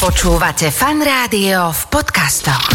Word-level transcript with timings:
Počúvate 0.00 0.72
fan 0.72 1.04
rádio 1.04 1.76
v 1.76 1.82
podcastoch. 1.92 2.72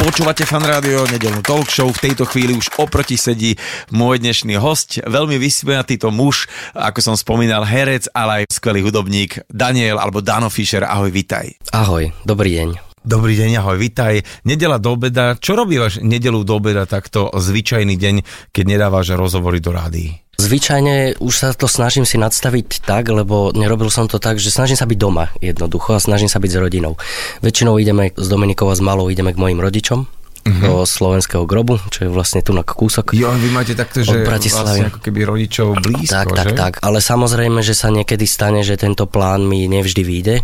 Počúvate 0.00 0.48
fan 0.48 0.64
rádio, 0.64 1.04
nedelnú 1.12 1.44
talk 1.44 1.68
show. 1.68 1.92
V 1.92 2.00
tejto 2.00 2.24
chvíli 2.24 2.56
už 2.56 2.72
oproti 2.80 3.20
sedí 3.20 3.52
môj 3.92 4.24
dnešný 4.24 4.56
host, 4.56 5.04
veľmi 5.04 5.36
vysmiatý 5.36 6.00
to 6.00 6.08
muž, 6.08 6.48
ako 6.72 7.04
som 7.04 7.20
spomínal, 7.20 7.68
herec, 7.68 8.08
ale 8.16 8.48
aj 8.48 8.56
skvelý 8.56 8.80
hudobník 8.80 9.44
Daniel 9.52 10.00
alebo 10.00 10.24
Dano 10.24 10.48
Fischer. 10.48 10.88
Ahoj, 10.88 11.12
vitaj. 11.12 11.52
Ahoj, 11.76 12.16
dobrý 12.24 12.56
deň. 12.64 12.85
Dobrý 13.06 13.38
deň, 13.38 13.62
ahoj, 13.62 13.78
vitaj. 13.78 14.26
Nedela 14.42 14.82
do 14.82 14.98
obeda. 14.98 15.38
Čo 15.38 15.54
robíš 15.54 16.02
nedelu 16.02 16.42
do 16.42 16.58
obeda 16.58 16.90
takto 16.90 17.30
zvyčajný 17.30 17.94
deň, 17.94 18.26
keď 18.50 18.64
nedávaš 18.66 19.14
rozhovory 19.14 19.62
do 19.62 19.70
rádií? 19.70 20.26
Zvyčajne 20.42 21.22
už 21.22 21.34
sa 21.38 21.54
to 21.54 21.70
snažím 21.70 22.02
si 22.02 22.18
nadstaviť 22.18 22.82
tak, 22.82 23.06
lebo 23.06 23.54
nerobil 23.54 23.94
som 23.94 24.10
to 24.10 24.18
tak, 24.18 24.42
že 24.42 24.50
snažím 24.50 24.74
sa 24.74 24.90
byť 24.90 24.98
doma 24.98 25.30
jednoducho 25.38 25.94
a 25.94 26.02
snažím 26.02 26.26
sa 26.26 26.42
byť 26.42 26.50
s 26.50 26.58
rodinou. 26.58 26.98
Väčšinou 27.46 27.78
ideme 27.78 28.10
s 28.10 28.26
Dominikou 28.26 28.66
a 28.68 28.74
s 28.74 28.82
Malou, 28.82 29.06
ideme 29.06 29.30
k 29.30 29.38
mojim 29.38 29.62
rodičom, 29.62 30.10
Mhm. 30.46 30.62
do 30.62 30.86
slovenského 30.86 31.42
grobu, 31.42 31.82
čo 31.90 32.06
je 32.06 32.10
vlastne 32.10 32.38
tu 32.38 32.54
na 32.54 32.62
kúsok. 32.62 33.12
Jo, 33.18 33.34
vy 33.34 33.50
máte 33.50 33.74
takto, 33.74 34.06
že 34.06 34.22
vlastne 34.22 34.86
ako 34.88 35.02
keby 35.02 35.26
rodičov 35.26 35.74
blízko, 35.82 36.14
Tak, 36.14 36.26
tak, 36.32 36.46
že? 36.46 36.56
tak. 36.56 36.72
Ale 36.86 37.02
samozrejme, 37.02 37.66
že 37.66 37.74
sa 37.74 37.90
niekedy 37.90 38.24
stane, 38.30 38.62
že 38.62 38.78
tento 38.78 39.10
plán 39.10 39.42
mi 39.42 39.66
nevždy 39.66 40.02
vyjde. 40.06 40.36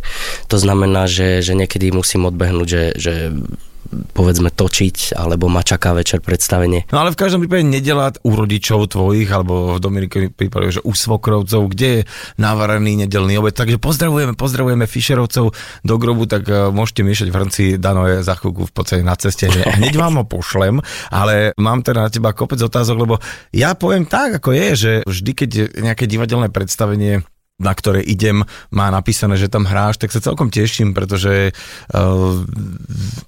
To 0.50 0.56
znamená, 0.58 1.06
že, 1.06 1.38
že 1.40 1.54
niekedy 1.54 1.94
musím 1.94 2.26
odbehnúť, 2.26 2.66
že, 2.66 2.84
že 2.98 3.14
povedzme 3.92 4.48
točiť, 4.48 5.14
alebo 5.14 5.52
ma 5.52 5.60
čaká 5.60 5.92
večer 5.92 6.24
predstavenie. 6.24 6.88
No 6.90 7.04
ale 7.04 7.12
v 7.12 7.20
každom 7.20 7.44
prípade 7.44 7.68
nedela 7.68 8.10
u 8.24 8.32
rodičov 8.32 8.92
tvojich, 8.92 9.28
alebo 9.28 9.76
v 9.76 9.80
Dominike 9.80 10.32
prípade, 10.32 10.80
že 10.80 10.84
u 10.84 10.96
svokrovcov, 10.96 11.60
kde 11.72 11.88
je 11.88 12.00
navarený 12.40 13.04
nedelný 13.04 13.36
obed. 13.38 13.52
Takže 13.52 13.76
pozdravujeme, 13.76 14.32
pozdravujeme 14.32 14.88
Fischerovcov 14.88 15.52
do 15.84 15.94
grobu, 16.00 16.24
tak 16.24 16.48
uh, 16.48 16.72
môžete 16.72 17.04
miešať 17.04 17.28
v 17.28 17.36
hrnci, 17.36 17.64
Dano 17.76 18.08
je 18.08 18.24
za 18.24 18.34
chvíľku 18.36 18.68
v 18.68 18.72
podstate 18.72 19.02
na 19.04 19.16
ceste. 19.16 19.48
Hneď 19.52 19.94
vám 20.00 20.20
ho 20.20 20.24
pošlem, 20.24 20.80
ale 21.12 21.52
mám 21.60 21.84
teda 21.84 22.08
na 22.08 22.10
teba 22.10 22.32
kopec 22.32 22.58
otázok, 22.60 22.96
lebo 22.96 23.14
ja 23.52 23.76
poviem 23.76 24.08
tak, 24.08 24.40
ako 24.40 24.50
je, 24.56 24.68
že 24.74 24.92
vždy, 25.04 25.32
keď 25.36 25.50
nejaké 25.84 26.04
divadelné 26.08 26.48
predstavenie 26.48 27.24
na 27.62 27.72
ktoré 27.72 28.02
idem, 28.02 28.42
má 28.68 28.90
napísané, 28.90 29.38
že 29.38 29.46
tam 29.46 29.64
hráš, 29.64 29.96
tak 29.96 30.10
sa 30.10 30.18
celkom 30.18 30.50
teším, 30.50 30.92
pretože 30.92 31.54
uh, 31.94 32.42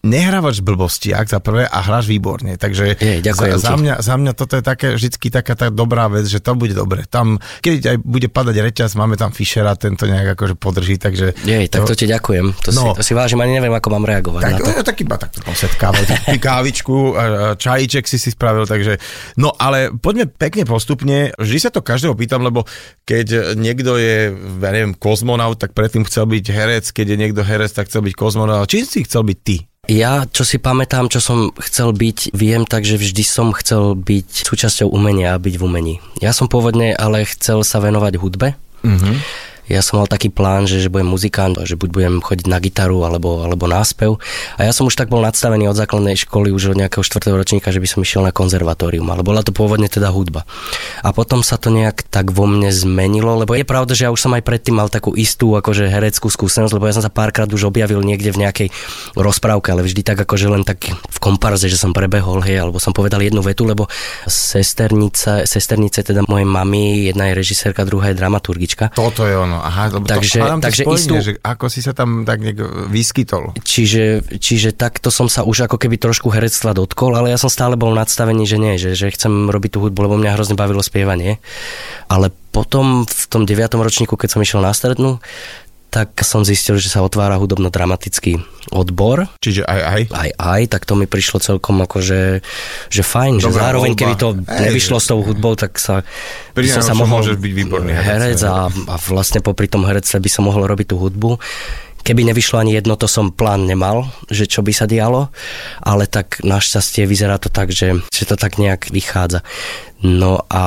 nehrávaš 0.02 0.60
blbosti, 0.60 1.14
ak 1.14 1.30
za 1.30 1.38
prvé, 1.40 1.64
a 1.64 1.78
hráš 1.80 2.10
výborne. 2.10 2.58
Takže 2.58 2.98
Jej, 2.98 3.22
ďakujem 3.22 3.56
za, 3.56 3.70
za, 3.70 3.74
mňa, 3.78 3.94
za 4.02 4.14
mňa 4.18 4.32
toto 4.34 4.54
je 4.58 4.64
také, 4.64 4.86
vždycky 4.94 5.30
taká 5.30 5.54
tá 5.54 5.66
dobrá 5.70 6.10
vec, 6.10 6.26
že 6.26 6.42
to 6.42 6.52
bude 6.54 6.74
dobre. 6.74 7.06
Tam, 7.06 7.38
keď 7.62 7.94
aj 7.94 7.98
bude 8.02 8.28
padať 8.28 8.56
reťaz, 8.60 8.90
máme 8.98 9.14
tam 9.14 9.30
Fischera, 9.30 9.78
tento 9.78 10.04
nejak 10.04 10.34
akože 10.34 10.54
podrží, 10.58 10.98
takže... 10.98 11.32
Jej, 11.44 11.70
tak 11.70 11.86
to 11.86 11.94
ti 11.94 12.06
ďakujem. 12.06 12.46
To, 12.58 12.70
No. 12.74 12.90
si, 12.90 12.98
to 12.98 13.02
si 13.06 13.12
vážim, 13.14 13.38
ani 13.38 13.54
neviem, 13.54 13.70
ako 13.70 13.88
mám 13.94 14.02
reagovať 14.02 14.40
Tak, 14.42 14.50
na 14.50 14.58
to. 14.58 14.70
to. 14.74 14.82
tak 14.82 14.96
iba 14.98 15.14
takto 15.14 15.38
posetkával, 15.46 16.02
tak 16.02 16.20
kávičku, 16.42 16.96
čajíček 17.54 18.04
si 18.04 18.18
si 18.18 18.30
spravil, 18.30 18.66
takže... 18.66 18.98
No 19.38 19.54
ale 19.54 19.94
poďme 19.94 20.26
pekne 20.26 20.66
postupne, 20.66 21.30
vždy 21.38 21.58
sa 21.60 21.70
to 21.70 21.84
každého 21.84 22.16
pýtam, 22.18 22.42
lebo 22.42 22.66
keď 23.04 23.54
niekto 23.54 23.94
je, 23.94 24.23
ja 24.32 24.70
neviem, 24.70 24.94
kozmonaut, 24.94 25.58
tak 25.58 25.74
predtým 25.74 26.06
chcel 26.06 26.30
byť 26.30 26.44
herec, 26.48 26.84
keď 26.94 27.06
je 27.12 27.20
niekto 27.20 27.42
herec, 27.42 27.72
tak 27.74 27.90
chcel 27.90 28.06
byť 28.06 28.14
kozmonaut. 28.14 28.70
Čím 28.70 28.84
si 28.86 29.04
chcel 29.04 29.26
byť 29.26 29.38
ty? 29.42 29.56
Ja, 29.84 30.24
čo 30.24 30.48
si 30.48 30.56
pamätám, 30.56 31.12
čo 31.12 31.20
som 31.20 31.52
chcel 31.60 31.92
byť, 31.92 32.32
viem 32.32 32.64
tak, 32.64 32.88
že 32.88 32.96
vždy 32.96 33.20
som 33.20 33.52
chcel 33.52 33.92
byť 33.92 34.48
súčasťou 34.48 34.88
umenia 34.88 35.36
a 35.36 35.42
byť 35.42 35.54
v 35.60 35.62
umení. 35.62 35.94
Ja 36.24 36.32
som 36.32 36.48
pôvodne 36.48 36.96
ale 36.96 37.28
chcel 37.28 37.60
sa 37.68 37.84
venovať 37.84 38.16
hudbe. 38.16 38.56
Mhm. 38.80 39.20
Ja 39.64 39.80
som 39.80 40.00
mal 40.00 40.08
taký 40.08 40.28
plán, 40.28 40.68
že, 40.68 40.80
že 40.80 40.92
budem 40.92 41.08
muzikant, 41.08 41.56
že 41.64 41.78
buď 41.80 41.88
budem 41.88 42.14
chodiť 42.20 42.46
na 42.48 42.60
gitaru 42.60 43.08
alebo, 43.08 43.40
alebo 43.40 43.64
na 43.64 43.80
spev. 43.80 44.20
A 44.60 44.68
ja 44.68 44.72
som 44.76 44.84
už 44.84 44.96
tak 44.96 45.08
bol 45.08 45.24
nadstavený 45.24 45.72
od 45.72 45.76
základnej 45.78 46.20
školy, 46.20 46.52
už 46.52 46.76
od 46.76 46.80
nejakého 46.80 47.00
štvrtého 47.00 47.32
ročníka, 47.32 47.72
že 47.72 47.80
by 47.80 47.88
som 47.88 48.04
išiel 48.04 48.22
na 48.24 48.32
konzervatórium, 48.32 49.08
ale 49.08 49.24
bola 49.24 49.40
to 49.40 49.56
pôvodne 49.56 49.88
teda 49.88 50.12
hudba. 50.12 50.44
A 51.00 51.16
potom 51.16 51.40
sa 51.40 51.56
to 51.56 51.72
nejak 51.72 52.04
tak 52.12 52.28
vo 52.28 52.44
mne 52.44 52.68
zmenilo, 52.68 53.40
lebo 53.40 53.56
je 53.56 53.64
pravda, 53.64 53.96
že 53.96 54.04
ja 54.04 54.12
už 54.12 54.20
som 54.20 54.36
aj 54.36 54.44
predtým 54.44 54.76
mal 54.76 54.92
takú 54.92 55.16
istú 55.16 55.56
akože 55.56 55.88
hereckú 55.88 56.28
skúsenosť, 56.28 56.72
lebo 56.76 56.84
ja 56.84 56.96
som 56.96 57.04
sa 57.04 57.12
párkrát 57.12 57.48
už 57.48 57.68
objavil 57.68 58.04
niekde 58.04 58.34
v 58.36 58.44
nejakej 58.44 58.68
rozprávke, 59.16 59.72
ale 59.72 59.86
vždy 59.86 60.04
tak 60.04 60.18
akože 60.20 60.46
len 60.52 60.62
tak 60.66 60.84
v 60.90 61.18
komparze, 61.22 61.70
že 61.72 61.80
som 61.80 61.96
prebehol, 61.96 62.44
hej, 62.44 62.60
alebo 62.60 62.76
som 62.76 62.92
povedal 62.92 63.22
jednu 63.22 63.40
vetu, 63.40 63.64
lebo 63.64 63.88
sesternica, 64.28 65.46
sesternice 65.46 66.02
teda 66.04 66.26
mojej 66.26 66.48
mamy, 66.48 67.08
jedna 67.08 67.30
je 67.30 67.38
režisérka, 67.38 67.86
druhá 67.86 68.10
je 68.10 68.18
dramaturgička. 68.18 68.92
Toto 68.92 69.24
je 69.24 69.34
ono. 69.38 69.53
Aha, 69.60 69.92
lebo 69.92 70.06
Takže- 70.08 70.40
to 70.40 70.62
takže 70.62 70.82
spojenie, 70.82 71.00
istú- 71.00 71.18
že 71.20 71.32
ako 71.42 71.66
si 71.70 71.80
sa 71.84 71.92
tam 71.94 72.24
tak 72.26 72.40
nejak 72.40 72.88
vyskytol. 72.90 73.54
Čiže, 73.60 74.34
čiže 74.38 74.74
takto 74.74 75.12
som 75.12 75.30
sa 75.30 75.44
už 75.46 75.68
ako 75.68 75.76
keby 75.78 76.00
trošku 76.00 76.32
herectva 76.32 76.74
dotkol, 76.74 77.14
ale 77.14 77.30
ja 77.30 77.38
som 77.38 77.52
stále 77.52 77.78
bol 77.78 77.92
nadstavený, 77.94 78.44
že 78.48 78.58
nie, 78.58 78.74
že, 78.80 78.96
že 78.96 79.12
chcem 79.12 79.50
robiť 79.50 79.76
tú 79.76 79.78
hudbu, 79.84 79.98
lebo 80.10 80.16
mňa 80.18 80.34
hrozne 80.34 80.56
bavilo 80.58 80.82
spievanie. 80.82 81.38
Ale 82.08 82.30
potom 82.54 83.02
v 83.02 83.24
tom 83.26 83.42
9. 83.42 83.82
ročníku, 83.82 84.14
keď 84.14 84.38
som 84.38 84.42
išiel 84.42 84.62
na 84.62 84.70
strednú, 84.70 85.18
tak 85.94 86.10
som 86.26 86.42
zistil, 86.42 86.74
že 86.82 86.90
sa 86.90 87.06
otvára 87.06 87.38
hudobno-dramatický 87.38 88.42
odbor. 88.74 89.30
Čiže 89.38 89.62
aj, 89.62 89.80
aj. 89.86 90.02
Aj, 90.10 90.30
aj, 90.34 90.62
tak 90.66 90.82
to 90.90 90.98
mi 90.98 91.06
prišlo 91.06 91.38
celkom 91.38 91.78
ako, 91.86 92.02
že, 92.02 92.42
že 92.90 93.06
fajn, 93.06 93.38
že 93.38 93.46
Dobrá 93.46 93.70
zároveň, 93.70 93.94
voľba. 93.94 94.02
keby 94.02 94.14
to 94.18 94.28
nevyšlo 94.42 94.98
s 94.98 95.06
tou 95.06 95.22
hudbou, 95.22 95.54
tak 95.54 95.78
sa, 95.78 96.02
by 96.58 96.66
som 96.66 96.82
sa 96.82 96.98
mohol... 96.98 97.22
byť 97.22 97.54
výborný 97.54 97.94
herec, 97.94 98.10
herec 98.10 98.40
a, 98.42 98.66
a 98.66 98.94
vlastne 99.06 99.38
popri 99.38 99.70
tom 99.70 99.86
herectve 99.86 100.18
by 100.18 100.26
som 100.26 100.50
mohol 100.50 100.66
robiť 100.66 100.90
tú 100.90 100.98
hudbu. 100.98 101.38
Keby 102.04 102.20
nevyšlo 102.28 102.60
ani 102.60 102.76
jedno, 102.76 103.00
to 103.00 103.08
som 103.08 103.32
plán 103.32 103.64
nemal, 103.64 104.12
že 104.28 104.44
čo 104.44 104.60
by 104.60 104.76
sa 104.76 104.84
dialo, 104.84 105.32
ale 105.80 106.04
tak 106.04 106.42
našťastie 106.44 107.08
vyzerá 107.08 107.40
to 107.40 107.48
tak, 107.48 107.72
že, 107.72 107.96
že 108.12 108.28
to 108.28 108.36
tak 108.36 108.60
nejak 108.60 108.92
vychádza. 108.92 109.40
No 110.04 110.44
a 110.52 110.64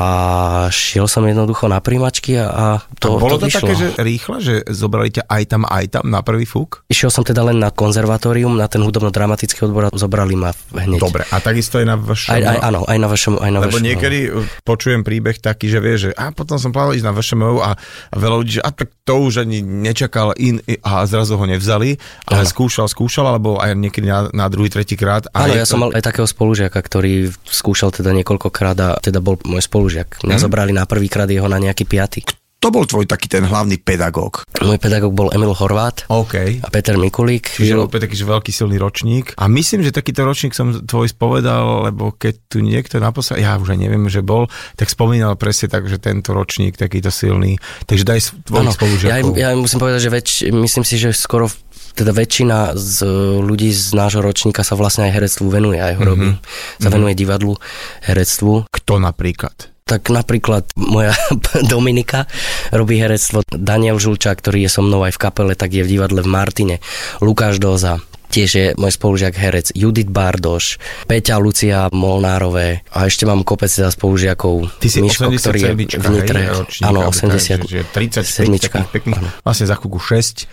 šiel 0.74 1.06
som 1.06 1.22
jednoducho 1.22 1.70
na 1.70 1.78
príjmačky 1.78 2.42
a, 2.42 2.46
a 2.50 2.66
to, 2.98 3.16
a 3.16 3.22
bolo 3.22 3.38
to, 3.38 3.46
to, 3.46 3.54
také, 3.54 3.78
že 3.78 3.88
rýchle, 4.02 4.42
že 4.42 4.66
zobrali 4.66 5.14
ťa 5.14 5.30
aj 5.30 5.44
tam, 5.46 5.62
aj 5.70 5.86
tam 5.94 6.10
na 6.10 6.26
prvý 6.26 6.50
fúk? 6.50 6.82
Išiel 6.90 7.14
som 7.14 7.22
teda 7.22 7.46
len 7.46 7.62
na 7.62 7.70
konzervatórium, 7.70 8.58
na 8.58 8.66
ten 8.66 8.82
hudobno-dramatický 8.82 9.70
odbor 9.70 9.88
a 9.88 9.90
zobrali 9.94 10.34
ma 10.34 10.58
hneď. 10.74 10.98
Dobre, 10.98 11.22
a 11.30 11.38
takisto 11.38 11.78
aj 11.78 11.86
na 11.86 11.96
vašom... 12.02 12.34
Aj, 12.34 12.42
aj, 12.42 12.60
áno, 12.66 12.82
aj 12.90 12.98
na 12.98 13.08
vašom... 13.14 13.34
Aj 13.38 13.52
na 13.54 13.60
Lebo 13.62 13.78
vašom, 13.78 13.86
niekedy 13.86 14.20
počujem 14.66 15.06
príbeh 15.06 15.38
taký, 15.38 15.70
že 15.70 15.80
vie, 15.86 15.96
že 16.02 16.10
a 16.18 16.34
potom 16.34 16.58
som 16.58 16.74
plánoval 16.74 16.98
ísť 16.98 17.06
na 17.06 17.14
VŠMU 17.14 17.62
a, 17.62 17.78
a 17.78 18.16
veľa 18.18 18.36
ľudí, 18.42 18.58
že 18.58 18.66
a 18.66 18.74
tak 18.74 18.90
to 19.06 19.22
už 19.22 19.46
ani 19.46 19.62
nečakal 19.62 20.34
in, 20.42 20.66
a 20.82 21.06
zrazu 21.06 21.38
ho 21.38 21.46
nevzali, 21.46 22.02
ale 22.26 22.42
Áno. 22.42 22.50
skúšal, 22.50 22.90
skúšal, 22.90 23.30
alebo 23.30 23.62
aj 23.62 23.78
niekedy 23.78 24.10
na, 24.10 24.34
na 24.34 24.50
druhý, 24.50 24.74
tretí 24.74 24.98
krát. 24.98 25.30
Áno, 25.30 25.54
ja 25.54 25.62
to- 25.62 25.78
som 25.78 25.86
mal 25.86 25.94
aj 25.94 26.02
takého 26.02 26.26
spolužiaka, 26.26 26.82
ktorý 26.82 27.30
skúšal 27.46 27.94
teda 27.94 28.18
niekoľkokrát 28.18 28.78
a 28.82 28.90
teda 28.98 29.27
bol 29.28 29.36
môj 29.44 29.60
spolužiak. 29.62 30.24
Mňa 30.24 30.34
Mhm. 30.34 30.42
zobrali 30.42 30.72
na 30.72 30.84
prvýkrát 30.84 31.28
jeho 31.28 31.46
na 31.46 31.58
nejaký 31.58 31.84
piaty. 31.84 32.24
To 32.58 32.74
bol 32.74 32.84
tvoj 32.84 33.06
taký 33.06 33.30
ten 33.30 33.46
hlavný 33.46 33.78
pedagóg. 33.78 34.42
Môj 34.58 34.82
pedagóg 34.82 35.14
bol 35.14 35.30
Emil 35.30 35.54
Horvát 35.54 36.10
OK. 36.10 36.58
a 36.58 36.68
Peter 36.68 36.98
Mikulík. 36.98 37.54
Čiže 37.54 37.70
Žil, 37.70 37.86
opäť 37.86 38.10
taký 38.10 38.18
veľký 38.18 38.50
silný 38.50 38.78
ročník. 38.78 39.38
A 39.38 39.46
myslím, 39.46 39.86
že 39.86 39.94
takýto 39.94 40.26
ročník 40.26 40.52
som 40.52 40.74
tvoj 40.74 41.06
spovedal, 41.08 41.86
lebo 41.86 42.10
keď 42.12 42.50
tu 42.50 42.58
niekto 42.60 42.98
naposled, 42.98 43.38
ja 43.38 43.54
už 43.56 43.70
aj 43.70 43.80
neviem, 43.80 44.02
že 44.08 44.26
bol, 44.26 44.50
tak 44.74 44.90
spomínal 44.90 45.38
presne 45.38 45.70
tak, 45.70 45.86
že 45.86 46.02
tento 46.02 46.34
ročník 46.34 46.74
takýto 46.74 47.08
silný. 47.08 47.62
Takže 47.86 48.04
daj 48.04 48.20
s- 48.20 48.34
tvojich 48.42 48.66
ja, 48.66 48.74
spolužiakov. 48.74 49.32
ja 49.38 49.50
musím 49.54 49.78
povedať, 49.78 50.02
že 50.02 50.10
väč, 50.10 50.28
myslím 50.50 50.82
si, 50.84 50.96
že 50.98 51.14
skoro 51.14 51.46
v- 51.46 51.62
teda 51.98 52.12
väčšina 52.12 52.58
z 52.74 52.98
ľudí 53.40 53.70
z 53.70 53.92
nášho 53.92 54.22
ročníka 54.22 54.62
sa 54.62 54.74
vlastne 54.74 55.10
aj 55.10 55.14
herectvu 55.14 55.46
venuje, 55.48 55.78
aj 55.78 55.94
ho 55.96 56.04
Mhm. 56.04 56.08
robí. 56.08 56.30
Sa 56.78 56.90
venuje 56.90 57.14
divadlu, 57.14 57.58
herectvu. 58.02 58.70
Kto 58.70 58.94
napríklad? 58.98 59.74
Tak 59.84 60.08
napríklad 60.08 60.68
moja 60.76 61.16
Dominika 61.66 62.28
robí 62.70 62.98
herectvo. 62.98 63.42
Daniel 63.48 63.98
Žulča, 63.98 64.32
ktorý 64.32 64.62
je 64.62 64.70
so 64.70 64.82
mnou 64.82 65.02
aj 65.02 65.16
v 65.16 65.22
kapele, 65.22 65.54
tak 65.54 65.72
je 65.72 65.82
v 65.82 65.90
divadle 65.90 66.20
v 66.20 66.30
Martine. 66.30 66.76
Lukáš 67.18 67.56
Doza, 67.58 68.04
tiež 68.28 68.50
je 68.52 68.66
môj 68.76 68.92
spolužiak 68.92 69.32
herec 69.34 69.72
Judith 69.72 70.12
Bardoš, 70.12 70.76
Peťa 71.06 71.40
Lucia 71.40 71.88
Molnárové 71.90 72.84
a 72.90 73.08
ešte 73.08 73.24
mám 73.24 73.42
kopec 73.42 73.70
teda 73.70 73.88
spolužiakov. 73.88 74.68
Ty 74.76 74.88
si 74.88 75.00
Miško, 75.00 75.24
80 75.26 75.40
ktorý 75.40 75.58
je 75.58 75.72
v 75.96 76.08
Nitre. 76.12 76.42
Áno, 76.84 77.00
alebo 77.00 77.16
tak, 77.16 77.32
80. 77.32 77.64
Že, 77.64 77.80
že 77.80 77.80
35 77.88 78.28
sedmička. 78.28 78.76
takých 78.76 78.92
pekných, 78.92 79.24
vlastne 79.42 79.66
za 79.66 79.76
chvíľku 79.76 80.00
6 80.02 80.44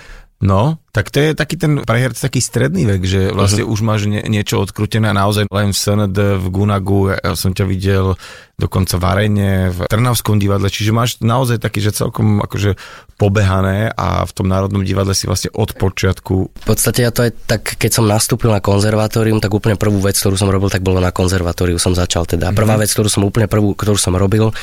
No, 0.42 0.82
tak 0.90 1.14
to 1.14 1.22
je 1.22 1.30
taký 1.32 1.56
ten 1.56 1.80
pre 1.86 2.02
herc 2.02 2.18
taký 2.18 2.42
stredný 2.42 2.84
vek, 2.84 3.02
že 3.06 3.20
vlastne 3.32 3.62
uh-huh. 3.64 3.74
už 3.74 3.80
máš 3.86 4.10
nie, 4.10 4.20
niečo 4.26 4.60
odkrutené 4.60 5.08
a 5.08 5.16
naozaj 5.16 5.46
len 5.48 5.70
v 5.70 5.78
SND, 5.78 6.18
v 6.42 6.46
Gunagu, 6.50 7.14
ja 7.14 7.32
som 7.38 7.54
ťa 7.54 7.64
videl 7.64 8.18
dokonca 8.54 8.98
v 8.98 9.04
Arene, 9.08 9.52
v 9.74 9.88
Trnavskom 9.90 10.38
divadle, 10.38 10.70
čiže 10.70 10.94
máš 10.94 11.18
naozaj 11.18 11.58
taký, 11.58 11.82
že 11.82 11.96
celkom 11.96 12.38
akože 12.44 12.78
pobehané 13.18 13.90
a 13.94 14.22
v 14.22 14.32
tom 14.34 14.46
Národnom 14.46 14.86
divadle 14.86 15.14
si 15.14 15.26
vlastne 15.26 15.50
od 15.54 15.74
počiatku. 15.74 16.34
V 16.50 16.66
podstate 16.66 17.02
ja 17.02 17.10
to 17.10 17.26
aj 17.26 17.32
tak, 17.46 17.62
keď 17.78 17.90
som 17.90 18.06
nastúpil 18.06 18.54
na 18.54 18.62
konzervatórium, 18.62 19.42
tak 19.42 19.54
úplne 19.54 19.74
prvú 19.74 19.98
vec, 19.98 20.14
ktorú 20.14 20.38
som 20.38 20.50
robil, 20.50 20.70
tak 20.70 20.86
bolo 20.86 21.02
na 21.02 21.10
konzervatóriu 21.10 21.78
som 21.82 21.94
začal 21.96 22.26
teda. 22.26 22.54
Prvá 22.54 22.78
uh-huh. 22.78 22.86
vec, 22.86 22.90
ktorú 22.94 23.10
som 23.10 23.26
úplne 23.26 23.50
prvú, 23.50 23.74
ktorú 23.74 23.98
som 23.98 24.14
robil 24.14 24.54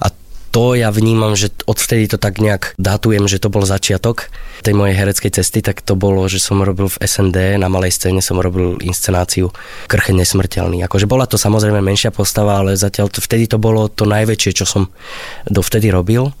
a 0.00 0.06
to 0.50 0.74
ja 0.74 0.90
vnímam, 0.90 1.38
že 1.38 1.54
odvtedy 1.64 2.10
to 2.10 2.18
tak 2.18 2.42
nejak 2.42 2.74
datujem, 2.74 3.30
že 3.30 3.38
to 3.38 3.46
bol 3.54 3.62
začiatok 3.62 4.34
tej 4.66 4.74
mojej 4.74 4.98
hereckej 4.98 5.30
cesty, 5.30 5.62
tak 5.62 5.80
to 5.80 5.94
bolo, 5.94 6.26
že 6.26 6.42
som 6.42 6.58
robil 6.60 6.90
v 6.90 6.98
SND, 6.98 7.56
na 7.56 7.70
malej 7.70 7.94
scéne 7.94 8.18
som 8.18 8.36
robil 8.36 8.76
inscenáciu 8.82 9.54
Krche 9.86 10.10
nesmrteľný. 10.10 10.82
Akože 10.84 11.06
bola 11.06 11.30
to 11.30 11.38
samozrejme 11.38 11.78
menšia 11.78 12.10
postava, 12.10 12.58
ale 12.58 12.74
zatiaľ 12.74 13.08
to, 13.14 13.22
vtedy 13.22 13.46
to 13.46 13.62
bolo 13.62 13.86
to 13.86 14.04
najväčšie, 14.04 14.50
čo 14.58 14.66
som 14.66 14.90
dovtedy 15.46 15.88
robil. 15.94 16.34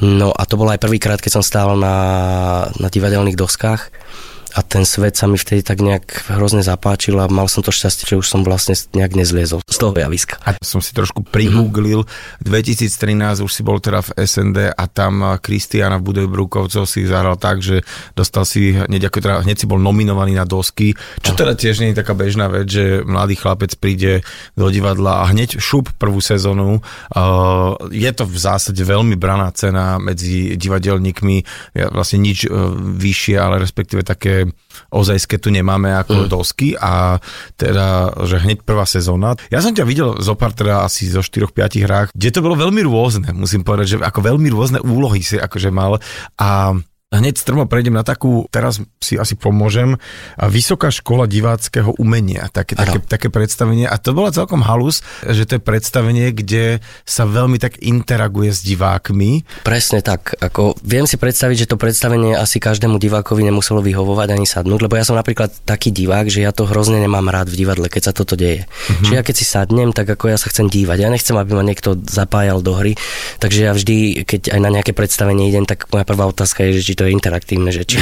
No 0.00 0.34
a 0.34 0.42
to 0.48 0.58
bolo 0.58 0.74
aj 0.74 0.82
prvýkrát, 0.82 1.22
keď 1.22 1.40
som 1.40 1.44
stál 1.44 1.76
na, 1.78 1.96
na 2.82 2.88
divadelných 2.90 3.38
doskách 3.38 3.92
a 4.54 4.60
ten 4.66 4.82
svet 4.82 5.14
sa 5.14 5.30
mi 5.30 5.38
vtedy 5.38 5.62
tak 5.62 5.78
nejak 5.78 6.34
hrozne 6.34 6.62
zapáčil 6.66 7.14
a 7.22 7.30
mal 7.30 7.46
som 7.46 7.62
to 7.62 7.70
šťastie, 7.70 8.14
že 8.14 8.16
už 8.18 8.26
som 8.26 8.42
vlastne 8.42 8.74
nejak 8.74 9.14
nezliezol 9.14 9.62
z 9.62 9.76
toho 9.78 9.94
javiska. 9.94 10.42
A 10.42 10.58
som 10.62 10.82
si 10.82 10.90
trošku 10.90 11.22
mm-hmm. 11.22 12.42
2013 12.42 13.46
už 13.46 13.52
si 13.52 13.62
bol 13.62 13.78
teda 13.78 14.02
v 14.02 14.10
SND 14.26 14.74
a 14.74 14.84
tam 14.90 15.38
Kristiana 15.38 16.02
v 16.02 16.06
Budej 16.10 16.26
Brukovcov 16.26 16.84
si 16.90 17.06
zahral 17.06 17.38
tak, 17.38 17.62
že 17.62 17.86
dostal 18.18 18.42
si 18.42 18.74
hneď, 18.74 19.10
ako 19.10 19.18
teda, 19.22 19.36
hneď 19.46 19.56
si 19.62 19.66
bol 19.70 19.78
nominovaný 19.78 20.34
na 20.34 20.44
dosky, 20.44 20.94
čo 21.22 21.32
teda 21.38 21.54
tiež 21.54 21.82
nie 21.82 21.94
je 21.94 22.00
taká 22.02 22.18
bežná 22.18 22.50
vec, 22.50 22.66
že 22.66 23.06
mladý 23.06 23.38
chlapec 23.38 23.72
príde 23.78 24.26
do 24.58 24.66
divadla 24.68 25.22
a 25.22 25.30
hneď 25.30 25.62
šup 25.62 25.94
prvú 25.96 26.18
sezónu. 26.18 26.82
Uh, 27.14 27.78
je 27.94 28.10
to 28.10 28.26
v 28.26 28.36
zásade 28.38 28.80
veľmi 28.82 29.14
braná 29.14 29.50
cena 29.54 29.96
medzi 30.02 30.58
divadelníkmi, 30.58 31.36
vlastne 31.94 32.18
nič 32.20 32.46
uh, 32.46 32.74
vyššie, 32.76 33.36
ale 33.38 33.62
respektíve 33.62 34.02
také 34.02 34.39
ozajské 34.92 35.36
tu 35.42 35.50
nemáme 35.50 35.92
ako 35.96 36.26
mm. 36.26 36.28
dosky 36.30 36.68
a 36.78 37.18
teda, 37.56 38.14
že 38.26 38.40
hneď 38.40 38.62
prvá 38.62 38.84
sezóna. 38.84 39.34
Ja 39.48 39.60
som 39.60 39.74
ťa 39.74 39.84
videl 39.84 40.08
zo 40.20 40.34
pár 40.38 40.54
teda 40.54 40.86
asi 40.86 41.10
zo 41.10 41.24
4-5 41.24 41.86
hrách, 41.86 42.08
kde 42.14 42.30
to 42.30 42.44
bolo 42.44 42.56
veľmi 42.56 42.82
rôzne, 42.84 43.30
musím 43.34 43.62
povedať, 43.62 43.86
že 43.86 43.96
ako 44.00 44.20
veľmi 44.20 44.48
rôzne 44.52 44.78
úlohy 44.82 45.22
si 45.24 45.36
akože 45.38 45.70
mal 45.72 45.98
a 46.36 46.74
Hneď 47.10 47.42
strmo 47.42 47.66
prejdem 47.66 47.98
na 47.98 48.06
takú, 48.06 48.46
teraz 48.54 48.78
si 49.02 49.18
asi 49.18 49.34
pomôžem, 49.34 49.98
Vysoká 50.38 50.94
škola 50.94 51.26
diváckého 51.26 51.90
umenia, 51.98 52.46
také, 52.54 52.78
také, 52.78 53.02
také 53.02 53.26
predstavenie. 53.34 53.90
A 53.90 53.98
to 53.98 54.14
bola 54.14 54.30
celkom 54.30 54.62
halus, 54.62 55.02
že 55.26 55.42
to 55.42 55.58
je 55.58 55.62
predstavenie, 55.62 56.30
kde 56.30 56.78
sa 57.02 57.26
veľmi 57.26 57.58
tak 57.58 57.82
interaguje 57.82 58.54
s 58.54 58.62
divákmi. 58.62 59.42
Presne 59.66 60.06
tak. 60.06 60.38
Ako, 60.38 60.78
viem 60.86 61.02
si 61.10 61.18
predstaviť, 61.18 61.66
že 61.66 61.70
to 61.74 61.82
predstavenie 61.82 62.38
asi 62.38 62.62
každému 62.62 63.02
divákovi 63.02 63.42
nemuselo 63.42 63.82
vyhovovať 63.82 64.30
ani 64.30 64.46
sadnúť, 64.46 64.78
lebo 64.86 64.94
ja 64.94 65.02
som 65.02 65.18
napríklad 65.18 65.50
taký 65.66 65.90
divák, 65.90 66.30
že 66.30 66.46
ja 66.46 66.54
to 66.54 66.62
hrozne 66.62 67.02
nemám 67.02 67.26
rád 67.26 67.50
v 67.50 67.58
divadle, 67.58 67.90
keď 67.90 68.06
sa 68.06 68.12
toto 68.14 68.38
deje. 68.38 68.70
Mm-hmm. 68.70 69.02
Čiže 69.02 69.16
ja 69.18 69.26
keď 69.26 69.34
si 69.34 69.46
sadnem, 69.50 69.90
tak 69.90 70.06
ako 70.14 70.30
ja 70.30 70.38
sa 70.38 70.46
chcem 70.46 70.70
dívať. 70.70 71.02
Ja 71.02 71.10
nechcem, 71.10 71.34
aby 71.34 71.58
ma 71.58 71.66
niekto 71.66 71.98
zapájal 72.06 72.62
do 72.62 72.78
hry. 72.78 72.94
Takže 73.42 73.66
ja 73.66 73.74
vždy, 73.74 74.22
keď 74.22 74.54
aj 74.54 74.60
na 74.62 74.70
nejaké 74.70 74.94
predstavenie 74.94 75.50
idem, 75.50 75.66
tak 75.66 75.90
moja 75.90 76.06
prvá 76.06 76.30
otázka 76.30 76.70
je, 76.70 76.78
že 76.78 76.86
či 76.86 76.99
to 77.00 77.08
je 77.08 77.16
interaktívne, 77.16 77.72
že 77.72 77.88
či... 77.88 77.96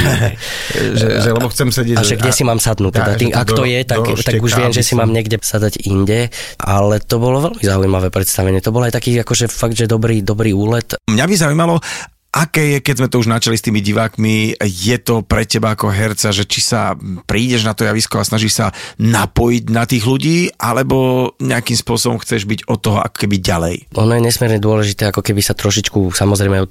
že, 0.99 1.23
že, 1.23 1.29
lebo 1.31 1.47
chcem 1.47 1.71
sedieť... 1.71 1.95
A 1.95 2.03
že 2.03 2.19
kde 2.19 2.31
a, 2.31 2.35
si 2.35 2.43
mám 2.43 2.59
sadnúť. 2.59 2.91
Teda, 2.99 3.15
tým, 3.15 3.31
ak 3.31 3.47
to 3.47 3.63
je, 3.63 3.79
tak, 3.87 4.03
tak 4.19 4.43
už 4.43 4.51
viem, 4.59 4.75
že 4.75 4.83
si 4.83 4.99
mám 4.99 5.07
niekde 5.07 5.39
sadať 5.39 5.87
inde, 5.87 6.27
ale 6.59 6.99
to 6.99 7.15
bolo 7.15 7.39
veľmi 7.39 7.63
zaujímavé 7.63 8.11
predstavenie. 8.11 8.59
To 8.59 8.75
bol 8.75 8.83
aj 8.83 8.99
taký 8.99 9.15
akože 9.23 9.47
fakt, 9.47 9.79
že 9.79 9.87
dobrý, 9.87 10.19
dobrý 10.19 10.51
úlet. 10.51 10.99
Mňa 11.07 11.25
by 11.31 11.35
zaujímalo, 11.39 11.79
Aké 12.29 12.77
je, 12.77 12.79
keď 12.85 12.95
sme 13.01 13.09
to 13.09 13.17
už 13.25 13.31
načali 13.31 13.57
s 13.57 13.65
tými 13.65 13.81
divákmi, 13.81 14.53
je 14.61 14.97
to 15.01 15.25
pre 15.25 15.49
teba 15.49 15.73
ako 15.73 15.89
herca, 15.89 16.29
že 16.29 16.45
či 16.45 16.61
sa 16.61 16.93
prídeš 17.25 17.65
na 17.65 17.73
to 17.73 17.89
javisko 17.89 18.21
a 18.21 18.27
snažíš 18.27 18.61
sa 18.61 18.67
napojiť 19.01 19.63
na 19.73 19.89
tých 19.89 20.05
ľudí, 20.05 20.53
alebo 20.61 21.33
nejakým 21.41 21.73
spôsobom 21.73 22.21
chceš 22.21 22.45
byť 22.45 22.69
od 22.69 22.77
toho 22.85 23.01
ako 23.01 23.25
keby 23.25 23.41
ďalej? 23.41 23.75
Ono 23.97 24.13
je 24.13 24.21
nesmierne 24.21 24.61
dôležité, 24.61 25.09
ako 25.09 25.25
keby 25.25 25.41
sa 25.41 25.57
trošičku, 25.57 26.13
samozrejme, 26.13 26.57
e, 26.61 26.67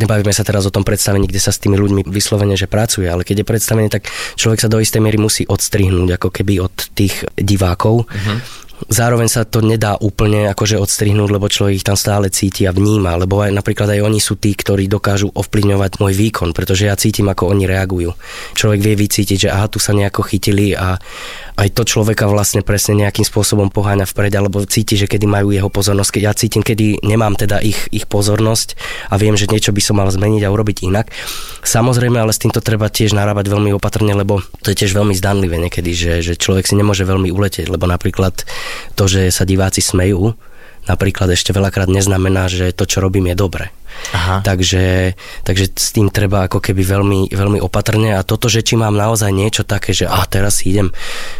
nebavíme 0.00 0.32
sa 0.32 0.48
teraz 0.48 0.64
o 0.64 0.72
tom 0.72 0.80
predstavení, 0.80 1.28
kde 1.28 1.44
sa 1.44 1.52
s 1.52 1.60
tými 1.60 1.76
ľuďmi 1.76 2.08
vyslovene, 2.08 2.56
že 2.56 2.64
pracuje, 2.64 3.04
ale 3.04 3.20
keď 3.20 3.44
je 3.44 3.50
predstavenie, 3.52 3.92
tak 3.92 4.08
človek 4.40 4.64
sa 4.64 4.72
do 4.72 4.80
istej 4.80 5.04
miery 5.04 5.20
musí 5.20 5.44
odstrihnúť 5.44 6.16
ako 6.16 6.28
keby 6.32 6.64
od 6.64 6.72
tých 6.96 7.20
divákov. 7.36 8.08
Uh-huh 8.08 8.64
Zároveň 8.86 9.28
sa 9.32 9.48
to 9.48 9.64
nedá 9.64 9.96
úplne 9.96 10.52
akože 10.52 10.76
odstrihnúť, 10.76 11.32
lebo 11.32 11.48
človek 11.48 11.80
ich 11.80 11.86
tam 11.86 11.96
stále 11.96 12.28
cíti 12.28 12.68
a 12.68 12.76
vníma, 12.76 13.16
lebo 13.16 13.40
aj 13.40 13.56
napríklad 13.56 13.88
aj 13.88 14.04
oni 14.04 14.20
sú 14.20 14.36
tí, 14.36 14.52
ktorí 14.52 14.84
dokážu 14.84 15.32
ovplyvňovať 15.32 15.96
môj 15.96 16.12
výkon, 16.12 16.52
pretože 16.52 16.84
ja 16.84 16.94
cítim, 16.94 17.24
ako 17.26 17.56
oni 17.56 17.64
reagujú. 17.64 18.12
Človek 18.52 18.80
vie 18.84 18.94
vycítiť, 18.94 19.48
že 19.48 19.52
aha, 19.52 19.72
tu 19.72 19.80
sa 19.80 19.96
nejako 19.96 20.28
chytili 20.28 20.76
a 20.76 21.00
aj 21.56 21.68
to 21.72 21.88
človeka 21.88 22.28
vlastne 22.28 22.60
presne 22.60 23.00
nejakým 23.00 23.24
spôsobom 23.24 23.72
poháňa 23.72 24.04
vpred, 24.04 24.32
alebo 24.36 24.60
cíti, 24.68 25.00
že 25.00 25.08
kedy 25.08 25.24
majú 25.24 25.56
jeho 25.56 25.72
pozornosť. 25.72 26.10
Keď 26.12 26.22
ja 26.22 26.32
cítim, 26.36 26.60
kedy 26.60 27.00
nemám 27.00 27.32
teda 27.32 27.64
ich, 27.64 27.88
ich 27.96 28.04
pozornosť 28.04 28.76
a 29.08 29.16
viem, 29.16 29.40
že 29.40 29.48
niečo 29.48 29.72
by 29.72 29.80
som 29.80 29.96
mal 29.96 30.08
zmeniť 30.12 30.44
a 30.44 30.52
urobiť 30.52 30.84
inak. 30.84 31.08
Samozrejme, 31.64 32.20
ale 32.20 32.36
s 32.36 32.42
týmto 32.44 32.60
treba 32.60 32.92
tiež 32.92 33.16
narábať 33.16 33.48
veľmi 33.48 33.72
opatrne, 33.72 34.12
lebo 34.12 34.44
to 34.60 34.68
je 34.68 34.84
tiež 34.84 34.92
veľmi 34.92 35.16
zdanlivé 35.16 35.56
niekedy, 35.56 35.96
že, 35.96 36.12
že 36.20 36.36
človek 36.36 36.68
si 36.68 36.76
nemôže 36.76 37.08
veľmi 37.08 37.32
uletieť, 37.32 37.72
lebo 37.72 37.88
napríklad 37.88 38.44
to, 38.94 39.04
že 39.10 39.28
sa 39.30 39.44
diváci 39.44 39.82
smejú, 39.82 40.34
napríklad 40.86 41.34
ešte 41.34 41.50
veľakrát 41.54 41.90
neznamená, 41.90 42.46
že 42.46 42.70
to, 42.70 42.86
čo 42.86 43.02
robím, 43.02 43.30
je 43.30 43.36
dobre. 43.36 43.64
Aha. 44.14 44.42
Takže, 44.44 45.14
takže 45.42 45.64
s 45.74 45.90
tým 45.90 46.08
treba 46.12 46.46
ako 46.46 46.62
keby 46.62 46.82
veľmi, 46.82 47.20
veľmi 47.32 47.58
opatrne 47.58 48.14
a 48.14 48.22
toto, 48.22 48.46
že 48.46 48.62
či 48.62 48.78
mám 48.78 48.94
naozaj 48.94 49.30
niečo 49.34 49.62
také, 49.66 49.92
že 49.96 50.06
a 50.06 50.22
teraz 50.28 50.62
idem, 50.62 50.94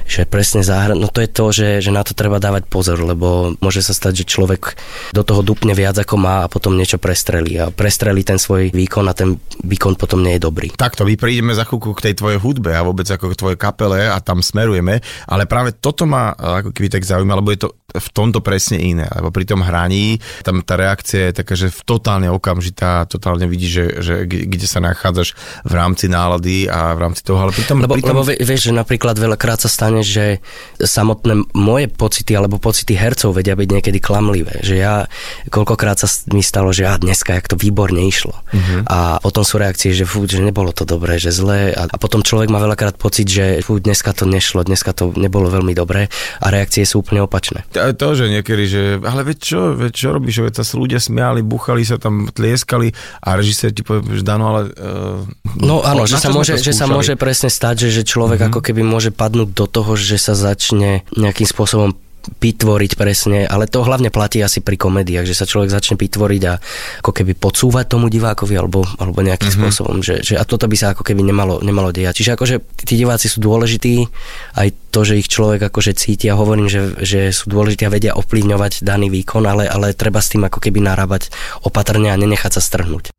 že 0.09 0.27
presne 0.27 0.67
zahrať, 0.67 0.99
no 0.99 1.09
to 1.09 1.23
je 1.23 1.31
to, 1.31 1.47
že, 1.55 1.69
že 1.85 1.91
na 1.95 2.03
to 2.03 2.13
treba 2.17 2.43
dávať 2.43 2.67
pozor, 2.67 2.99
lebo 3.01 3.55
môže 3.63 3.81
sa 3.81 3.95
stať, 3.95 4.25
že 4.25 4.31
človek 4.37 4.75
do 5.15 5.23
toho 5.23 5.41
dupne 5.47 5.73
viac 5.73 5.97
ako 5.97 6.17
má 6.19 6.45
a 6.45 6.51
potom 6.51 6.75
niečo 6.75 6.99
prestrelí 6.99 7.59
a 7.61 7.71
prestrelí 7.71 8.27
ten 8.27 8.41
svoj 8.41 8.75
výkon 8.75 9.07
a 9.07 9.15
ten 9.15 9.39
výkon 9.63 9.95
potom 9.95 10.23
nie 10.23 10.37
je 10.37 10.45
dobrý. 10.47 10.75
Takto, 10.75 11.07
my 11.07 11.15
prídeme 11.15 11.55
za 11.55 11.65
chvíľku 11.65 11.95
k 11.97 12.11
tej 12.11 12.15
tvojej 12.19 12.39
hudbe 12.43 12.75
a 12.75 12.85
vôbec 12.85 13.07
ako 13.07 13.33
k 13.33 13.39
tvojej 13.39 13.59
kapele 13.59 14.11
a 14.11 14.19
tam 14.19 14.43
smerujeme, 14.43 15.01
ale 15.31 15.47
práve 15.47 15.77
toto 15.79 16.05
ma 16.05 16.35
ako 16.35 16.75
keby 16.75 16.89
tak 16.93 17.07
zaujíma, 17.07 17.39
lebo 17.39 17.51
je 17.55 17.61
to 17.67 17.71
v 17.97 18.09
tomto 18.13 18.45
presne 18.45 18.77
iné, 18.77 19.07
lebo 19.09 19.33
pri 19.33 19.49
tom 19.49 19.65
hraní 19.65 20.21
tam 20.45 20.61
tá 20.61 20.77
reakcia 20.77 21.31
je 21.31 21.39
taká, 21.43 21.55
že 21.57 21.73
v 21.73 21.81
totálne 21.87 22.29
okamžitá, 22.47 23.11
totálne 23.11 23.51
vidíš, 23.51 23.71
že, 23.75 23.87
že 23.99 24.15
kde 24.31 24.67
sa 24.71 24.79
nachádzaš 24.79 25.35
v 25.67 25.73
rámci 25.75 26.07
nálady 26.07 26.71
a 26.71 26.95
v 26.95 27.01
rámci 27.03 27.27
toho, 27.27 27.43
ale 27.43 27.51
pritom... 27.51 27.83
Lebo, 27.83 27.99
pritom... 27.99 28.15
lebo 28.15 28.23
vieš, 28.23 28.71
že 28.71 28.73
napríklad 28.73 29.19
veľakrát 29.19 29.59
sa 29.59 29.67
stane, 29.67 30.07
že 30.07 30.39
samotné 30.79 31.51
moje 31.59 31.91
pocity 31.91 32.39
alebo 32.39 32.63
pocity 32.63 32.95
hercov 32.95 33.35
vedia 33.35 33.59
byť 33.59 33.69
niekedy 33.75 33.99
klamlivé, 33.99 34.63
že 34.63 34.79
ja 34.79 35.11
koľkokrát 35.51 35.99
sa 35.99 36.07
mi 36.31 36.47
stalo, 36.47 36.71
že 36.71 36.87
ja 36.87 36.95
dneska, 36.95 37.35
jak 37.35 37.51
to 37.51 37.59
výborne 37.59 37.99
išlo. 38.07 38.39
Uh-huh. 38.55 38.87
A 38.87 39.19
potom 39.19 39.43
sú 39.43 39.59
reakcie, 39.59 39.91
že 39.91 40.07
fú, 40.07 40.23
že 40.23 40.39
nebolo 40.39 40.71
to 40.71 40.87
dobré, 40.87 41.19
že 41.19 41.35
zlé 41.35 41.75
a, 41.75 41.91
a 41.91 41.97
potom 41.99 42.23
človek 42.23 42.47
má 42.47 42.63
veľakrát 42.63 42.95
pocit, 42.95 43.27
že 43.27 43.59
fú, 43.67 43.83
dneska 43.83 44.15
to 44.15 44.23
nešlo, 44.23 44.63
dneska 44.63 44.95
to 44.95 45.11
nebolo 45.19 45.51
veľmi 45.51 45.75
dobré 45.75 46.07
a 46.39 46.47
reakcie 46.55 46.87
sú 46.87 47.03
úplne 47.03 47.27
opačné. 47.27 47.67
To, 47.75 48.09
že 48.15 48.31
niekedy, 48.31 48.65
že 48.71 48.83
ale 49.03 49.27
veď 49.27 49.39
čo, 49.43 49.61
veď 49.75 49.93
čo 49.93 50.09
robíš, 50.15 50.47
veď 50.47 50.63
sa 50.63 50.77
ľudia 50.77 51.01
smiali, 51.03 51.41
buchali 51.41 51.83
sa 51.83 51.97
tam, 51.97 52.29
tlieskali 52.37 52.93
a 53.25 53.35
režisér 53.35 53.73
ti 53.73 53.81
povie, 53.81 54.21
že 54.21 54.23
Dano, 54.23 54.53
ale... 54.53 54.63
Uh, 54.77 55.25
no 55.57 55.81
áno, 55.81 56.05
že 56.05 56.21
sa, 56.21 56.29
môže, 56.29 56.61
že 56.61 56.77
sa 56.77 56.85
môže 56.85 57.17
presne 57.17 57.49
stať, 57.49 57.89
že, 57.89 58.01
že 58.01 58.03
človek 58.05 58.45
mm-hmm. 58.45 58.53
ako 58.53 58.61
keby 58.61 58.85
môže 58.85 59.11
padnúť 59.11 59.57
do 59.57 59.67
toho, 59.67 59.97
že 59.97 60.21
sa 60.21 60.37
začne 60.37 61.03
nejakým 61.17 61.49
spôsobom 61.49 61.97
pitvoriť 62.27 62.99
presne, 62.99 63.47
ale 63.47 63.71
to 63.71 63.87
hlavne 63.87 64.11
platí 64.11 64.43
asi 64.43 64.59
pri 64.59 64.75
komédiách, 64.75 65.27
že 65.27 65.39
sa 65.39 65.47
človek 65.47 65.71
začne 65.71 65.95
pitvoriť 65.95 66.43
a 66.51 66.59
ako 67.03 67.13
keby 67.15 67.39
podsúvať 67.39 67.87
tomu 67.87 68.11
divákovi 68.11 68.55
alebo, 68.59 68.83
alebo 68.99 69.23
nejakým 69.23 69.47
mm-hmm. 69.47 69.63
spôsobom, 69.63 70.03
že, 70.03 70.27
že 70.27 70.35
a 70.35 70.43
toto 70.43 70.67
by 70.67 70.77
sa 70.77 70.93
ako 70.93 71.07
keby 71.07 71.23
nemalo, 71.23 71.63
nemalo 71.63 71.95
dejať. 71.95 72.15
Čiže 72.19 72.35
akože 72.35 72.55
tí 72.83 72.99
diváci 72.99 73.31
sú 73.31 73.39
dôležití, 73.39 74.11
aj 74.59 74.69
to 74.97 75.05
že 75.05 75.21
ich 75.21 75.29
človek 75.29 75.69
akože 75.69 75.93
cíti 75.93 76.33
a 76.33 76.41
hovorím, 76.41 76.73
že, 76.73 76.97
že 77.05 77.29
sú 77.29 77.53
dôležité 77.53 77.85
a 77.85 77.93
vedia 77.93 78.17
ovplyvňovať 78.17 78.81
daný 78.81 79.13
výkon, 79.13 79.45
ale, 79.45 79.69
ale 79.69 79.93
treba 79.93 80.25
s 80.25 80.33
tým 80.33 80.49
ako 80.49 80.57
keby 80.57 80.81
narábať 80.81 81.29
opatrne 81.69 82.09
a 82.09 82.17
nenechať 82.17 82.57
sa 82.57 82.65
strhnúť. 82.65 83.13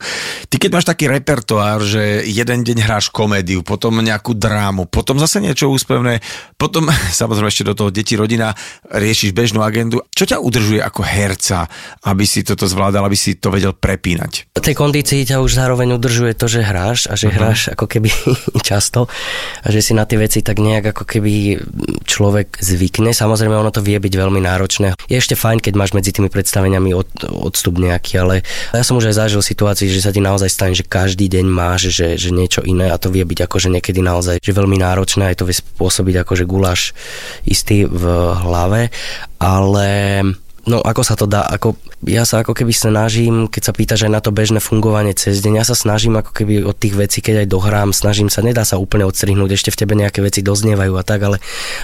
Ty 0.50 0.56
keď 0.58 0.72
máš 0.74 0.90
taký 0.90 1.06
repertoár, 1.06 1.86
že 1.86 2.26
jeden 2.26 2.66
deň 2.66 2.82
hráš 2.82 3.14
komédiu, 3.14 3.62
potom 3.62 4.02
nejakú 4.02 4.34
drámu, 4.34 4.90
potom 4.90 5.22
zase 5.22 5.38
niečo 5.38 5.70
úspevné, 5.70 6.18
potom 6.58 6.90
samozrejme 7.22 7.54
ešte 7.54 7.70
do 7.70 7.78
toho 7.78 7.94
deti, 7.94 8.18
rodina, 8.18 8.58
riešiš 8.90 9.38
bežnú 9.38 9.62
agendu. 9.62 10.02
Čo 10.18 10.34
ťa 10.34 10.42
udržuje 10.42 10.82
ako 10.82 11.06
herca, 11.06 11.70
aby 12.10 12.26
si 12.26 12.42
toto 12.42 12.66
zvládal, 12.66 13.06
aby 13.06 13.14
si 13.14 13.38
to 13.38 13.54
vedel 13.54 13.78
prepínať? 13.78 14.58
V 14.58 14.66
tej 14.66 14.74
kondícii 14.74 15.30
ťa 15.30 15.46
už 15.46 15.54
zároveň 15.54 15.94
udržuje 15.94 16.34
to, 16.34 16.50
že 16.50 16.66
hráš 16.66 17.06
a 17.06 17.14
že 17.14 17.30
uh-huh. 17.30 17.38
hráš 17.38 17.70
ako 17.78 17.86
keby 17.86 18.10
často 18.66 19.06
a 19.62 19.68
že 19.70 19.86
si 19.86 19.94
na 19.94 20.10
tie 20.10 20.18
veci 20.18 20.42
tak 20.42 20.58
nejak 20.58 20.98
ako 20.98 21.06
keby 21.06 21.67
človek 22.08 22.58
zvykne. 22.60 23.12
Samozrejme, 23.14 23.54
ono 23.54 23.72
to 23.74 23.84
vie 23.84 24.00
byť 24.00 24.14
veľmi 24.14 24.42
náročné. 24.42 24.98
Je 25.12 25.20
ešte 25.20 25.38
fajn, 25.38 25.62
keď 25.62 25.74
máš 25.76 25.92
medzi 25.94 26.16
tými 26.16 26.32
predstaveniami 26.32 26.92
od, 26.96 27.10
odstup 27.30 27.78
nejaký, 27.78 28.14
ale 28.20 28.36
ja 28.74 28.84
som 28.84 28.98
už 28.98 29.12
aj 29.14 29.28
zažil 29.28 29.42
situácii, 29.44 29.92
že 29.92 30.04
sa 30.04 30.16
ti 30.16 30.24
naozaj 30.24 30.50
stane, 30.50 30.74
že 30.74 30.88
každý 30.88 31.28
deň 31.30 31.46
máš, 31.48 31.94
že, 31.94 32.18
že 32.18 32.34
niečo 32.34 32.64
iné 32.64 32.90
a 32.90 32.98
to 32.98 33.12
vie 33.14 33.24
byť 33.24 33.46
akože 33.46 33.70
niekedy 33.70 34.00
naozaj 34.02 34.40
že 34.42 34.56
veľmi 34.56 34.80
náročné, 34.80 35.34
aj 35.34 35.44
to 35.44 35.48
vie 35.48 35.56
spôsobiť 35.56 36.24
akože 36.24 36.44
guláš 36.48 36.96
istý 37.44 37.86
v 37.86 38.04
hlave, 38.42 38.90
ale 39.38 39.90
No 40.68 40.84
ako 40.84 41.02
sa 41.02 41.16
to 41.16 41.24
dá, 41.24 41.48
ako, 41.48 41.80
ja 42.04 42.28
sa 42.28 42.44
ako 42.44 42.52
keby 42.52 42.76
snažím, 42.76 43.48
keď 43.48 43.72
sa 43.72 43.74
pýtaš 43.74 44.06
aj 44.06 44.12
na 44.12 44.22
to 44.22 44.36
bežné 44.36 44.60
fungovanie 44.60 45.16
cez 45.16 45.40
deň, 45.40 45.64
ja 45.64 45.66
sa 45.66 45.80
snažím 45.80 46.20
ako 46.20 46.36
keby 46.36 46.68
od 46.68 46.76
tých 46.76 47.00
vecí, 47.00 47.24
keď 47.24 47.48
aj 47.48 47.48
dohrám, 47.48 47.90
snažím 47.96 48.28
sa, 48.28 48.44
nedá 48.44 48.68
sa 48.68 48.76
úplne 48.76 49.08
odstrihnúť, 49.08 49.56
ešte 49.56 49.72
v 49.72 49.80
tebe 49.80 49.96
nejaké 49.96 50.20
veci 50.20 50.44
doznievajú 50.44 50.94
a 51.00 51.04
tak, 51.08 51.24
ale, 51.24 51.38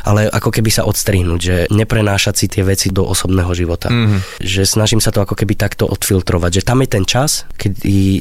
ale 0.03 0.27
ako 0.27 0.51
keby 0.51 0.69
sa 0.69 0.83
odstrihnúť, 0.83 1.39
že 1.39 1.55
neprenášať 1.71 2.35
si 2.35 2.45
tie 2.51 2.67
veci 2.67 2.91
do 2.91 3.07
osobného 3.07 3.55
života. 3.55 3.87
Mm-hmm. 3.87 4.43
Že 4.43 4.61
snažím 4.67 4.99
sa 4.99 5.15
to 5.15 5.23
ako 5.23 5.39
keby 5.39 5.55
takto 5.55 5.87
odfiltrovať, 5.87 6.59
že 6.59 6.65
tam 6.67 6.83
je 6.83 6.89
ten 6.91 7.07
čas, 7.07 7.47
keď 7.55 7.71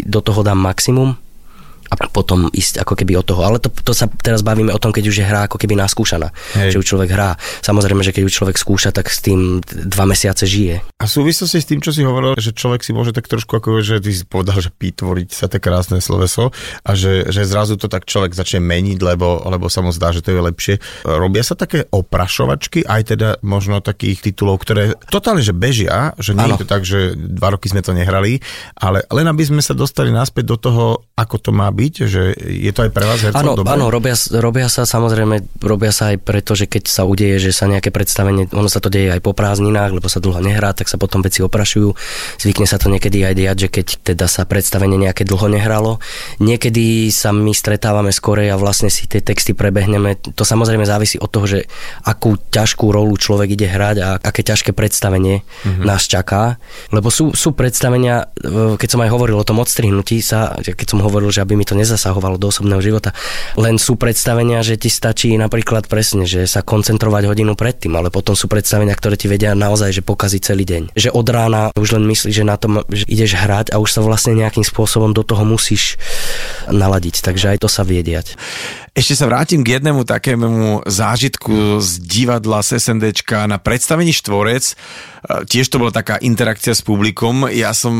do 0.06 0.20
toho 0.22 0.46
dám 0.46 0.62
maximum, 0.62 1.18
a 1.92 1.94
potom 2.08 2.48
ísť 2.48 2.80
ako 2.80 2.96
keby 2.96 3.20
od 3.20 3.28
toho. 3.28 3.44
Ale 3.44 3.60
to, 3.60 3.68
to 3.68 3.92
sa 3.92 4.08
teraz 4.08 4.40
bavíme 4.40 4.72
o 4.72 4.80
tom, 4.80 4.96
keď 4.96 5.04
už 5.12 5.16
je 5.20 5.26
hra 5.28 5.44
ako 5.44 5.60
keby 5.60 5.76
naskúšaná. 5.76 6.32
Hej. 6.56 6.76
Že 6.76 6.80
už 6.80 6.86
človek 6.88 7.10
hrá. 7.12 7.36
Samozrejme, 7.60 8.00
že 8.00 8.16
keď 8.16 8.22
už 8.24 8.32
človek 8.32 8.56
skúša, 8.56 8.96
tak 8.96 9.12
s 9.12 9.20
tým 9.20 9.60
dva 9.68 10.08
mesiace 10.08 10.48
žije. 10.48 10.80
A 10.96 11.04
súvisí 11.04 11.44
si 11.44 11.60
s 11.60 11.68
tým, 11.68 11.84
čo 11.84 11.92
si 11.92 12.00
hovoril, 12.00 12.40
že 12.40 12.56
človek 12.56 12.80
si 12.80 12.96
môže 12.96 13.12
tak 13.12 13.28
trošku 13.28 13.60
ako, 13.60 13.84
že 13.84 14.00
ty 14.00 14.14
si 14.16 14.24
povedal, 14.24 14.56
že 14.64 14.72
pýtvoriť 14.72 15.28
sa 15.36 15.52
to 15.52 15.60
krásne 15.60 16.00
sloveso 16.00 16.54
a 16.86 16.90
že, 16.96 17.28
že 17.28 17.44
zrazu 17.44 17.76
to 17.76 17.90
tak 17.90 18.08
človek 18.08 18.32
začne 18.32 18.64
meniť, 18.64 18.98
lebo, 19.02 19.44
lebo 19.44 19.68
sa 19.68 19.84
mu 19.84 19.92
zdá, 19.92 20.14
že 20.14 20.24
to 20.24 20.32
je 20.32 20.40
lepšie. 20.40 20.74
Robia 21.04 21.44
sa 21.44 21.58
také 21.58 21.84
oprašovačky, 21.90 22.86
aj 22.88 23.02
teda 23.12 23.28
možno 23.44 23.82
takých 23.82 24.32
titulov, 24.32 24.62
ktoré 24.62 24.94
totálne, 25.10 25.44
že 25.44 25.52
bežia, 25.52 26.14
že 26.16 26.32
nie 26.32 26.46
ano. 26.46 26.54
je 26.56 26.62
to 26.64 26.68
tak, 26.70 26.82
že 26.86 27.18
dva 27.18 27.52
roky 27.58 27.68
sme 27.68 27.82
to 27.82 27.92
nehrali, 27.92 28.38
ale 28.78 29.04
len 29.10 29.26
aby 29.26 29.42
sme 29.42 29.60
sa 29.60 29.74
dostali 29.74 30.14
naspäť 30.14 30.54
do 30.54 30.56
toho, 30.56 30.84
ako 31.18 31.36
to 31.42 31.50
má 31.50 31.68
byť 31.68 31.81
byť, 31.82 31.94
že 32.06 32.22
je 32.38 32.70
to 32.70 32.86
aj 32.86 32.90
pre 32.94 33.04
vás 33.10 33.18
hercov 33.18 33.42
áno, 33.42 33.52
dobré? 33.58 33.74
Áno, 33.74 33.90
robia, 33.90 34.14
robia 34.38 34.70
sa 34.70 34.86
samozrejme, 34.86 35.58
robia 35.58 35.90
sa 35.90 36.14
aj 36.14 36.22
preto, 36.22 36.54
že 36.54 36.70
keď 36.70 36.86
sa 36.86 37.02
udeje, 37.02 37.42
že 37.42 37.50
sa 37.50 37.66
nejaké 37.66 37.90
predstavenie, 37.90 38.46
ono 38.54 38.70
sa 38.70 38.78
to 38.78 38.86
deje 38.86 39.10
aj 39.10 39.18
po 39.18 39.34
prázdninách, 39.34 39.98
lebo 39.98 40.06
sa 40.06 40.22
dlho 40.22 40.38
nehrá, 40.38 40.70
tak 40.70 40.86
sa 40.86 41.00
potom 41.00 41.26
veci 41.26 41.42
oprašujú. 41.42 41.90
Zvykne 42.38 42.70
sa 42.70 42.78
to 42.78 42.86
niekedy 42.86 43.26
aj 43.26 43.34
diať, 43.34 43.56
že 43.66 43.68
keď 43.68 43.86
teda 44.14 44.26
sa 44.30 44.46
predstavenie 44.46 44.94
nejaké 44.94 45.26
dlho 45.26 45.50
nehralo. 45.50 45.98
Niekedy 46.38 47.10
sa 47.10 47.34
my 47.34 47.50
stretávame 47.50 48.14
skorej 48.14 48.54
a 48.54 48.60
vlastne 48.60 48.92
si 48.92 49.10
tie 49.10 49.24
texty 49.24 49.56
prebehneme. 49.56 50.20
To 50.38 50.44
samozrejme 50.46 50.86
závisí 50.86 51.18
od 51.18 51.32
toho, 51.32 51.48
že 51.48 51.58
akú 52.04 52.38
ťažkú 52.38 52.92
rolu 52.92 53.16
človek 53.16 53.56
ide 53.56 53.66
hrať 53.66 53.96
a 53.98 54.08
aké 54.20 54.44
ťažké 54.44 54.70
predstavenie 54.76 55.42
mm-hmm. 55.42 55.84
nás 55.88 56.04
čaká. 56.06 56.60
Lebo 56.92 57.08
sú, 57.08 57.32
sú 57.32 57.56
predstavenia, 57.56 58.28
keď 58.76 58.88
som 58.88 59.00
aj 59.00 59.10
hovoril 59.10 59.40
o 59.40 59.48
tom 59.48 59.58
odstrihnutí 59.64 60.20
sa, 60.20 60.54
keď 60.60 60.86
som 60.86 61.00
hovoril, 61.00 61.32
že 61.32 61.40
aby 61.40 61.56
mi 61.56 61.64
to 61.64 61.71
to 61.72 61.80
nezasahovalo 61.80 62.36
do 62.36 62.52
osobného 62.52 62.84
života. 62.84 63.16
Len 63.56 63.80
sú 63.80 63.96
predstavenia, 63.96 64.60
že 64.60 64.76
ti 64.76 64.92
stačí 64.92 65.32
napríklad 65.40 65.88
presne, 65.88 66.28
že 66.28 66.44
sa 66.44 66.60
koncentrovať 66.60 67.32
hodinu 67.32 67.56
predtým, 67.56 67.96
ale 67.96 68.12
potom 68.12 68.36
sú 68.36 68.44
predstavenia, 68.44 68.92
ktoré 68.92 69.16
ti 69.16 69.32
vedia 69.32 69.56
naozaj, 69.56 69.96
že 69.96 70.02
pokazí 70.04 70.36
celý 70.44 70.68
deň. 70.68 70.92
Že 70.92 71.08
od 71.16 71.26
rána 71.32 71.72
už 71.72 71.96
len 71.96 72.04
myslíš, 72.04 72.34
že 72.36 72.44
na 72.44 72.60
tom, 72.60 72.84
že 72.92 73.08
ideš 73.08 73.40
hrať 73.40 73.72
a 73.72 73.80
už 73.80 73.88
sa 73.88 74.04
vlastne 74.04 74.36
nejakým 74.36 74.68
spôsobom 74.68 75.16
do 75.16 75.24
toho 75.24 75.48
musíš 75.48 75.96
naladiť. 76.68 77.24
Takže 77.24 77.56
aj 77.56 77.58
to 77.64 77.68
sa 77.72 77.88
vie 77.88 78.04
diať. 78.04 78.36
Ešte 78.92 79.16
sa 79.16 79.24
vrátim 79.24 79.64
k 79.64 79.80
jednému 79.80 80.04
takému 80.04 80.84
zážitku 80.84 81.80
z 81.80 81.96
divadla 82.04 82.60
SNDčka 82.60 83.48
na 83.48 83.56
predstavení 83.56 84.12
Štvorec. 84.12 84.68
E, 84.68 84.74
tiež 85.48 85.72
to 85.72 85.80
bola 85.80 85.88
taká 85.88 86.20
interakcia 86.20 86.76
s 86.76 86.84
publikom. 86.84 87.48
Ja 87.48 87.72
som 87.72 87.96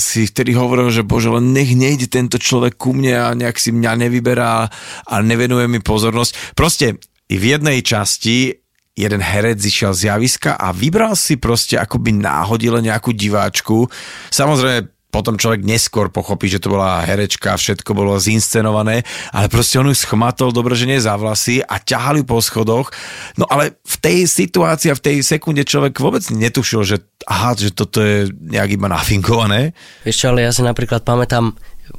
si 0.00 0.24
vtedy 0.24 0.56
hovoril, 0.56 0.88
že 0.88 1.04
bože, 1.04 1.28
len 1.28 1.52
nech 1.52 1.76
nejde 1.76 2.08
tento 2.08 2.40
človek 2.40 2.80
ku 2.80 2.96
mne 2.96 3.12
a 3.12 3.36
nejak 3.36 3.60
si 3.60 3.76
mňa 3.76 4.08
nevyberá 4.08 4.72
a 5.04 5.14
nevenuje 5.20 5.68
mi 5.68 5.84
pozornosť. 5.84 6.56
Proste 6.56 6.96
v 7.28 7.44
jednej 7.44 7.84
časti 7.84 8.56
jeden 8.96 9.20
herec 9.24 9.60
zišiel 9.60 9.92
z 9.92 10.16
javiska 10.16 10.56
a 10.56 10.72
vybral 10.72 11.16
si 11.16 11.40
proste 11.40 11.80
akoby 11.80 12.12
náhodile 12.12 12.80
nejakú 12.84 13.12
diváčku. 13.16 13.88
Samozrejme 14.28 14.91
potom 15.12 15.36
človek 15.36 15.60
neskôr 15.60 16.08
pochopí, 16.08 16.48
že 16.48 16.56
to 16.56 16.72
bola 16.72 17.04
herečka, 17.04 17.60
všetko 17.60 17.92
bolo 17.92 18.16
zinscenované, 18.16 19.04
ale 19.28 19.46
proste 19.52 19.76
on 19.76 19.92
ju 19.92 19.94
schmatol, 19.94 20.56
dobre, 20.56 20.72
že 20.72 20.88
nie 20.88 20.96
za 20.96 21.20
vlasy 21.20 21.60
a 21.60 21.76
ťahali 21.76 22.24
po 22.24 22.40
schodoch. 22.40 22.88
No 23.36 23.44
ale 23.44 23.76
v 23.84 23.96
tej 24.00 24.18
situácii 24.24 24.88
a 24.88 24.96
v 24.96 25.04
tej 25.04 25.16
sekunde 25.20 25.68
človek 25.68 26.00
vôbec 26.00 26.24
netušil, 26.32 26.80
že 26.88 26.96
aha, 27.28 27.52
že 27.52 27.76
toto 27.76 28.00
je 28.00 28.32
nejak 28.32 28.80
iba 28.80 28.88
nafinkované. 28.88 29.76
Vieš 30.08 30.16
čo, 30.16 30.26
ale 30.32 30.48
ja 30.48 30.50
si 30.50 30.64
napríklad 30.64 31.04
pamätám, 31.04 31.52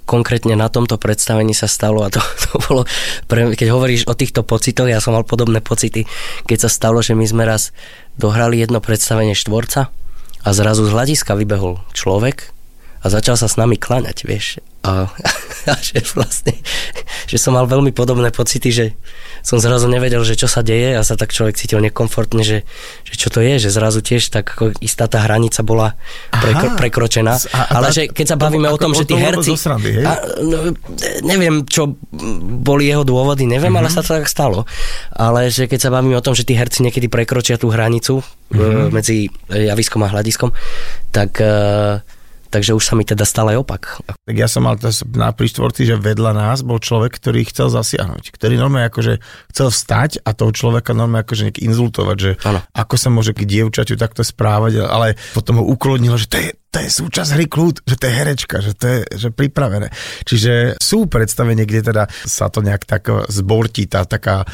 konkrétne 0.10 0.58
na 0.58 0.74
tomto 0.74 0.98
predstavení 0.98 1.54
sa 1.54 1.70
stalo 1.70 2.02
a 2.02 2.10
to, 2.10 2.18
to 2.50 2.58
bolo, 2.66 2.82
pre, 3.30 3.54
keď 3.54 3.68
hovoríš 3.70 4.10
o 4.10 4.18
týchto 4.18 4.42
pocitoch, 4.42 4.90
ja 4.90 4.98
som 4.98 5.14
mal 5.14 5.22
podobné 5.22 5.62
pocity, 5.62 6.10
keď 6.50 6.66
sa 6.66 6.70
stalo, 6.74 7.06
že 7.06 7.14
my 7.14 7.26
sme 7.30 7.44
raz 7.46 7.70
dohrali 8.18 8.58
jedno 8.58 8.82
predstavenie 8.82 9.38
štvorca 9.38 9.94
a 10.44 10.50
zrazu 10.50 10.90
z 10.90 10.94
hľadiska 10.94 11.38
vybehol 11.38 11.82
človek, 11.94 12.53
a 13.04 13.06
začal 13.12 13.36
sa 13.36 13.52
s 13.52 13.60
nami 13.60 13.76
klaňať, 13.76 14.24
vieš. 14.24 14.64
A, 14.84 15.12
a 15.72 15.76
že 15.80 16.00
vlastne, 16.16 16.56
že 17.28 17.36
som 17.36 17.56
mal 17.56 17.68
veľmi 17.68 17.92
podobné 17.92 18.32
pocity, 18.32 18.72
že 18.72 18.86
som 19.44 19.60
zrazu 19.60 19.92
nevedel, 19.92 20.24
že 20.24 20.40
čo 20.40 20.48
sa 20.48 20.64
deje 20.64 20.96
a 20.96 21.04
sa 21.04 21.20
tak 21.20 21.36
človek 21.36 21.60
cítil 21.60 21.84
nekomfortne, 21.84 22.48
že, 22.48 22.64
že 23.04 23.16
čo 23.20 23.28
to 23.28 23.44
je, 23.44 23.60
že 23.60 23.76
zrazu 23.76 24.00
tiež 24.00 24.32
tak 24.32 24.56
ako 24.56 24.72
istá 24.80 25.12
tá 25.12 25.20
hranica 25.20 25.60
bola 25.68 26.00
prekro, 26.32 26.80
prekročená. 26.80 27.36
A, 27.52 27.76
a 27.76 27.84
Ale 27.84 27.92
že 27.92 28.08
keď 28.08 28.36
sa 28.36 28.38
bavíme 28.40 28.72
o 28.72 28.80
tom, 28.80 28.96
že 28.96 29.04
tí 29.04 29.20
herci... 29.20 29.56
Srandy? 29.60 30.00
A, 30.00 30.20
no, 30.40 30.72
neviem, 31.28 31.68
čo 31.68 32.00
boli 32.64 32.88
jeho 32.88 33.04
dôvody, 33.04 33.44
neviem, 33.44 33.72
uh-huh. 33.72 33.84
ale 33.84 33.92
mhm. 33.92 33.96
sa 34.00 34.02
to 34.04 34.16
tak 34.16 34.32
stalo. 34.32 34.64
Ale 35.12 35.52
že 35.52 35.68
keď 35.68 35.80
sa 35.80 35.90
bavíme 35.92 36.16
o 36.16 36.24
tom, 36.24 36.36
že 36.36 36.48
tí 36.48 36.56
herci 36.56 36.84
niekedy 36.88 37.12
prekročia 37.12 37.60
tú 37.60 37.68
hranicu 37.68 38.24
uh-huh. 38.24 38.88
medzi 38.96 39.28
javiskom 39.52 40.04
a 40.04 40.12
hľadiskom, 40.12 40.56
tak 41.12 41.40
uh, 41.44 42.00
takže 42.54 42.78
už 42.78 42.86
sa 42.86 42.94
mi 42.94 43.02
teda 43.02 43.26
stále 43.26 43.58
opak. 43.58 44.06
Tak 44.06 44.36
ja 44.38 44.46
som 44.46 44.70
mal 44.70 44.78
na 45.18 45.34
príštvorci, 45.34 45.90
že 45.90 45.98
vedľa 45.98 46.38
nás 46.38 46.62
bol 46.62 46.78
človek, 46.78 47.18
ktorý 47.18 47.50
chcel 47.50 47.74
zasiahnuť, 47.74 48.30
ktorý 48.30 48.62
normálne 48.62 48.94
akože 48.94 49.18
chcel 49.50 49.68
vstať 49.74 50.22
a 50.22 50.38
toho 50.38 50.54
človeka 50.54 50.94
normálne 50.94 51.26
akože 51.26 51.50
nejak 51.50 51.60
inzultovať, 51.66 52.18
že 52.22 52.32
ano. 52.46 52.62
ako 52.78 52.96
sa 53.02 53.10
môže 53.10 53.34
k 53.34 53.50
dievčaťu 53.50 53.98
takto 53.98 54.22
správať, 54.22 54.86
ale 54.86 55.18
potom 55.34 55.58
ho 55.58 55.66
uklonilo, 55.66 56.14
že 56.22 56.30
to 56.30 56.38
je, 56.38 56.50
to 56.70 56.78
je 56.86 56.90
súčasť 56.94 57.30
hry 57.34 57.46
kľud, 57.50 57.76
že 57.90 57.96
to 57.98 58.06
je 58.06 58.14
herečka, 58.14 58.58
že 58.62 58.72
to 58.78 58.86
je 58.86 59.00
že 59.18 59.30
pripravené. 59.34 59.90
Čiže 60.30 60.78
sú 60.78 61.10
predstavenie, 61.10 61.66
kde 61.66 61.90
teda 61.90 62.04
sa 62.10 62.54
to 62.54 62.62
nejak 62.62 62.86
tak 62.86 63.10
zbortí, 63.34 63.90
tá 63.90 64.06
taká 64.06 64.46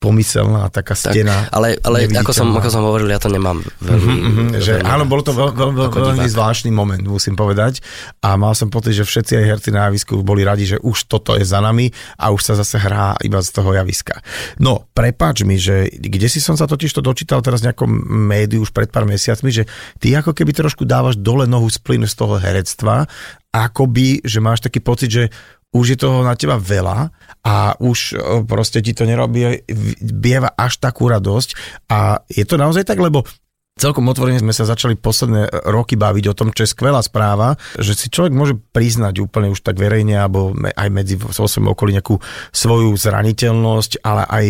pomyselná 0.00 0.72
taká 0.72 0.96
stena. 0.96 1.44
Tak, 1.44 1.52
ale 1.52 1.68
ale 1.84 2.08
ako, 2.08 2.32
som, 2.32 2.48
ako 2.56 2.72
som 2.72 2.82
hovoril, 2.88 3.12
ja 3.12 3.20
to 3.20 3.28
nemám 3.28 3.60
veľmi... 3.84 4.00
Mm-hmm, 4.00 4.20
mm-hmm, 4.24 4.48
že, 4.56 4.72
veľmi 4.80 4.88
áno, 4.88 5.04
bolo 5.04 5.20
to 5.20 5.36
veľ, 5.36 5.52
veľ, 5.52 5.70
veľ, 5.76 5.88
veľmi 5.92 6.24
zvláštny 6.24 6.72
moment, 6.72 7.04
musím 7.04 7.36
povedať. 7.36 7.84
A 8.24 8.40
mal 8.40 8.56
som 8.56 8.72
pocit, 8.72 8.96
že 8.96 9.04
všetci 9.04 9.36
aj 9.36 9.44
herci 9.44 9.68
na 9.68 9.92
javisku 9.92 10.24
boli 10.24 10.40
radi, 10.40 10.64
že 10.64 10.80
už 10.80 11.04
toto 11.04 11.36
je 11.36 11.44
za 11.44 11.60
nami 11.60 11.92
a 12.16 12.32
už 12.32 12.40
sa 12.40 12.56
zase 12.56 12.80
hrá 12.80 13.12
iba 13.20 13.44
z 13.44 13.50
toho 13.52 13.76
javiska. 13.76 14.24
No, 14.56 14.88
prepáč 14.96 15.44
mi, 15.44 15.60
že 15.60 15.92
kde 15.92 16.32
si 16.32 16.40
som 16.40 16.56
sa 16.56 16.64
totiž 16.64 16.96
to 16.96 17.04
dočítal 17.04 17.44
teraz 17.44 17.60
v 17.60 17.68
nejakom 17.68 17.92
médiu 18.08 18.64
už 18.64 18.72
pred 18.72 18.88
pár 18.88 19.04
mesiacmi, 19.04 19.52
že 19.52 19.68
ty 20.00 20.16
ako 20.16 20.32
keby 20.32 20.56
trošku 20.56 20.88
dávaš 20.88 21.20
dole 21.20 21.44
nohu 21.44 21.68
z 21.68 21.76
plynu 21.76 22.08
z 22.08 22.16
toho 22.16 22.40
herectva, 22.40 23.04
akoby, 23.52 24.24
že 24.24 24.40
máš 24.40 24.64
taký 24.64 24.80
pocit, 24.80 25.12
že 25.12 25.24
už 25.70 25.94
je 25.94 25.98
toho 25.98 26.26
na 26.26 26.34
teba 26.34 26.58
veľa 26.58 27.14
a 27.46 27.78
už 27.78 28.18
proste 28.44 28.82
ti 28.82 28.90
to 28.90 29.06
nerobí, 29.06 29.62
bieva 30.02 30.50
až 30.58 30.82
takú 30.82 31.06
radosť 31.06 31.48
a 31.86 32.26
je 32.26 32.42
to 32.42 32.58
naozaj 32.58 32.82
tak, 32.82 32.98
lebo 32.98 33.22
celkom 33.80 34.04
otvorene 34.12 34.36
sme 34.36 34.52
sa 34.52 34.68
začali 34.68 35.00
posledné 35.00 35.64
roky 35.72 35.96
baviť 35.96 36.24
o 36.28 36.36
tom, 36.36 36.52
čo 36.52 36.68
je 36.68 36.72
skvelá 36.76 37.00
správa, 37.00 37.56
že 37.80 37.96
si 37.96 38.12
človek 38.12 38.36
môže 38.36 38.54
priznať 38.60 39.24
úplne 39.24 39.48
už 39.48 39.64
tak 39.64 39.80
verejne, 39.80 40.20
alebo 40.20 40.52
aj 40.52 40.88
medzi 40.92 41.16
vo 41.16 41.32
svojom 41.32 41.72
okolí 41.72 41.96
nejakú 41.96 42.20
svoju 42.52 42.92
zraniteľnosť, 42.92 44.04
ale 44.04 44.28
aj 44.28 44.46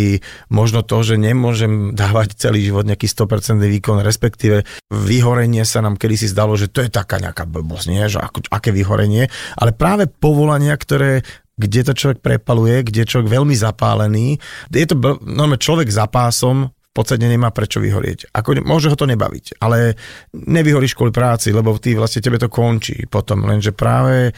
možno 0.50 0.82
to, 0.82 1.06
že 1.06 1.14
nemôžem 1.14 1.92
dávať 2.00 2.34
celý 2.34 2.66
život 2.66 2.82
nejaký 2.82 3.06
100% 3.06 3.62
výkon, 3.62 4.02
respektíve 4.02 4.66
vyhorenie 4.90 5.62
sa 5.62 5.78
nám 5.78 5.94
kedysi 5.94 6.26
zdalo, 6.26 6.58
že 6.58 6.66
to 6.66 6.82
je 6.82 6.90
taká 6.90 7.22
nejaká 7.22 7.46
blbosť, 7.46 7.86
nie? 7.86 8.02
že 8.10 8.18
ako, 8.18 8.50
aké 8.50 8.74
vyhorenie, 8.74 9.30
ale 9.54 9.70
práve 9.70 10.10
povolania, 10.10 10.74
ktoré 10.74 11.22
kde 11.60 11.80
to 11.84 11.92
človek 11.92 12.24
prepaluje, 12.24 12.88
kde 12.88 13.04
je 13.04 13.10
človek 13.12 13.36
veľmi 13.36 13.52
zapálený. 13.52 14.40
Je 14.72 14.88
to 14.88 14.96
normálne 15.20 15.60
človek 15.60 15.92
za 15.92 16.08
pásom, 16.08 16.72
v 16.90 16.94
podstate 16.98 17.22
nemá 17.22 17.54
prečo 17.54 17.78
vyhorieť. 17.78 18.34
Ako, 18.34 18.66
môže 18.66 18.90
ho 18.90 18.98
to 18.98 19.06
nebaviť, 19.06 19.62
ale 19.62 19.94
nevyhoríš 20.34 20.98
kvôli 20.98 21.14
práci, 21.14 21.54
lebo 21.54 21.78
ty 21.78 21.94
vlastne 21.94 22.18
tebe 22.18 22.34
to 22.34 22.50
končí 22.50 23.06
potom, 23.06 23.46
lenže 23.46 23.70
práve 23.70 24.34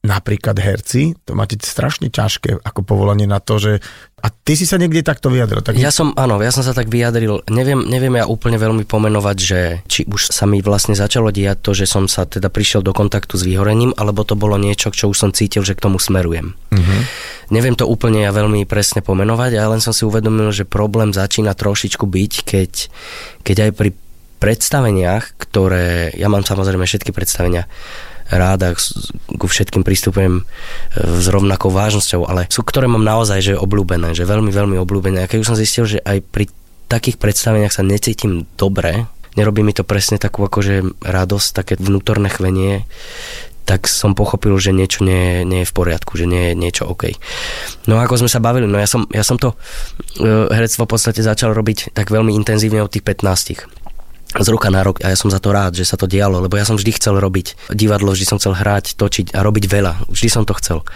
napríklad 0.00 0.56
herci, 0.56 1.12
to 1.28 1.36
máte 1.36 1.60
strašne 1.60 2.08
ťažké 2.08 2.64
ako 2.64 2.80
povolanie 2.80 3.28
na 3.28 3.36
to, 3.36 3.60
že 3.60 3.72
a 4.20 4.28
ty 4.32 4.56
si 4.56 4.64
sa 4.64 4.80
niekde 4.80 5.04
takto 5.04 5.28
vyjadril. 5.32 5.60
Tak... 5.60 5.76
Ja 5.76 5.92
som, 5.92 6.12
áno, 6.16 6.40
ja 6.40 6.52
som 6.52 6.60
sa 6.60 6.76
tak 6.76 6.92
vyjadril. 6.92 7.44
Neviem, 7.48 7.84
neviem 7.88 8.20
ja 8.20 8.28
úplne 8.28 8.56
veľmi 8.60 8.84
pomenovať, 8.84 9.36
že 9.40 9.60
či 9.88 10.04
už 10.08 10.32
sa 10.32 10.44
mi 10.44 10.60
vlastne 10.60 10.92
začalo 10.92 11.32
diať 11.32 11.64
to, 11.64 11.72
že 11.76 11.88
som 11.88 12.08
sa 12.08 12.24
teda 12.24 12.52
prišiel 12.52 12.84
do 12.84 12.92
kontaktu 12.96 13.36
s 13.36 13.44
vyhorením, 13.44 13.96
alebo 13.96 14.24
to 14.24 14.36
bolo 14.36 14.60
niečo, 14.60 14.92
čo 14.92 15.08
už 15.08 15.16
som 15.16 15.30
cítil, 15.32 15.64
že 15.64 15.76
k 15.76 15.84
tomu 15.84 15.96
smerujem. 15.96 16.52
Uh-huh. 16.52 17.00
Neviem 17.52 17.76
to 17.76 17.88
úplne 17.88 18.24
ja 18.24 18.32
veľmi 18.32 18.64
presne 18.68 19.00
pomenovať, 19.00 19.56
ale 19.56 19.76
len 19.76 19.84
som 19.84 19.96
si 19.96 20.04
uvedomil, 20.04 20.52
že 20.52 20.68
problém 20.68 21.12
začína 21.12 21.56
trošičku 21.56 22.04
byť, 22.04 22.32
keď, 22.44 22.72
keď 23.40 23.56
aj 23.68 23.70
pri 23.76 23.90
predstaveniach, 24.40 25.36
ktoré, 25.36 26.16
ja 26.16 26.32
mám 26.32 26.44
samozrejme 26.44 26.88
všetky 26.88 27.12
predstavenia, 27.12 27.68
rád 28.30 28.60
a 28.62 28.70
ku 29.36 29.46
všetkým 29.50 29.82
pristupujem 29.82 30.40
e, 30.40 30.42
s 30.96 31.26
rovnakou 31.26 31.68
vážnosťou, 31.74 32.30
ale 32.30 32.46
sú, 32.48 32.62
ktoré 32.62 32.86
mám 32.86 33.02
naozaj 33.02 33.38
že 33.42 33.54
obľúbené, 33.58 34.14
že 34.14 34.24
veľmi, 34.24 34.54
veľmi 34.54 34.76
obľúbené. 34.78 35.26
A 35.26 35.30
keď 35.30 35.42
už 35.42 35.48
som 35.50 35.58
zistil, 35.58 35.84
že 35.86 35.98
aj 36.02 36.22
pri 36.30 36.46
takých 36.90 37.18
predstaveniach 37.18 37.74
sa 37.74 37.86
necítim 37.86 38.46
dobre, 38.58 39.06
nerobí 39.38 39.62
mi 39.62 39.74
to 39.74 39.86
presne 39.86 40.18
takú 40.18 40.42
akože 40.46 41.02
radosť, 41.02 41.48
také 41.54 41.74
vnútorné 41.78 42.30
chvenie, 42.30 42.86
tak 43.70 43.86
som 43.86 44.18
pochopil, 44.18 44.50
že 44.58 44.74
niečo 44.74 45.06
nie, 45.06 45.46
nie 45.46 45.62
je 45.62 45.70
v 45.70 45.76
poriadku, 45.76 46.18
že 46.18 46.26
nie 46.26 46.50
je 46.50 46.54
niečo 46.58 46.90
OK. 46.90 47.14
No 47.86 48.02
ako 48.02 48.26
sme 48.26 48.30
sa 48.30 48.42
bavili, 48.42 48.66
no 48.66 48.74
ja 48.82 48.90
som, 48.90 49.06
ja 49.14 49.22
som 49.22 49.38
to 49.38 49.54
uh, 49.54 50.50
herectvo 50.50 50.90
v 50.90 50.92
podstate 50.98 51.22
začal 51.22 51.54
robiť 51.54 51.94
tak 51.94 52.10
veľmi 52.10 52.34
intenzívne 52.34 52.82
od 52.82 52.90
tých 52.90 53.06
15 53.06 53.79
z 54.30 54.48
roka 54.54 54.70
na 54.70 54.86
rok 54.86 55.02
a 55.02 55.10
ja 55.10 55.18
som 55.18 55.26
za 55.26 55.42
to 55.42 55.50
rád, 55.50 55.74
že 55.74 55.82
sa 55.82 55.98
to 55.98 56.06
dialo, 56.06 56.38
lebo 56.38 56.54
ja 56.54 56.62
som 56.62 56.78
vždy 56.78 56.94
chcel 56.94 57.18
robiť 57.18 57.74
divadlo, 57.74 58.14
vždy 58.14 58.26
som 58.26 58.38
chcel 58.38 58.54
hrať, 58.54 58.94
točiť 58.94 59.34
a 59.34 59.42
robiť 59.42 59.64
veľa. 59.66 59.92
Vždy 60.06 60.28
som 60.30 60.46
to 60.46 60.54
chcel. 60.54 60.86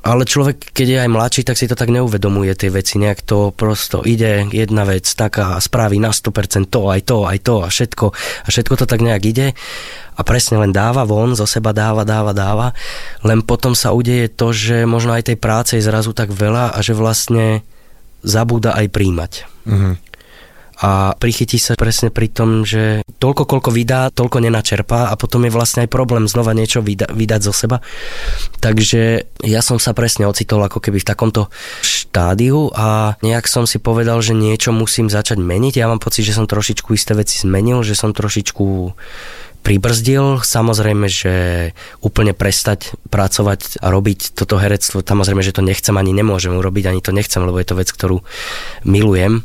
Ale 0.00 0.24
človek, 0.24 0.72
keď 0.72 0.86
je 0.86 0.98
aj 1.02 1.10
mladší, 1.12 1.42
tak 1.44 1.60
si 1.60 1.68
to 1.68 1.76
tak 1.76 1.92
neuvedomuje 1.92 2.56
tie 2.56 2.72
veci. 2.72 2.96
Nejak 2.96 3.20
to 3.20 3.52
prosto 3.52 4.00
ide, 4.00 4.48
jedna 4.48 4.88
vec 4.88 5.04
taká 5.04 5.58
a 5.58 5.62
spraví 5.62 6.00
na 6.00 6.14
100% 6.14 6.72
to, 6.72 6.88
aj 6.88 7.00
to, 7.04 7.18
aj 7.28 7.38
to 7.44 7.54
a 7.60 7.68
všetko. 7.68 8.06
A 8.16 8.48
všetko 8.48 8.74
to 8.80 8.86
tak 8.88 9.04
nejak 9.04 9.22
ide 9.28 9.52
a 10.16 10.20
presne 10.24 10.56
len 10.62 10.72
dáva 10.72 11.04
von, 11.04 11.36
zo 11.36 11.44
seba 11.44 11.76
dáva, 11.76 12.08
dáva, 12.08 12.32
dáva. 12.32 12.72
Len 13.26 13.44
potom 13.44 13.76
sa 13.76 13.92
udeje 13.92 14.32
to, 14.32 14.56
že 14.56 14.88
možno 14.88 15.12
aj 15.12 15.28
tej 15.32 15.36
práce 15.36 15.76
je 15.76 15.84
zrazu 15.84 16.16
tak 16.16 16.32
veľa 16.32 16.72
a 16.72 16.78
že 16.80 16.96
vlastne 16.96 17.60
zabúda 18.24 18.72
aj 18.76 18.86
príjmať. 18.88 19.32
Mm-hmm 19.68 20.09
a 20.80 21.12
prichytí 21.12 21.60
sa 21.60 21.76
presne 21.76 22.08
pri 22.08 22.32
tom, 22.32 22.64
že 22.64 23.04
toľko, 23.20 23.44
koľko 23.44 23.68
vydá, 23.68 24.08
toľko 24.08 24.40
nenačerpá 24.40 25.12
a 25.12 25.14
potom 25.20 25.44
je 25.44 25.52
vlastne 25.52 25.84
aj 25.84 25.92
problém 25.92 26.24
znova 26.24 26.56
niečo 26.56 26.80
vyda- 26.80 27.12
vydať 27.12 27.40
zo 27.44 27.52
seba. 27.52 27.84
Takže 28.64 29.28
ja 29.44 29.60
som 29.60 29.76
sa 29.76 29.92
presne 29.92 30.24
ocitol 30.24 30.64
ako 30.64 30.80
keby 30.80 31.04
v 31.04 31.08
takomto 31.12 31.52
štádiu 31.84 32.72
a 32.72 33.20
nejak 33.20 33.44
som 33.44 33.68
si 33.68 33.76
povedal, 33.76 34.24
že 34.24 34.32
niečo 34.32 34.72
musím 34.72 35.12
začať 35.12 35.36
meniť. 35.36 35.76
Ja 35.76 35.92
mám 35.92 36.00
pocit, 36.00 36.24
že 36.24 36.32
som 36.32 36.48
trošičku 36.48 36.96
isté 36.96 37.12
veci 37.12 37.36
zmenil, 37.44 37.84
že 37.84 37.92
som 37.92 38.16
trošičku 38.16 38.96
pribrzdil. 39.60 40.40
Samozrejme, 40.40 41.06
že 41.12 41.34
úplne 42.00 42.32
prestať 42.32 42.96
pracovať 43.12 43.84
a 43.84 43.92
robiť 43.92 44.32
toto 44.32 44.56
herectvo, 44.56 45.04
samozrejme, 45.04 45.44
že 45.44 45.52
to 45.52 45.60
nechcem 45.60 45.92
ani 46.00 46.16
nemôžem 46.16 46.56
urobiť, 46.56 46.84
ani 46.88 47.00
to 47.04 47.12
nechcem, 47.12 47.44
lebo 47.44 47.60
je 47.60 47.68
to 47.68 47.76
vec, 47.76 47.88
ktorú 47.92 48.24
milujem 48.88 49.44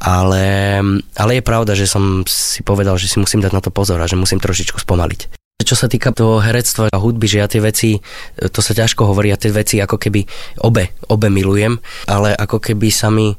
ale, 0.00 0.80
ale 1.14 1.30
je 1.38 1.44
pravda, 1.44 1.72
že 1.78 1.86
som 1.88 2.26
si 2.26 2.60
povedal, 2.66 2.98
že 2.98 3.08
si 3.08 3.20
musím 3.20 3.40
dať 3.40 3.52
na 3.54 3.62
to 3.62 3.70
pozor 3.70 3.98
a 4.00 4.10
že 4.10 4.18
musím 4.18 4.42
trošičku 4.42 4.82
spomaliť. 4.82 5.20
Čo 5.64 5.78
sa 5.78 5.88
týka 5.88 6.12
toho 6.12 6.44
herectva 6.44 6.92
a 6.92 7.00
hudby, 7.00 7.24
že 7.24 7.40
ja 7.40 7.48
tie 7.48 7.62
veci, 7.62 7.96
to 8.36 8.60
sa 8.60 8.76
ťažko 8.76 9.08
hovorí, 9.08 9.32
ja 9.32 9.40
tie 9.40 9.54
veci 9.54 9.80
ako 9.80 9.96
keby 9.96 10.26
obe, 10.60 10.92
obe 11.08 11.28
milujem, 11.32 11.80
ale 12.10 12.36
ako 12.36 12.60
keby 12.60 12.92
sa 12.92 13.08
mi, 13.08 13.32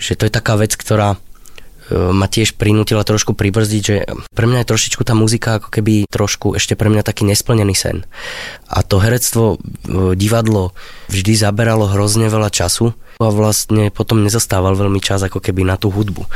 že 0.00 0.16
to 0.16 0.24
je 0.24 0.32
taká 0.32 0.56
vec, 0.56 0.72
ktorá 0.72 1.20
ma 1.90 2.26
tiež 2.26 2.58
prinútila 2.58 3.06
trošku 3.06 3.34
pribrzdiť, 3.38 3.82
že 3.82 3.96
pre 4.34 4.46
mňa 4.50 4.62
je 4.62 4.70
trošičku 4.70 5.02
tá 5.06 5.14
muzika 5.14 5.62
ako 5.62 5.68
keby 5.70 6.10
trošku 6.10 6.58
ešte 6.58 6.74
pre 6.74 6.90
mňa 6.90 7.06
taký 7.06 7.22
nesplnený 7.28 7.74
sen. 7.76 8.02
A 8.66 8.82
to 8.82 8.98
herectvo, 8.98 9.62
divadlo 10.18 10.74
vždy 11.06 11.38
zaberalo 11.38 11.86
hrozne 11.86 12.26
veľa 12.26 12.50
času 12.50 12.94
a 13.16 13.32
vlastne 13.32 13.88
potom 13.88 14.20
nezastával 14.20 14.76
veľmi 14.76 15.00
čas 15.00 15.24
ako 15.24 15.40
keby 15.40 15.64
na 15.64 15.80
tú 15.80 15.88
hudbu. 15.88 16.28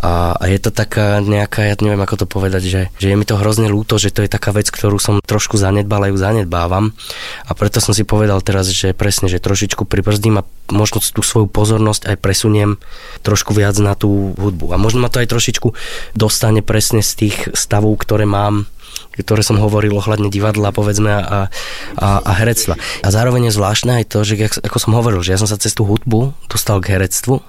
A, 0.00 0.32
a 0.32 0.44
je 0.48 0.58
to 0.62 0.72
taká 0.72 1.20
nejaká, 1.20 1.68
ja 1.68 1.76
neviem 1.84 2.00
ako 2.00 2.24
to 2.24 2.26
povedať, 2.28 2.62
že, 2.64 2.82
že 2.96 3.12
je 3.12 3.16
mi 3.18 3.28
to 3.28 3.36
hrozne 3.36 3.68
ľúto, 3.68 4.00
že 4.00 4.08
to 4.08 4.24
je 4.24 4.32
taká 4.32 4.56
vec, 4.56 4.72
ktorú 4.72 4.96
som 4.96 5.20
trošku 5.20 5.60
zanedbal 5.60 6.08
a 6.08 6.10
ju 6.10 6.16
zanedbávam. 6.16 6.96
A 7.44 7.50
preto 7.52 7.84
som 7.84 7.92
si 7.92 8.08
povedal 8.08 8.40
teraz, 8.40 8.72
že 8.72 8.96
presne, 8.96 9.28
že 9.28 9.44
trošičku 9.44 9.84
pribrzdím 9.84 10.40
a 10.40 10.46
možno 10.72 11.04
tú 11.04 11.20
svoju 11.20 11.52
pozornosť 11.52 12.08
aj 12.08 12.16
presuniem 12.22 12.80
trošku 13.20 13.52
viac 13.52 13.76
na 13.76 13.92
tú 13.92 14.32
hudbu. 14.40 14.72
A 14.72 14.80
možno 14.80 14.91
ma 14.98 15.08
to 15.08 15.22
aj 15.22 15.30
trošičku 15.30 15.68
dostane 16.16 16.60
presne 16.60 17.00
z 17.00 17.12
tých 17.26 17.36
stavov, 17.54 17.96
ktoré 18.00 18.28
mám 18.28 18.66
ktoré 19.12 19.44
som 19.44 19.60
hovoril 19.60 19.92
ohľadne 19.92 20.32
divadla, 20.32 20.72
povedzme, 20.72 21.12
a, 21.12 21.20
a, 21.20 22.08
a 22.24 22.32
herectva. 22.40 22.80
A 23.04 23.08
zároveň 23.12 23.48
je 23.48 23.56
zvláštne 23.56 23.92
aj 24.00 24.04
to, 24.08 24.24
že 24.24 24.40
ako 24.64 24.78
som 24.80 24.96
hovoril, 24.96 25.20
že 25.20 25.36
ja 25.36 25.40
som 25.40 25.48
sa 25.48 25.60
cez 25.60 25.76
tú 25.76 25.84
hudbu 25.84 26.32
dostal 26.48 26.80
k 26.80 26.96
herectvu 26.96 27.44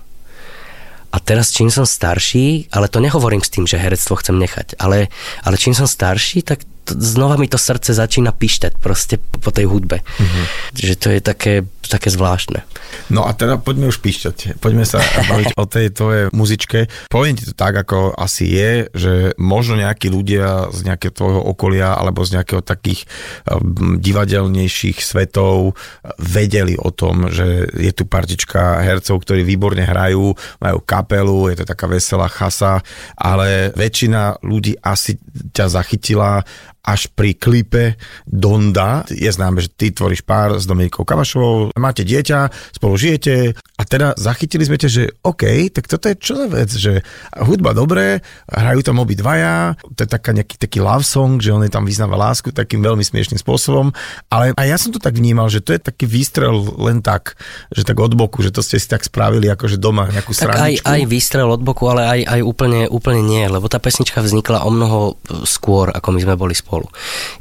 a 1.13 1.17
teraz 1.21 1.53
čím 1.53 1.69
som 1.69 1.87
starší, 1.87 2.73
ale 2.73 2.89
to 2.89 2.97
nehovorím 2.97 3.45
s 3.45 3.53
tým, 3.53 3.69
že 3.69 3.79
herectvo 3.79 4.17
chcem 4.19 4.33
nechať, 4.33 4.75
ale, 4.81 5.13
ale 5.45 5.55
čím 5.55 5.77
som 5.77 5.85
starší, 5.85 6.41
tak 6.41 6.65
to, 6.83 6.99
znova 6.99 7.39
mi 7.39 7.47
to 7.47 7.55
srdce 7.57 7.95
začína 7.95 8.35
pišťať 8.35 8.77
proste 8.77 9.15
po 9.19 9.49
tej 9.49 9.71
hudbe. 9.71 10.03
Mm-hmm. 10.03 10.45
Že 10.75 10.93
to 10.99 11.07
je 11.15 11.19
také, 11.23 11.53
také 11.81 12.11
zvláštne. 12.11 12.67
No 13.09 13.25
a 13.27 13.31
teda 13.35 13.59
poďme 13.59 13.89
už 13.89 14.03
píšťať. 14.03 14.59
Poďme 14.59 14.83
sa 14.83 14.99
baviť 15.31 15.55
o 15.55 15.65
tej 15.65 15.87
tvojej 15.95 16.25
muzičke. 16.35 16.91
Poviem 17.07 17.39
ti 17.39 17.47
to 17.47 17.55
tak, 17.55 17.73
ako 17.75 18.13
asi 18.15 18.51
je, 18.51 18.71
že 18.91 19.13
možno 19.39 19.79
nejakí 19.79 20.11
ľudia 20.11 20.69
z 20.75 20.79
nejakého 20.91 21.13
tvojho 21.15 21.41
okolia 21.41 21.95
alebo 21.95 22.23
z 22.27 22.39
nejakého 22.39 22.59
takých 22.59 23.07
um, 23.47 23.97
divadelnejších 23.99 24.99
svetov 24.99 25.79
vedeli 26.19 26.75
o 26.75 26.91
tom, 26.91 27.31
že 27.31 27.67
je 27.71 27.91
tu 27.95 28.03
partička 28.03 28.83
hercov, 28.83 29.23
ktorí 29.23 29.47
výborne 29.47 29.83
hrajú, 29.83 30.35
majú 30.59 30.77
kapelu, 30.83 31.51
je 31.51 31.63
to 31.63 31.65
taká 31.65 31.87
veselá 31.87 32.27
chasa, 32.27 32.83
ale 33.15 33.71
väčšina 33.75 34.43
ľudí 34.43 34.75
asi 34.83 35.17
ťa 35.53 35.65
zachytila 35.69 36.43
až 36.83 37.07
pri 37.15 37.31
klipe 37.39 37.95
Donda. 38.27 39.07
Je 39.07 39.31
známe, 39.31 39.63
že 39.63 39.71
ty 39.71 39.95
tvoríš 39.95 40.27
pár 40.27 40.59
s 40.59 40.67
Dominikou 40.67 41.07
Kavašovou, 41.07 41.71
máte 41.79 42.03
dieťa, 42.03 42.51
spolu 42.75 42.99
žijete. 42.99 43.55
A 43.79 43.81
teda 43.87 44.13
zachytili 44.19 44.67
sme 44.67 44.75
ťa, 44.75 44.89
že 44.91 45.03
OK, 45.23 45.71
tak 45.71 45.87
toto 45.87 46.11
je 46.11 46.15
čo 46.19 46.35
vec, 46.51 46.69
že 46.75 46.99
hudba 47.39 47.71
dobré, 47.71 48.19
hrajú 48.51 48.83
tam 48.83 48.99
obi 48.99 49.15
dvaja, 49.15 49.79
to 49.95 50.03
je 50.03 50.09
taká 50.11 50.35
nejaký 50.35 50.59
taký 50.59 50.83
love 50.83 51.07
song, 51.07 51.39
že 51.39 51.55
on 51.55 51.63
je 51.63 51.71
tam 51.71 51.87
vyznáva 51.87 52.19
lásku 52.19 52.51
takým 52.51 52.83
veľmi 52.83 53.01
smiešným 53.01 53.39
spôsobom, 53.39 53.95
ale 54.27 54.51
aj 54.59 54.67
ja 54.67 54.77
som 54.77 54.91
to 54.91 54.99
tak 54.99 55.15
vnímal, 55.15 55.47
že 55.47 55.63
to 55.63 55.71
je 55.73 55.81
taký 55.81 56.05
výstrel 56.05 56.53
len 56.83 56.99
tak, 56.99 57.39
že 57.71 57.87
tak 57.87 57.97
od 57.97 58.13
boku, 58.13 58.43
že 58.43 58.51
to 58.51 58.61
ste 58.61 58.77
si 58.77 58.87
tak 58.91 59.07
spravili 59.07 59.49
akože 59.49 59.79
doma 59.79 60.11
nejakú 60.11 60.35
tak 60.35 60.53
aj, 60.53 60.83
aj 60.83 61.01
výstrel 61.07 61.47
od 61.47 61.63
boku, 61.63 61.87
ale 61.87 62.03
aj, 62.03 62.19
aj 62.27 62.41
úplne, 62.43 62.81
úplne 62.91 63.23
nie, 63.23 63.43
lebo 63.47 63.71
tá 63.71 63.79
pesnička 63.79 64.19
vznikla 64.19 64.67
o 64.67 64.69
mnoho 64.69 65.17
skôr, 65.47 65.89
ako 65.89 66.07
my 66.13 66.19
sme 66.19 66.35
boli 66.35 66.53
spolu 66.53 66.72
spolu. 66.73 66.89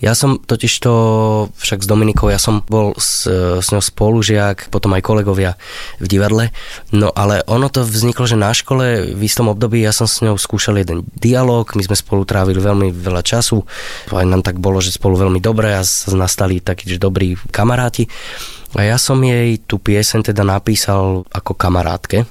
Ja 0.05 0.13
som 0.13 0.37
totiž 0.37 0.73
to 0.85 0.95
však 1.57 1.81
s 1.81 1.89
Dominikou, 1.89 2.29
ja 2.29 2.37
som 2.37 2.61
bol 2.69 2.93
s, 3.01 3.25
s 3.25 3.73
ňou 3.73 3.81
spolužiak, 3.81 4.69
potom 4.69 4.93
aj 4.93 5.01
kolegovia 5.01 5.57
v 5.97 6.07
divadle, 6.13 6.45
no 6.93 7.09
ale 7.17 7.41
ono 7.49 7.73
to 7.73 7.81
vzniklo, 7.81 8.29
že 8.29 8.37
na 8.37 8.53
škole 8.53 9.17
v 9.17 9.23
istom 9.25 9.49
období 9.49 9.81
ja 9.81 9.97
som 9.97 10.05
s 10.05 10.21
ňou 10.21 10.37
skúšal 10.37 10.85
jeden 10.85 11.09
dialog, 11.17 11.65
my 11.73 11.81
sme 11.81 11.97
spolu 11.97 12.29
trávili 12.29 12.61
veľmi 12.61 12.93
veľa 12.93 13.25
času, 13.25 13.65
aj 14.13 14.29
nám 14.29 14.45
tak 14.45 14.61
bolo, 14.61 14.85
že 14.85 14.93
spolu 14.93 15.17
veľmi 15.17 15.41
dobre 15.41 15.73
a 15.73 15.81
nastali 16.13 16.61
takí, 16.61 16.93
dobrí 17.01 17.41
kamaráti. 17.49 18.05
A 18.77 18.85
ja 18.85 18.97
som 19.01 19.21
jej 19.21 19.61
tú 19.65 19.81
piesen 19.81 20.21
teda 20.21 20.45
napísal 20.45 21.25
ako 21.33 21.57
kamarátke 21.57 22.29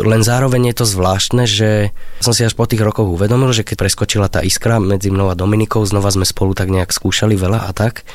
len 0.00 0.22
zároveň 0.24 0.72
je 0.72 0.76
to 0.80 0.86
zvláštne, 0.88 1.44
že 1.44 1.92
som 2.24 2.32
si 2.32 2.46
až 2.46 2.56
po 2.56 2.64
tých 2.64 2.80
rokoch 2.80 3.08
uvedomil, 3.10 3.52
že 3.52 3.66
keď 3.66 3.76
preskočila 3.76 4.26
tá 4.32 4.40
iskra 4.40 4.80
medzi 4.80 5.12
mnou 5.12 5.28
a 5.28 5.36
Dominikou, 5.36 5.84
znova 5.84 6.08
sme 6.08 6.24
spolu 6.24 6.56
tak 6.56 6.72
nejak 6.72 6.94
skúšali 6.94 7.36
veľa 7.36 7.68
a 7.68 7.70
tak. 7.76 8.08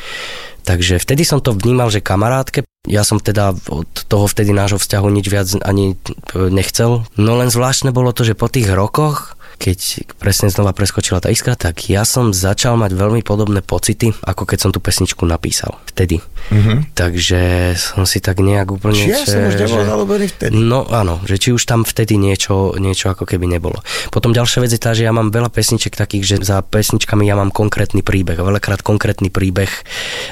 Takže 0.68 1.00
vtedy 1.00 1.24
som 1.24 1.40
to 1.40 1.56
vnímal, 1.56 1.88
že 1.88 2.04
kamarátke, 2.04 2.68
ja 2.84 3.08
som 3.08 3.24
teda 3.24 3.56
od 3.72 3.88
toho 4.12 4.28
vtedy 4.28 4.52
nášho 4.52 4.76
vzťahu 4.76 5.08
nič 5.08 5.26
viac 5.32 5.48
ani 5.64 5.96
nechcel. 6.36 7.08
No 7.16 7.40
len 7.40 7.48
zvláštne 7.48 7.96
bolo 7.96 8.12
to, 8.12 8.28
že 8.28 8.36
po 8.36 8.52
tých 8.52 8.68
rokoch 8.68 9.37
keď 9.58 10.08
presne 10.22 10.54
znova 10.54 10.72
preskočila 10.72 11.18
tá 11.18 11.34
iskra, 11.34 11.58
tak 11.58 11.90
ja 11.90 12.06
som 12.06 12.30
začal 12.30 12.78
mať 12.78 12.94
veľmi 12.94 13.26
podobné 13.26 13.66
pocity, 13.66 14.14
ako 14.24 14.46
keď 14.46 14.58
som 14.62 14.72
tú 14.72 14.78
pesničku 14.78 15.26
napísal 15.26 15.82
vtedy. 15.90 16.22
Mm-hmm. 16.54 16.94
Takže 16.94 17.74
som 17.76 18.06
si 18.06 18.22
tak 18.22 18.40
nejak 18.40 18.70
úplne... 18.70 18.96
Či 18.96 19.10
ja 19.10 19.22
že, 19.26 19.34
som 19.34 19.42
už 19.50 19.56
nebol 19.58 19.82
že, 20.22 20.30
vtedy. 20.30 20.54
No 20.54 20.86
áno, 20.88 21.20
že 21.26 21.42
či 21.42 21.50
už 21.52 21.66
tam 21.66 21.82
vtedy 21.84 22.16
niečo, 22.16 22.78
niečo 22.78 23.12
ako 23.12 23.26
keby 23.26 23.50
nebolo. 23.50 23.82
Potom 24.14 24.32
ďalšia 24.32 24.64
vec 24.64 24.72
je 24.72 24.80
tá, 24.80 24.94
že 24.94 25.04
ja 25.04 25.12
mám 25.12 25.34
veľa 25.34 25.50
pesniček 25.50 25.98
takých, 25.98 26.24
že 26.24 26.36
za 26.46 26.62
pesničkami 26.62 27.26
ja 27.26 27.34
mám 27.34 27.50
konkrétny 27.50 28.06
príbeh. 28.06 28.38
Veľakrát 28.38 28.86
konkrétny 28.86 29.34
príbeh 29.34 29.70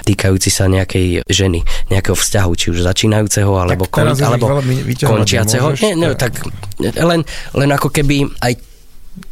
týkajúci 0.05 0.53
sa 0.53 0.69
nejakej 0.69 1.25
ženy, 1.25 1.65
nejakého 1.89 2.15
vzťahu, 2.15 2.51
či 2.53 2.65
už 2.71 2.85
začínajúceho, 2.85 3.51
alebo, 3.57 3.89
kon, 3.89 4.13
alebo 4.13 4.61
končiaceho. 5.01 5.73
Nie, 5.81 5.97
nie, 5.97 6.13
tak 6.13 6.45
len, 6.79 7.25
len 7.57 7.69
ako 7.73 7.89
keby 7.89 8.29
aj 8.39 8.74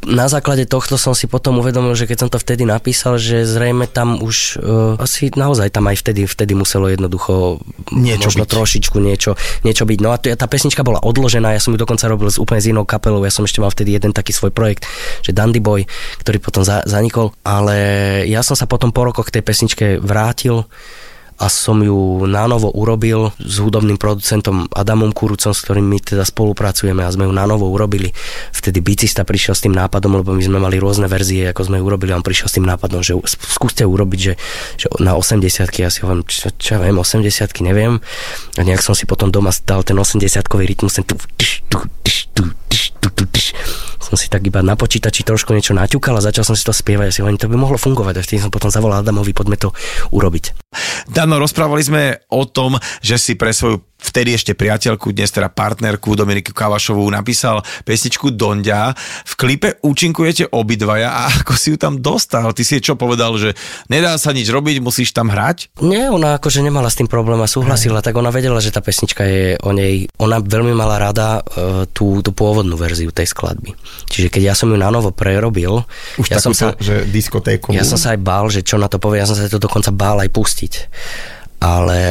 na 0.03 0.31
základe 0.31 0.63
tohto 0.63 0.95
som 0.95 1.11
si 1.11 1.27
potom 1.27 1.59
uvedomil, 1.59 1.95
že 1.95 2.07
keď 2.07 2.17
som 2.23 2.29
to 2.31 2.39
vtedy 2.39 2.63
napísal, 2.63 3.19
že 3.19 3.43
zrejme 3.43 3.87
tam 3.87 4.19
už 4.19 4.59
uh, 4.59 4.95
asi 4.99 5.31
naozaj 5.31 5.75
tam 5.75 5.87
aj 5.91 5.99
vtedy, 5.99 6.23
vtedy 6.23 6.55
muselo 6.55 6.87
jednoducho 6.87 7.59
niečo 7.91 8.31
možno 8.31 8.43
byť. 8.47 8.51
trošičku 8.51 8.97
niečo, 8.99 9.35
niečo 9.67 9.83
byť. 9.83 9.99
No 9.99 10.15
a 10.15 10.17
tá 10.19 10.47
pesnička 10.47 10.87
bola 10.87 11.03
odložená, 11.03 11.55
ja 11.55 11.59
som 11.59 11.75
ju 11.75 11.79
dokonca 11.79 12.07
robil 12.07 12.31
s 12.31 12.39
úplne 12.39 12.63
s 12.63 12.67
inou 12.71 12.87
kapelou, 12.87 13.23
ja 13.23 13.31
som 13.31 13.43
ešte 13.43 13.59
mal 13.59 13.71
vtedy 13.71 13.95
jeden 13.95 14.15
taký 14.15 14.31
svoj 14.31 14.55
projekt, 14.55 14.87
že 15.19 15.35
Dandy 15.35 15.59
Boy, 15.59 15.83
ktorý 16.23 16.39
potom 16.39 16.63
za, 16.63 16.83
zanikol, 16.87 17.35
ale 17.43 17.75
ja 18.27 18.39
som 18.39 18.55
sa 18.55 18.67
potom 18.67 18.95
po 18.95 19.03
rokoch 19.03 19.31
k 19.31 19.39
tej 19.39 19.43
pesničke 19.43 19.85
vrátil 19.99 20.63
a 21.37 21.49
som 21.49 21.81
ju 21.81 22.25
nánovo 22.29 22.69
urobil 22.69 23.33
s 23.41 23.57
hudobným 23.57 23.97
producentom 23.97 24.69
Adamom 24.73 25.13
Kurucom, 25.13 25.53
s 25.53 25.63
ktorým 25.65 25.85
my 25.85 25.97
teda 26.01 26.25
spolupracujeme 26.25 27.01
a 27.01 27.13
sme 27.13 27.25
ju 27.25 27.33
nánovo 27.33 27.69
urobili. 27.69 28.13
Vtedy 28.53 28.79
bicista 28.79 29.25
prišiel 29.25 29.53
s 29.57 29.63
tým 29.65 29.73
nápadom, 29.73 30.21
lebo 30.21 30.33
my 30.33 30.43
sme 30.43 30.61
mali 30.61 30.77
rôzne 30.77 31.09
verzie, 31.09 31.49
ako 31.49 31.73
sme 31.73 31.77
ju 31.81 31.83
urobili 31.85 32.13
a 32.13 32.19
on 32.19 32.25
prišiel 32.25 32.47
s 32.49 32.55
tým 32.57 32.67
nápadom, 32.69 33.01
že 33.01 33.17
skúste 33.25 33.83
urobiť, 33.85 34.19
že, 34.19 34.33
že 34.77 34.85
na 35.01 35.17
80 35.17 35.43
ja 35.79 35.89
si 35.89 35.99
hovorím, 36.05 36.25
čo, 36.29 36.53
čo 36.53 36.69
ja 36.75 36.79
viem, 36.81 36.97
80 36.97 37.25
neviem. 37.65 37.97
A 38.57 38.61
nejak 38.61 38.85
som 38.85 38.93
si 38.93 39.09
potom 39.09 39.33
doma 39.33 39.49
dal 39.65 39.81
ten 39.81 39.97
80-kový 39.97 40.69
rytmus, 40.69 40.97
ten 40.97 41.05
tu, 41.07 41.17
tu, 41.17 41.45
tu, 41.69 41.79
tu, 42.33 42.43
tu, 42.69 43.09
tu, 43.09 43.09
tu, 43.25 43.41
som 44.13 44.21
si 44.21 44.29
tak 44.29 44.45
iba 44.45 44.61
na 44.61 44.77
počítači 44.77 45.25
trošku 45.25 45.57
niečo 45.57 45.73
naťukal 45.73 46.13
a 46.13 46.21
začal 46.21 46.45
som 46.45 46.53
si 46.53 46.61
to 46.61 46.69
spievať 46.69 47.09
a 47.09 47.13
si 47.17 47.25
hovorím, 47.25 47.41
to 47.41 47.49
by 47.49 47.57
mohlo 47.57 47.81
fungovať 47.81 48.13
a 48.13 48.21
vtedy 48.21 48.45
som 48.45 48.53
potom 48.53 48.69
zavolal 48.69 49.01
Adamovi, 49.01 49.33
poďme 49.33 49.57
to 49.57 49.73
urobiť. 50.13 50.53
Dano, 51.09 51.41
rozprávali 51.41 51.81
sme 51.81 52.21
o 52.29 52.45
tom, 52.45 52.77
že 53.01 53.17
si 53.17 53.33
pre 53.33 53.49
svoju 53.49 53.81
vtedy 54.03 54.35
ešte 54.35 54.51
priateľku, 54.53 55.15
dnes 55.15 55.31
teda 55.31 55.47
partnerku 55.47 56.13
Dominiku 56.19 56.51
Kavašovú 56.51 57.07
napísal 57.07 57.63
pesničku 57.87 58.35
Dondia. 58.35 58.91
V 59.23 59.33
klipe 59.39 59.79
účinkujete 59.79 60.51
obidvaja 60.51 61.09
a 61.09 61.21
ako 61.31 61.55
si 61.55 61.71
ju 61.71 61.77
tam 61.79 62.03
dostal? 62.03 62.51
Ty 62.51 62.61
si 62.67 62.83
čo 62.83 62.99
povedal, 62.99 63.31
že 63.39 63.55
nedá 63.87 64.19
sa 64.19 64.35
nič 64.35 64.51
robiť, 64.51 64.83
musíš 64.83 65.15
tam 65.15 65.31
hrať? 65.31 65.79
Nie, 65.79 66.11
ona 66.11 66.35
akože 66.35 66.59
nemala 66.59 66.91
s 66.91 66.99
tým 66.99 67.07
problém 67.07 67.39
a 67.39 67.47
súhlasila, 67.47 68.03
tak 68.03 68.19
ona 68.19 68.29
vedela, 68.29 68.59
že 68.59 68.75
tá 68.75 68.83
pesnička 68.83 69.23
je 69.23 69.55
o 69.63 69.71
nej. 69.71 70.11
Ona 70.19 70.43
veľmi 70.43 70.75
mala 70.75 70.99
rada 70.99 71.39
uh, 71.39 71.87
tú, 71.89 72.19
tú 72.19 72.35
pôvodnú 72.35 72.75
verziu 72.75 73.15
tej 73.15 73.31
skladby. 73.31 73.71
Čiže 74.11 74.27
keď 74.27 74.51
ja 74.51 74.55
som 74.57 74.67
ju 74.67 74.75
na 74.75 74.91
novo 74.91 75.15
prerobil, 75.15 75.87
Už 76.19 76.27
ja 76.27 76.43
som 76.43 76.51
sa, 76.51 76.75
že 76.75 77.07
diskotéku. 77.07 77.71
Ja 77.71 77.87
som 77.87 77.95
sa 77.95 78.17
aj 78.17 78.19
bál, 78.19 78.51
že 78.51 78.65
čo 78.65 78.75
na 78.75 78.91
to 78.91 78.99
povie, 78.99 79.23
ja 79.23 79.29
som 79.29 79.37
sa 79.37 79.47
to 79.47 79.61
dokonca 79.61 79.93
bál 79.93 80.19
aj 80.19 80.29
pustiť. 80.33 80.73
Ale 81.63 82.01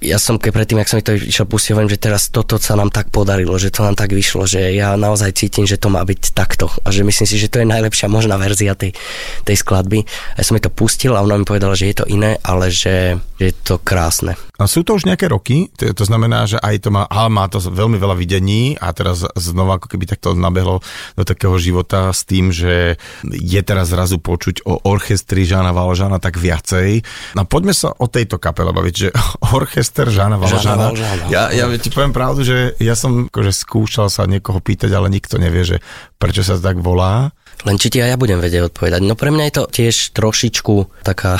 ja 0.00 0.16
som 0.16 0.40
keď 0.40 0.50
predtým, 0.56 0.80
ak 0.80 0.88
som 0.88 1.04
to 1.04 1.12
išiel 1.12 1.44
pustiť, 1.44 1.76
hovorím, 1.76 1.92
že 1.92 2.00
teraz 2.00 2.32
toto 2.32 2.56
sa 2.56 2.72
nám 2.72 2.88
tak 2.88 3.12
podarilo, 3.12 3.60
že 3.60 3.68
to 3.68 3.84
nám 3.84 4.00
tak 4.00 4.16
vyšlo, 4.16 4.48
že 4.48 4.72
ja 4.72 4.96
naozaj 4.96 5.36
cítim, 5.36 5.68
že 5.68 5.76
to 5.76 5.92
má 5.92 6.00
byť 6.00 6.32
takto 6.32 6.72
a 6.72 6.88
že 6.88 7.04
myslím 7.04 7.28
si, 7.28 7.36
že 7.36 7.52
to 7.52 7.60
je 7.60 7.68
najlepšia 7.68 8.08
možná 8.08 8.40
verzia 8.40 8.72
tej, 8.72 8.96
tej 9.44 9.56
skladby. 9.60 10.08
A 10.34 10.36
ja 10.40 10.44
som 10.48 10.56
mi 10.56 10.64
to 10.64 10.72
pustil 10.72 11.12
a 11.12 11.20
ona 11.20 11.36
mi 11.36 11.44
povedala, 11.44 11.76
že 11.76 11.92
je 11.92 11.96
to 12.00 12.08
iné, 12.08 12.40
ale 12.40 12.72
že 12.72 13.20
je 13.40 13.56
to 13.56 13.80
krásne. 13.80 14.36
A 14.60 14.68
sú 14.68 14.84
to 14.84 15.00
už 15.00 15.08
nejaké 15.08 15.24
roky, 15.32 15.72
to, 15.72 15.96
to 15.96 16.04
znamená, 16.04 16.44
že 16.44 16.60
aj 16.60 16.84
to 16.84 16.92
má, 16.92 17.08
ale 17.08 17.32
má 17.32 17.48
to 17.48 17.56
veľmi 17.56 17.96
veľa 17.96 18.12
videní 18.12 18.76
a 18.76 18.92
teraz 18.92 19.24
znova 19.32 19.80
ako 19.80 19.96
keby 19.96 20.04
takto 20.04 20.36
nabehlo 20.36 20.84
do 21.16 21.24
takého 21.24 21.56
života 21.56 22.12
s 22.12 22.28
tým, 22.28 22.52
že 22.52 23.00
je 23.24 23.60
teraz 23.64 23.88
zrazu 23.96 24.20
počuť 24.20 24.68
o 24.68 24.84
orchestri 24.84 25.48
Žána 25.48 25.72
Valžána 25.72 26.20
tak 26.20 26.36
viacej. 26.36 27.00
No 27.32 27.48
poďme 27.48 27.72
sa 27.72 27.96
o 27.96 28.04
tejto 28.12 28.36
kapele 28.36 28.76
baviť, 28.76 28.94
že 28.94 29.08
orchester 29.56 30.12
Žána 30.12 30.36
Valžána. 30.36 30.92
Ja, 31.32 31.48
ja 31.48 31.64
ti 31.80 31.88
poviem 31.88 32.12
pravdu, 32.12 32.44
že 32.44 32.76
ja 32.76 32.92
som 32.92 33.32
akože 33.32 33.56
skúšal 33.56 34.12
sa 34.12 34.28
niekoho 34.28 34.60
pýtať, 34.60 34.92
ale 34.92 35.08
nikto 35.08 35.40
nevie, 35.40 35.64
že 35.64 35.76
prečo 36.20 36.44
sa 36.44 36.60
tak 36.60 36.76
volá. 36.84 37.32
Len 37.68 37.76
či 37.76 37.92
ti 37.92 38.00
aj 38.00 38.14
ja 38.14 38.16
budem 38.16 38.40
vedieť 38.40 38.72
odpovedať. 38.72 39.04
No 39.04 39.14
pre 39.14 39.28
mňa 39.28 39.44
je 39.48 39.54
to 39.60 39.64
tiež 39.68 40.16
trošičku 40.16 41.04
taká, 41.04 41.36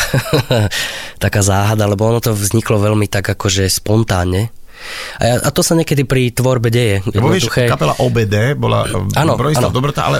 taká 1.24 1.40
záhada, 1.40 1.88
lebo 1.88 2.04
ono 2.04 2.20
to 2.20 2.36
vzniklo 2.36 2.76
veľmi 2.76 3.08
tak 3.08 3.24
akože 3.32 3.64
spontánne. 3.72 4.52
A, 5.18 5.22
ja, 5.24 5.34
a 5.44 5.48
to 5.52 5.60
sa 5.60 5.76
niekedy 5.76 6.04
pri 6.04 6.32
tvorbe 6.32 6.72
deje. 6.72 7.04
Vieš, 7.04 7.52
kapela 7.68 7.94
OBD 8.00 8.56
bola 8.56 8.86
ano, 9.14 9.36
Bronislav 9.36 9.70
ano. 9.70 9.76
Dobrota, 9.76 10.00
ale 10.08 10.18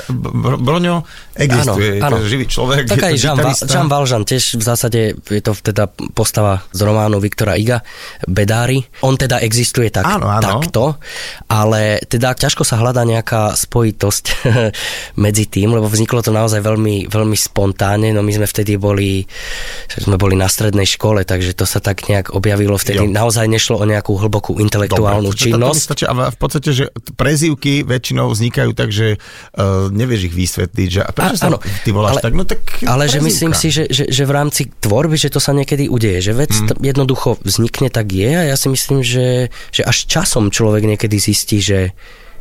Broňo 0.60 1.02
existuje, 1.34 1.98
ano, 1.98 2.20
ano. 2.20 2.24
je 2.24 2.28
živý 2.28 2.46
človek. 2.46 2.90
Tak 2.90 3.10
aj 3.10 3.14
Jean, 3.22 3.36
Va- 3.38 3.64
Jean 3.66 3.88
Valžan, 3.88 4.22
tiež 4.28 4.60
v 4.60 4.64
zásade 4.64 5.00
je 5.16 5.42
to 5.42 5.56
teda 5.56 5.88
postava 6.12 6.60
z 6.70 6.80
románu 6.84 7.18
Viktora 7.18 7.56
Iga, 7.56 7.80
Bedári. 8.28 8.84
On 9.06 9.16
teda 9.16 9.40
existuje 9.40 9.88
tak, 9.88 10.04
ano, 10.04 10.28
ano. 10.28 10.44
takto, 10.44 11.00
ale 11.48 12.02
teda 12.04 12.36
ťažko 12.36 12.62
sa 12.62 12.78
hľadá 12.78 13.02
nejaká 13.04 13.56
spojitosť 13.56 14.24
medzi 15.24 15.44
tým, 15.48 15.74
lebo 15.74 15.88
vzniklo 15.88 16.20
to 16.20 16.30
naozaj 16.30 16.60
veľmi, 16.60 17.08
veľmi 17.08 17.36
spontánne, 17.36 18.12
no 18.12 18.20
my 18.20 18.32
sme 18.36 18.46
vtedy 18.46 18.76
boli, 18.76 19.24
sme 19.96 20.20
boli 20.20 20.36
na 20.36 20.46
strednej 20.46 20.86
škole, 20.86 21.24
takže 21.24 21.56
to 21.56 21.64
sa 21.64 21.80
tak 21.80 22.06
nejak 22.06 22.32
objavilo 22.34 22.76
vtedy. 22.76 23.06
Jo. 23.06 23.12
Naozaj 23.12 23.46
nešlo 23.48 23.80
o 23.80 23.84
nejakú 23.88 24.16
hlbokú 24.16 24.49
nejakú 24.50 24.66
intelektuálnu 24.66 25.30
Dobre, 25.30 25.42
činnosť. 25.46 25.82
Stačí, 25.86 26.04
a 26.06 26.12
v 26.30 26.38
podstate, 26.38 26.70
že 26.74 26.84
prezývky 27.14 27.86
väčšinou 27.86 28.34
vznikajú 28.34 28.70
tak, 28.74 28.90
že 28.90 29.16
uh, 29.16 29.86
nevieš 29.90 30.30
ich 30.30 30.34
vysvetliť, 30.34 30.88
že 30.90 31.00
a 31.06 31.10
prečo 31.14 31.34
a, 31.34 31.38
sa 31.38 31.46
áno, 31.46 31.58
ty 31.86 31.90
voláš 31.94 32.18
ale, 32.18 32.22
tak, 32.22 32.32
no 32.34 32.42
tak 32.42 32.60
Ale 32.82 33.06
prezývka. 33.06 33.14
že 33.14 33.18
myslím 33.22 33.52
si, 33.54 33.68
že, 33.70 33.84
že, 33.86 34.04
že 34.10 34.22
v 34.26 34.32
rámci 34.34 34.62
tvorby, 34.82 35.16
že 35.16 35.30
to 35.30 35.38
sa 35.38 35.54
niekedy 35.54 35.86
udeje, 35.86 36.18
že 36.18 36.32
vec 36.34 36.50
hmm. 36.50 36.82
jednoducho 36.82 37.38
vznikne, 37.46 37.88
tak 37.88 38.10
je 38.10 38.30
a 38.30 38.42
ja 38.50 38.56
si 38.58 38.68
myslím, 38.68 39.06
že, 39.06 39.54
že 39.70 39.82
až 39.86 40.10
časom 40.10 40.50
človek 40.50 40.82
niekedy 40.86 41.16
zistí, 41.22 41.62
že 41.62 41.94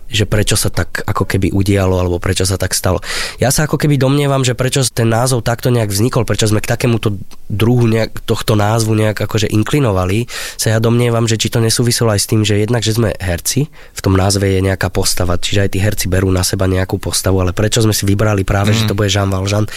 že 0.09 0.25
prečo 0.25 0.57
sa 0.57 0.73
tak 0.73 1.05
ako 1.05 1.23
keby 1.29 1.53
udialo, 1.53 2.01
alebo 2.01 2.17
prečo 2.17 2.43
sa 2.43 2.57
tak 2.57 2.73
stalo. 2.73 2.99
Ja 3.37 3.53
sa 3.53 3.69
ako 3.69 3.77
keby 3.77 4.01
domnievam, 4.01 4.41
že 4.41 4.57
prečo 4.57 4.81
ten 4.89 5.07
názov 5.07 5.45
takto 5.45 5.69
nejak 5.69 5.93
vznikol, 5.93 6.25
prečo 6.25 6.49
sme 6.49 6.59
k 6.59 6.69
takémuto 6.69 7.13
druhu 7.49 7.85
nejak, 7.85 8.25
tohto 8.25 8.57
názvu 8.57 8.97
nejak 8.97 9.21
akože 9.29 9.49
inklinovali, 9.53 10.25
sa 10.57 10.73
ja 10.73 10.79
domnievam, 10.81 11.29
že 11.29 11.37
či 11.37 11.53
to 11.53 11.61
nesúviselo 11.61 12.09
aj 12.09 12.21
s 12.25 12.29
tým, 12.29 12.41
že 12.41 12.57
jednak, 12.57 12.81
že 12.81 12.97
sme 12.97 13.13
herci, 13.17 13.69
v 13.69 14.01
tom 14.01 14.17
názve 14.17 14.49
je 14.49 14.65
nejaká 14.65 14.89
postava, 14.89 15.37
čiže 15.37 15.65
aj 15.65 15.69
tí 15.73 15.79
herci 15.81 16.05
berú 16.09 16.33
na 16.33 16.41
seba 16.41 16.65
nejakú 16.65 16.97
postavu, 16.97 17.41
ale 17.45 17.53
prečo 17.53 17.85
sme 17.85 17.93
si 17.93 18.09
vybrali 18.09 18.41
práve, 18.41 18.73
mm. 18.73 18.77
že 18.81 18.83
to 18.89 18.97
bude 18.97 19.13
Jean 19.13 19.29
Valjean, 19.29 19.69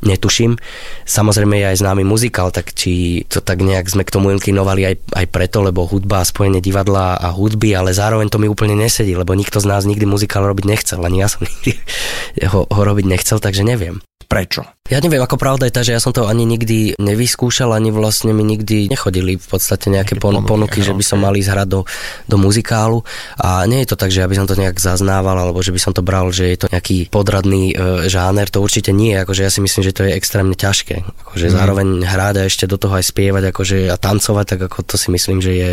netuším. 0.00 0.56
Samozrejme 1.04 1.60
je 1.60 1.66
aj 1.76 1.80
známy 1.84 2.04
muzikál, 2.08 2.48
tak 2.48 2.72
či 2.72 3.24
to 3.28 3.44
tak 3.44 3.60
nejak 3.60 3.88
sme 3.88 4.04
k 4.04 4.12
tomu 4.12 4.32
inklinovali 4.32 4.82
aj, 4.88 4.94
aj 5.12 5.26
preto, 5.28 5.60
lebo 5.60 5.84
hudba 5.84 6.24
a 6.24 6.28
spojenie 6.28 6.64
divadla 6.64 7.20
a 7.20 7.28
hudby, 7.32 7.76
ale 7.76 7.92
zároveň 7.92 8.32
to 8.32 8.40
mi 8.40 8.48
úplne 8.48 8.76
nesedí, 8.76 9.12
lebo 9.12 9.36
nikto 9.36 9.60
z 9.60 9.73
nás 9.74 9.84
nikdy 9.84 10.06
muzikál 10.06 10.46
robiť 10.46 10.64
nechcel, 10.64 11.02
ani 11.02 11.20
ja 11.20 11.28
som 11.28 11.42
nikdy 11.42 11.74
ho, 12.52 12.64
ho 12.70 12.80
robiť 12.86 13.06
nechcel, 13.10 13.42
takže 13.42 13.66
neviem. 13.66 13.98
Prečo? 14.34 14.66
Ja 14.84 15.00
neviem, 15.00 15.22
ako 15.22 15.40
pravda 15.40 15.64
je 15.64 15.72
tá, 15.72 15.80
že 15.80 15.96
ja 15.96 16.02
som 16.02 16.12
to 16.12 16.28
ani 16.28 16.44
nikdy 16.44 16.98
nevyskúšal, 17.00 17.72
ani 17.72 17.88
vlastne 17.88 18.36
mi 18.36 18.44
nikdy 18.44 18.92
nechodili 18.92 19.40
v 19.40 19.46
podstate 19.48 19.88
nejaké 19.88 20.20
pon- 20.20 20.44
ponuky, 20.44 20.84
že 20.84 20.92
by 20.92 21.00
som 21.00 21.24
mal 21.24 21.32
ísť 21.32 21.56
hrať 21.56 21.68
do, 21.72 21.80
do 22.28 22.36
muzikálu. 22.36 23.00
A 23.40 23.64
nie 23.64 23.80
je 23.80 23.94
to 23.94 23.96
tak, 23.96 24.12
že 24.12 24.20
ja 24.20 24.28
by 24.28 24.36
som 24.36 24.44
to 24.44 24.60
nejak 24.60 24.76
zaznával, 24.76 25.40
alebo 25.40 25.64
že 25.64 25.72
by 25.72 25.80
som 25.80 25.96
to 25.96 26.04
bral, 26.04 26.28
že 26.28 26.52
je 26.52 26.58
to 26.60 26.68
nejaký 26.68 27.08
podradný 27.08 27.72
e, 27.72 27.74
žáner, 28.12 28.52
to 28.52 28.60
určite 28.60 28.92
nie. 28.92 29.16
Akože 29.16 29.46
ja 29.46 29.48
si 29.48 29.64
myslím, 29.64 29.88
že 29.88 29.96
to 29.96 30.04
je 30.04 30.18
extrémne 30.20 30.52
ťažké. 30.52 31.00
Akože 31.32 31.46
mm. 31.48 31.54
zároveň 31.54 31.86
hrať 32.04 32.34
a 32.42 32.46
ešte 32.50 32.68
do 32.68 32.76
toho 32.76 33.00
aj 33.00 33.08
spievať 33.08 33.56
akože 33.56 33.88
a 33.88 33.96
tancovať, 33.96 34.46
tak 34.52 34.60
ako 34.68 34.84
to 34.84 35.00
si 35.00 35.08
myslím, 35.14 35.40
že 35.40 35.52
je 35.54 35.70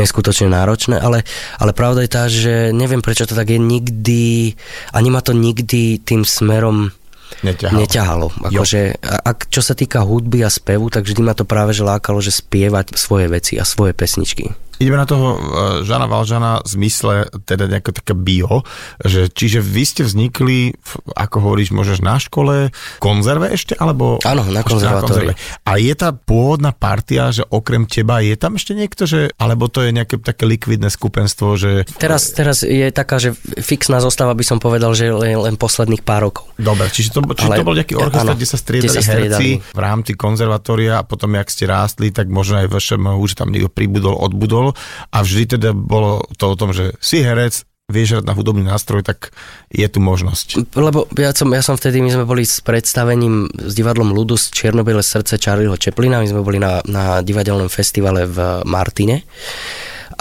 neskutočne 0.00 0.48
náročné. 0.48 0.96
Ale, 1.02 1.28
ale 1.60 1.76
pravda 1.76 2.00
je 2.00 2.08
tá, 2.08 2.30
že 2.32 2.72
neviem 2.72 3.04
prečo 3.04 3.28
to 3.28 3.36
tak 3.36 3.52
je 3.52 3.60
nikdy, 3.60 4.56
ani 4.96 5.08
ma 5.12 5.20
to 5.20 5.36
nikdy 5.36 6.00
tým 6.00 6.24
smerom 6.24 6.96
neťahalo. 7.42 7.78
neťahalo. 7.78 8.26
Akože, 8.48 8.98
ak, 9.02 9.50
čo 9.50 9.60
sa 9.62 9.74
týka 9.74 10.02
hudby 10.02 10.46
a 10.46 10.50
spevu, 10.50 10.88
tak 10.88 11.06
vždy 11.06 11.22
ma 11.22 11.34
to 11.36 11.46
práve 11.46 11.76
že 11.76 11.84
lákalo, 11.86 12.22
že 12.22 12.34
spievať 12.34 12.94
svoje 12.96 13.26
veci 13.30 13.58
a 13.58 13.64
svoje 13.66 13.92
pesničky. 13.94 14.54
Ideme 14.78 15.00
na 15.00 15.08
toho 15.08 15.36
uh, 15.36 15.40
Žana 15.82 16.06
Valžana 16.06 16.62
v 16.62 16.68
zmysle 16.68 17.14
teda 17.44 17.68
nejaké 17.68 17.90
také 17.92 18.14
bio, 18.16 18.62
že 19.02 19.28
čiže 19.28 19.60
vy 19.60 19.82
ste 19.82 20.02
vznikli, 20.06 20.76
ako 21.16 21.36
hovoríš, 21.42 21.74
môžeš 21.74 21.98
na 22.04 22.16
škole, 22.16 22.70
konzerve 23.02 23.52
ešte, 23.52 23.76
alebo... 23.76 24.22
Áno, 24.22 24.46
na 24.48 24.62
konzervatórii. 24.62 25.34
A 25.66 25.80
je 25.80 25.94
tá 25.96 26.14
pôvodná 26.14 26.70
partia, 26.72 27.32
že 27.34 27.42
okrem 27.48 27.84
teba 27.88 28.22
je 28.22 28.36
tam 28.38 28.56
ešte 28.56 28.72
niekto, 28.76 29.04
že, 29.08 29.32
alebo 29.36 29.66
to 29.68 29.82
je 29.84 29.90
nejaké 29.90 30.20
také 30.20 30.44
likvidné 30.46 30.88
skupenstvo, 30.88 31.56
že... 31.58 31.88
Teraz, 31.98 32.32
teraz 32.32 32.62
je 32.62 32.88
taká, 32.94 33.18
že 33.18 33.34
fixná 33.60 33.98
zostava 33.98 34.36
by 34.36 34.44
som 34.44 34.58
povedal, 34.60 34.92
že 34.92 35.10
len, 35.10 35.38
len 35.38 35.54
posledných 35.56 36.04
pár 36.04 36.30
rokov. 36.30 36.46
Dobre, 36.60 36.88
čiže 36.92 37.16
to, 37.16 37.20
čiže 37.24 37.50
Ale- 37.50 37.58
to 37.60 37.66
bol 37.66 37.76
nejaký 37.76 37.94
orchester, 37.98 38.36
kde 38.36 38.48
sa 38.48 38.58
striedali 38.58 38.88
kde 38.88 38.94
sa 38.94 39.02
herci 39.02 39.30
striedali. 39.38 39.50
v 39.60 39.80
rámci 39.80 40.12
konzervatória 40.14 41.00
a 41.00 41.06
potom, 41.06 41.34
jak 41.34 41.48
ste 41.48 41.64
rástli, 41.66 42.10
tak 42.10 42.28
možno 42.28 42.62
aj 42.62 42.70
VŠMU, 42.70 43.22
že 43.26 43.36
tam 43.38 43.50
niekto 43.50 43.70
pribudol, 43.72 44.14
odbudol 44.18 44.71
a 45.12 45.18
vždy 45.22 45.56
teda 45.58 45.70
bolo 45.76 46.24
to 46.36 46.52
o 46.52 46.58
tom, 46.58 46.74
že 46.74 46.96
si 46.98 47.22
herec, 47.22 47.64
vieš 47.92 48.18
hrať 48.18 48.24
na 48.24 48.32
hudobný 48.32 48.64
nástroj, 48.64 49.04
tak 49.04 49.36
je 49.68 49.84
tu 49.84 50.00
možnosť. 50.00 50.72
Lebo 50.72 51.04
ja 51.20 51.36
som, 51.36 51.52
ja 51.52 51.60
som 51.60 51.76
vtedy, 51.76 52.00
my 52.00 52.10
sme 52.10 52.24
boli 52.24 52.48
s 52.48 52.64
predstavením 52.64 53.52
s 53.52 53.72
divadlom 53.76 54.16
Ludus 54.16 54.48
Čiernobiele 54.48 55.04
srdce 55.04 55.36
Charlieho 55.36 55.76
Chaplina, 55.76 56.22
my 56.22 56.28
sme 56.28 56.40
boli 56.40 56.56
na, 56.56 56.80
na 56.88 57.20
divadelnom 57.20 57.68
festivale 57.68 58.24
v 58.24 58.64
Martine 58.64 59.28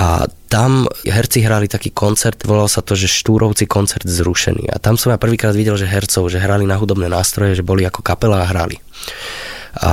a 0.01 0.25
tam 0.49 0.89
herci 1.05 1.45
hrali 1.45 1.69
taký 1.69 1.93
koncert, 1.93 2.41
volal 2.43 2.65
sa 2.65 2.81
to, 2.81 2.97
že 2.97 3.11
Štúrovci 3.11 3.69
koncert 3.69 4.03
zrušený. 4.07 4.71
A 4.71 4.81
tam 4.81 4.97
som 4.97 5.13
ja 5.13 5.19
prvýkrát 5.21 5.55
videl, 5.55 5.77
že 5.77 5.87
hercov, 5.87 6.27
že 6.31 6.41
hrali 6.41 6.65
na 6.65 6.79
hudobné 6.79 7.05
nástroje, 7.05 7.59
že 7.59 7.63
boli 7.63 7.85
ako 7.85 8.01
kapela 8.01 8.43
a 8.43 8.49
hrali. 8.49 8.81
A 9.79 9.91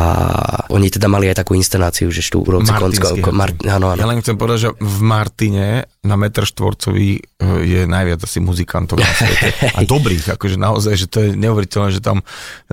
oni 0.74 0.90
teda 0.90 1.06
mali 1.06 1.30
aj 1.30 1.46
takú 1.46 1.54
inscenáciu, 1.54 2.10
že 2.10 2.18
Štúrovci 2.18 2.74
koncert. 2.74 3.14
herci. 3.14 3.30
Mar, 3.30 3.54
áno, 3.62 3.94
áno. 3.94 4.00
Ja 4.02 4.10
len 4.10 4.18
chcem 4.18 4.34
povedať, 4.34 4.58
že 4.66 4.70
v 4.74 4.98
Martine 5.06 5.86
na 6.02 6.18
metr 6.18 6.42
štvorcový 6.42 7.08
e, 7.14 7.20
je 7.62 7.80
najviac 7.86 8.18
asi 8.18 8.42
muzikantov 8.42 8.98
na 8.98 9.06
svete. 9.06 9.54
A 9.78 9.86
dobrých, 9.86 10.34
akože 10.34 10.58
naozaj, 10.58 10.94
že 10.98 11.06
to 11.06 11.18
je 11.22 11.28
neuveriteľné, 11.38 11.94
že 11.94 12.02
tam 12.02 12.22
e, 12.22 12.24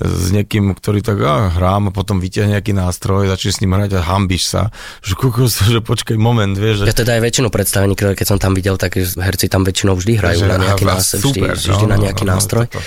s 0.01 0.33
niekým, 0.33 0.73
ktorý 0.73 1.05
tak 1.05 1.21
a, 1.21 1.53
hrám 1.53 1.89
a 1.89 1.91
potom 1.93 2.17
vyťahne 2.17 2.57
nejaký 2.57 2.73
nástroj, 2.73 3.29
začne 3.29 3.51
s 3.53 3.61
ním 3.61 3.77
hrať 3.77 3.97
a 3.97 4.01
hambíš 4.01 4.49
sa. 4.49 4.73
Že 5.05 5.13
kokos, 5.19 5.61
že 5.73 5.85
počkaj 5.85 6.17
moment, 6.17 6.57
vieš, 6.57 6.85
že 6.85 6.89
Ja 6.89 6.97
teda 6.97 7.21
aj 7.21 7.21
väčšinu 7.21 7.53
predstavení, 7.53 7.93
ktoré 7.93 8.17
keď 8.17 8.27
som 8.33 8.39
tam 8.41 8.57
videl, 8.57 8.81
tak 8.81 8.97
herci 8.97 9.45
tam 9.45 9.61
väčšinou 9.61 9.93
vždy 9.93 10.13
hrajú 10.17 10.41
na 10.49 10.57
nejaký 10.57 10.89
nástroj, 10.89 11.21
super, 11.21 11.53
vždy, 11.53 11.69
vždy 11.69 11.85
no, 11.85 11.91
na 11.93 11.97
no, 12.01 12.03
nejaký 12.09 12.23
no, 12.25 12.29
no, 12.29 12.35
nástroj. 12.39 12.65
toto. 12.65 12.81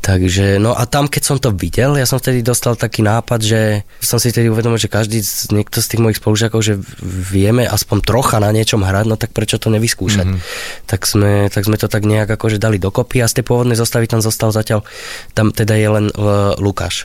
Takže, 0.00 0.56
no 0.56 0.72
a 0.72 0.88
tam, 0.88 1.12
keď 1.12 1.22
som 1.22 1.36
to 1.36 1.52
videl, 1.52 1.92
ja 1.92 2.08
som 2.08 2.16
vtedy 2.16 2.40
dostal 2.40 2.72
taký 2.72 3.04
nápad, 3.04 3.40
že 3.44 3.60
som 4.00 4.16
si 4.16 4.32
vtedy 4.32 4.48
uvedomil, 4.48 4.80
že 4.80 4.88
každý, 4.88 5.20
z, 5.20 5.52
niekto 5.52 5.84
z 5.84 5.92
tých 5.92 6.00
mojich 6.00 6.16
spolužiakov, 6.16 6.60
že 6.64 6.80
vieme 7.04 7.68
aspoň 7.68 8.08
trocha 8.08 8.40
na 8.40 8.48
niečom 8.48 8.80
hrať, 8.80 9.04
no 9.04 9.20
tak 9.20 9.36
prečo 9.36 9.60
to 9.60 9.68
nevyskúšať. 9.68 10.24
Mhm. 10.24 10.36
Mm-hmm. 10.40 10.88
Tak, 10.88 11.00
sme, 11.04 11.32
tak 11.52 11.68
sme 11.68 11.76
to 11.76 11.92
tak 11.92 12.08
nejak 12.08 12.32
akože 12.32 12.56
dali 12.56 12.80
dokopy 12.80 13.20
a 13.20 13.28
z 13.28 13.40
tej 13.40 13.44
pôvodnej 13.44 13.76
zostavy 13.76 14.08
tam 14.08 14.24
zostal 14.24 14.56
zatiaľ, 14.56 14.88
tam 15.36 15.52
teda 15.52 15.76
je 15.76 15.88
len 15.92 16.06
uh, 16.16 16.56
Lukáš. 16.56 17.04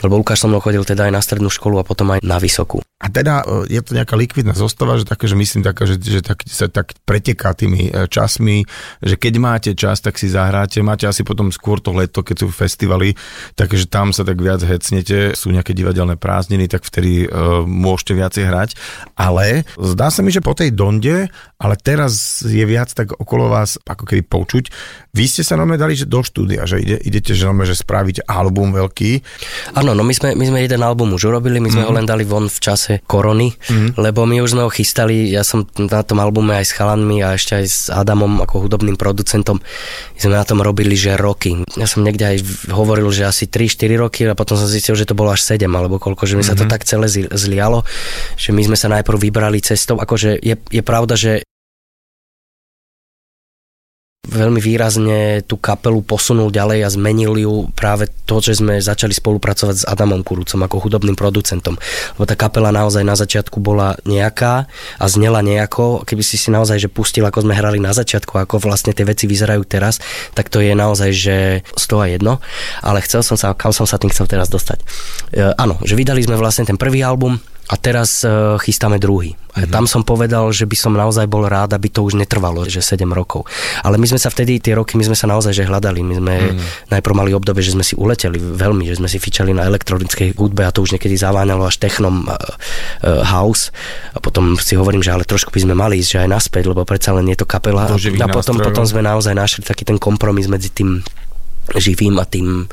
Lebo 0.00 0.20
Lukáš 0.20 0.44
so 0.44 0.48
mnou 0.48 0.64
chodil 0.64 0.82
teda 0.84 1.08
aj 1.08 1.12
na 1.12 1.20
strednú 1.20 1.52
školu 1.52 1.80
a 1.80 1.86
potom 1.86 2.10
aj 2.12 2.24
na 2.24 2.40
vysokú. 2.40 2.80
A 3.00 3.08
teda 3.08 3.40
e, 3.40 3.72
je 3.72 3.80
to 3.80 3.96
nejaká 3.96 4.12
likvidná 4.12 4.52
zostava, 4.52 5.00
že 5.00 5.08
také, 5.08 5.24
že 5.24 5.32
myslím 5.32 5.64
taká, 5.64 5.88
že, 5.88 5.96
že 5.96 6.20
tak, 6.20 6.44
sa 6.44 6.68
tak 6.68 6.92
preteká 7.08 7.56
tými 7.56 7.88
e, 7.88 8.04
časmi, 8.04 8.68
že 9.00 9.16
keď 9.16 9.34
máte 9.40 9.70
čas, 9.72 10.04
tak 10.04 10.20
si 10.20 10.28
zahráte, 10.28 10.84
máte 10.84 11.08
asi 11.08 11.24
potom 11.24 11.48
skôr 11.48 11.80
to 11.80 11.96
leto, 11.96 12.20
keď 12.20 12.44
sú 12.44 12.52
festivaly, 12.52 13.16
takže 13.56 13.88
tam 13.88 14.12
sa 14.12 14.20
tak 14.20 14.36
viac 14.44 14.60
hecnete, 14.60 15.32
sú 15.32 15.48
nejaké 15.48 15.72
divadelné 15.72 16.20
prázdniny, 16.20 16.68
tak 16.68 16.84
vtedy 16.84 17.24
uh, 17.24 17.64
môžete 17.64 18.12
viacej 18.20 18.44
hrať, 18.44 18.70
ale 19.16 19.64
zdá 19.80 20.12
sa 20.12 20.20
mi, 20.20 20.28
že 20.28 20.44
po 20.44 20.52
tej 20.52 20.76
donde, 20.76 21.32
ale 21.56 21.74
teraz 21.80 22.44
je 22.44 22.64
viac 22.68 22.92
tak 22.92 23.16
okolo 23.16 23.48
vás 23.48 23.80
ako 23.88 24.04
keby 24.04 24.22
počuť, 24.28 24.64
vy 25.10 25.24
ste 25.26 25.42
sa 25.42 25.58
normálne 25.58 25.82
dali 25.82 25.98
že 25.98 26.06
do 26.06 26.22
štúdia, 26.22 26.64
že 26.70 26.78
ide, 26.78 26.96
idete, 27.02 27.34
že, 27.34 27.42
normálne, 27.46 27.74
že 27.74 27.82
spravíte 27.82 28.22
album 28.30 28.70
veľký, 28.70 29.10
Áno, 29.74 29.94
no 29.94 30.02
my 30.02 30.14
sme, 30.14 30.34
my 30.34 30.44
sme 30.46 30.58
jeden 30.62 30.82
album 30.82 31.14
už 31.14 31.30
urobili, 31.30 31.58
my 31.58 31.70
sme 31.70 31.82
mm. 31.82 31.88
ho 31.88 31.92
len 31.94 32.06
dali 32.06 32.22
von 32.26 32.46
v 32.46 32.58
čase 32.58 33.02
korony, 33.06 33.50
mm. 33.54 33.98
lebo 33.98 34.26
my 34.26 34.42
už 34.42 34.54
sme 34.54 34.62
ho 34.66 34.70
chystali, 34.70 35.30
ja 35.30 35.42
som 35.42 35.66
na 35.78 36.02
tom 36.02 36.18
albume 36.22 36.58
aj 36.58 36.66
s 36.70 36.72
chalanmi 36.74 37.22
a 37.22 37.34
ešte 37.34 37.52
aj 37.58 37.64
s 37.66 37.78
Adamom 37.90 38.42
ako 38.42 38.66
hudobným 38.66 38.94
producentom, 38.94 39.58
my 39.58 40.18
sme 40.18 40.34
na 40.36 40.46
tom 40.46 40.62
robili, 40.62 40.94
že 40.94 41.18
roky. 41.18 41.58
Ja 41.74 41.90
som 41.90 42.06
niekde 42.06 42.36
aj 42.36 42.70
hovoril, 42.70 43.10
že 43.10 43.26
asi 43.26 43.46
3-4 43.50 43.98
roky 43.98 44.20
a 44.26 44.38
potom 44.38 44.54
som 44.58 44.70
zistil, 44.70 44.94
že 44.94 45.08
to 45.08 45.18
bolo 45.18 45.34
až 45.34 45.42
7 45.42 45.66
alebo 45.66 45.98
koľko, 45.98 46.26
že 46.26 46.34
mi 46.38 46.44
sa 46.46 46.54
to 46.54 46.66
tak 46.70 46.86
celé 46.86 47.10
zli- 47.10 47.30
zlialo, 47.30 47.82
že 48.38 48.54
my 48.54 48.62
sme 48.62 48.76
sa 48.78 48.86
najprv 48.90 49.18
vybrali 49.18 49.58
cestou, 49.62 49.98
akože 49.98 50.38
je, 50.38 50.54
je 50.54 50.82
pravda, 50.82 51.14
že 51.18 51.42
veľmi 54.30 54.62
výrazne 54.62 55.42
tú 55.42 55.58
kapelu 55.58 55.98
posunul 56.06 56.54
ďalej 56.54 56.86
a 56.86 56.88
zmenil 56.88 57.34
ju 57.42 57.54
práve 57.74 58.06
to, 58.24 58.38
že 58.38 58.62
sme 58.62 58.78
začali 58.78 59.10
spolupracovať 59.10 59.76
s 59.82 59.88
Adamom 59.90 60.22
Kurucom 60.22 60.62
ako 60.62 60.86
hudobným 60.86 61.18
producentom. 61.18 61.74
Lebo 62.14 62.24
tá 62.24 62.38
kapela 62.38 62.70
naozaj 62.70 63.02
na 63.02 63.18
začiatku 63.18 63.58
bola 63.58 63.98
nejaká 64.06 64.70
a 64.96 65.04
znela 65.10 65.42
nejako. 65.42 66.06
Keby 66.06 66.22
si 66.22 66.38
si 66.38 66.54
naozaj 66.54 66.78
že 66.78 66.88
pustil, 66.88 67.26
ako 67.26 67.42
sme 67.42 67.58
hrali 67.58 67.82
na 67.82 67.90
začiatku, 67.90 68.38
ako 68.38 68.62
vlastne 68.62 68.94
tie 68.94 69.02
veci 69.02 69.26
vyzerajú 69.26 69.66
teraz, 69.66 69.98
tak 70.38 70.46
to 70.46 70.62
je 70.62 70.72
naozaj, 70.72 71.10
že 71.10 71.36
z 71.66 71.84
toho 71.90 72.06
jedno. 72.06 72.38
Ale 72.86 73.02
chcel 73.02 73.26
som 73.26 73.34
sa, 73.34 73.52
kam 73.58 73.74
som 73.74 73.84
sa 73.84 73.98
tým 73.98 74.14
chcel 74.14 74.30
teraz 74.30 74.46
dostať. 74.46 74.78
E, 75.34 75.50
áno, 75.58 75.82
že 75.82 75.98
vydali 75.98 76.22
sme 76.22 76.38
vlastne 76.38 76.62
ten 76.62 76.78
prvý 76.78 77.02
album, 77.02 77.42
a 77.70 77.74
teraz 77.78 78.26
uh, 78.26 78.58
chystáme 78.58 78.98
druhý. 78.98 79.38
A 79.54 79.66
tam 79.66 79.86
som 79.86 80.06
povedal, 80.06 80.46
že 80.54 80.62
by 80.62 80.76
som 80.78 80.94
naozaj 80.94 81.26
bol 81.26 81.42
rád, 81.46 81.74
aby 81.74 81.90
to 81.90 82.06
už 82.06 82.14
netrvalo, 82.14 82.66
že 82.70 82.78
7 82.82 83.02
rokov. 83.10 83.46
Ale 83.82 83.98
my 83.98 84.06
sme 84.06 84.18
sa 84.18 84.30
vtedy, 84.30 84.62
tie 84.62 84.78
roky, 84.78 84.94
my 84.94 85.06
sme 85.06 85.18
sa 85.18 85.26
naozaj 85.26 85.50
že 85.50 85.66
hľadali. 85.66 86.06
My 86.06 86.14
sme 86.22 86.34
mm. 86.54 86.90
najprv 86.94 87.14
mali 87.18 87.30
obdobie, 87.34 87.58
že 87.62 87.74
sme 87.74 87.82
si 87.82 87.98
uleteli 87.98 88.38
veľmi, 88.38 88.86
že 88.86 89.02
sme 89.02 89.10
si 89.10 89.18
fičali 89.18 89.50
na 89.50 89.66
elektronickej 89.66 90.38
hudbe 90.38 90.62
a 90.62 90.70
to 90.70 90.86
už 90.86 90.94
niekedy 90.94 91.18
zaváňalo 91.18 91.66
až 91.66 91.82
technom 91.82 92.30
uh, 92.30 92.34
uh, 92.34 93.26
house. 93.26 93.74
A 94.14 94.22
potom 94.22 94.54
si 94.54 94.78
hovorím, 94.78 95.02
že 95.02 95.10
ale 95.10 95.26
trošku 95.26 95.50
by 95.50 95.66
sme 95.66 95.74
mali 95.74 95.98
ísť, 95.98 96.10
že 96.14 96.18
aj 96.26 96.30
naspäť, 96.30 96.70
lebo 96.70 96.86
predsa 96.86 97.10
len 97.14 97.26
je 97.26 97.38
to 97.42 97.46
kapela. 97.46 97.90
A, 97.90 97.94
a 97.94 98.26
potom, 98.30 98.54
nástrojov. 98.54 98.66
potom 98.70 98.84
sme 98.86 99.02
naozaj 99.02 99.34
našli 99.34 99.66
taký 99.66 99.82
ten 99.82 99.98
kompromis 99.98 100.46
medzi 100.46 100.70
tým 100.70 101.02
živým 101.76 102.18
a 102.18 102.24
tým 102.26 102.66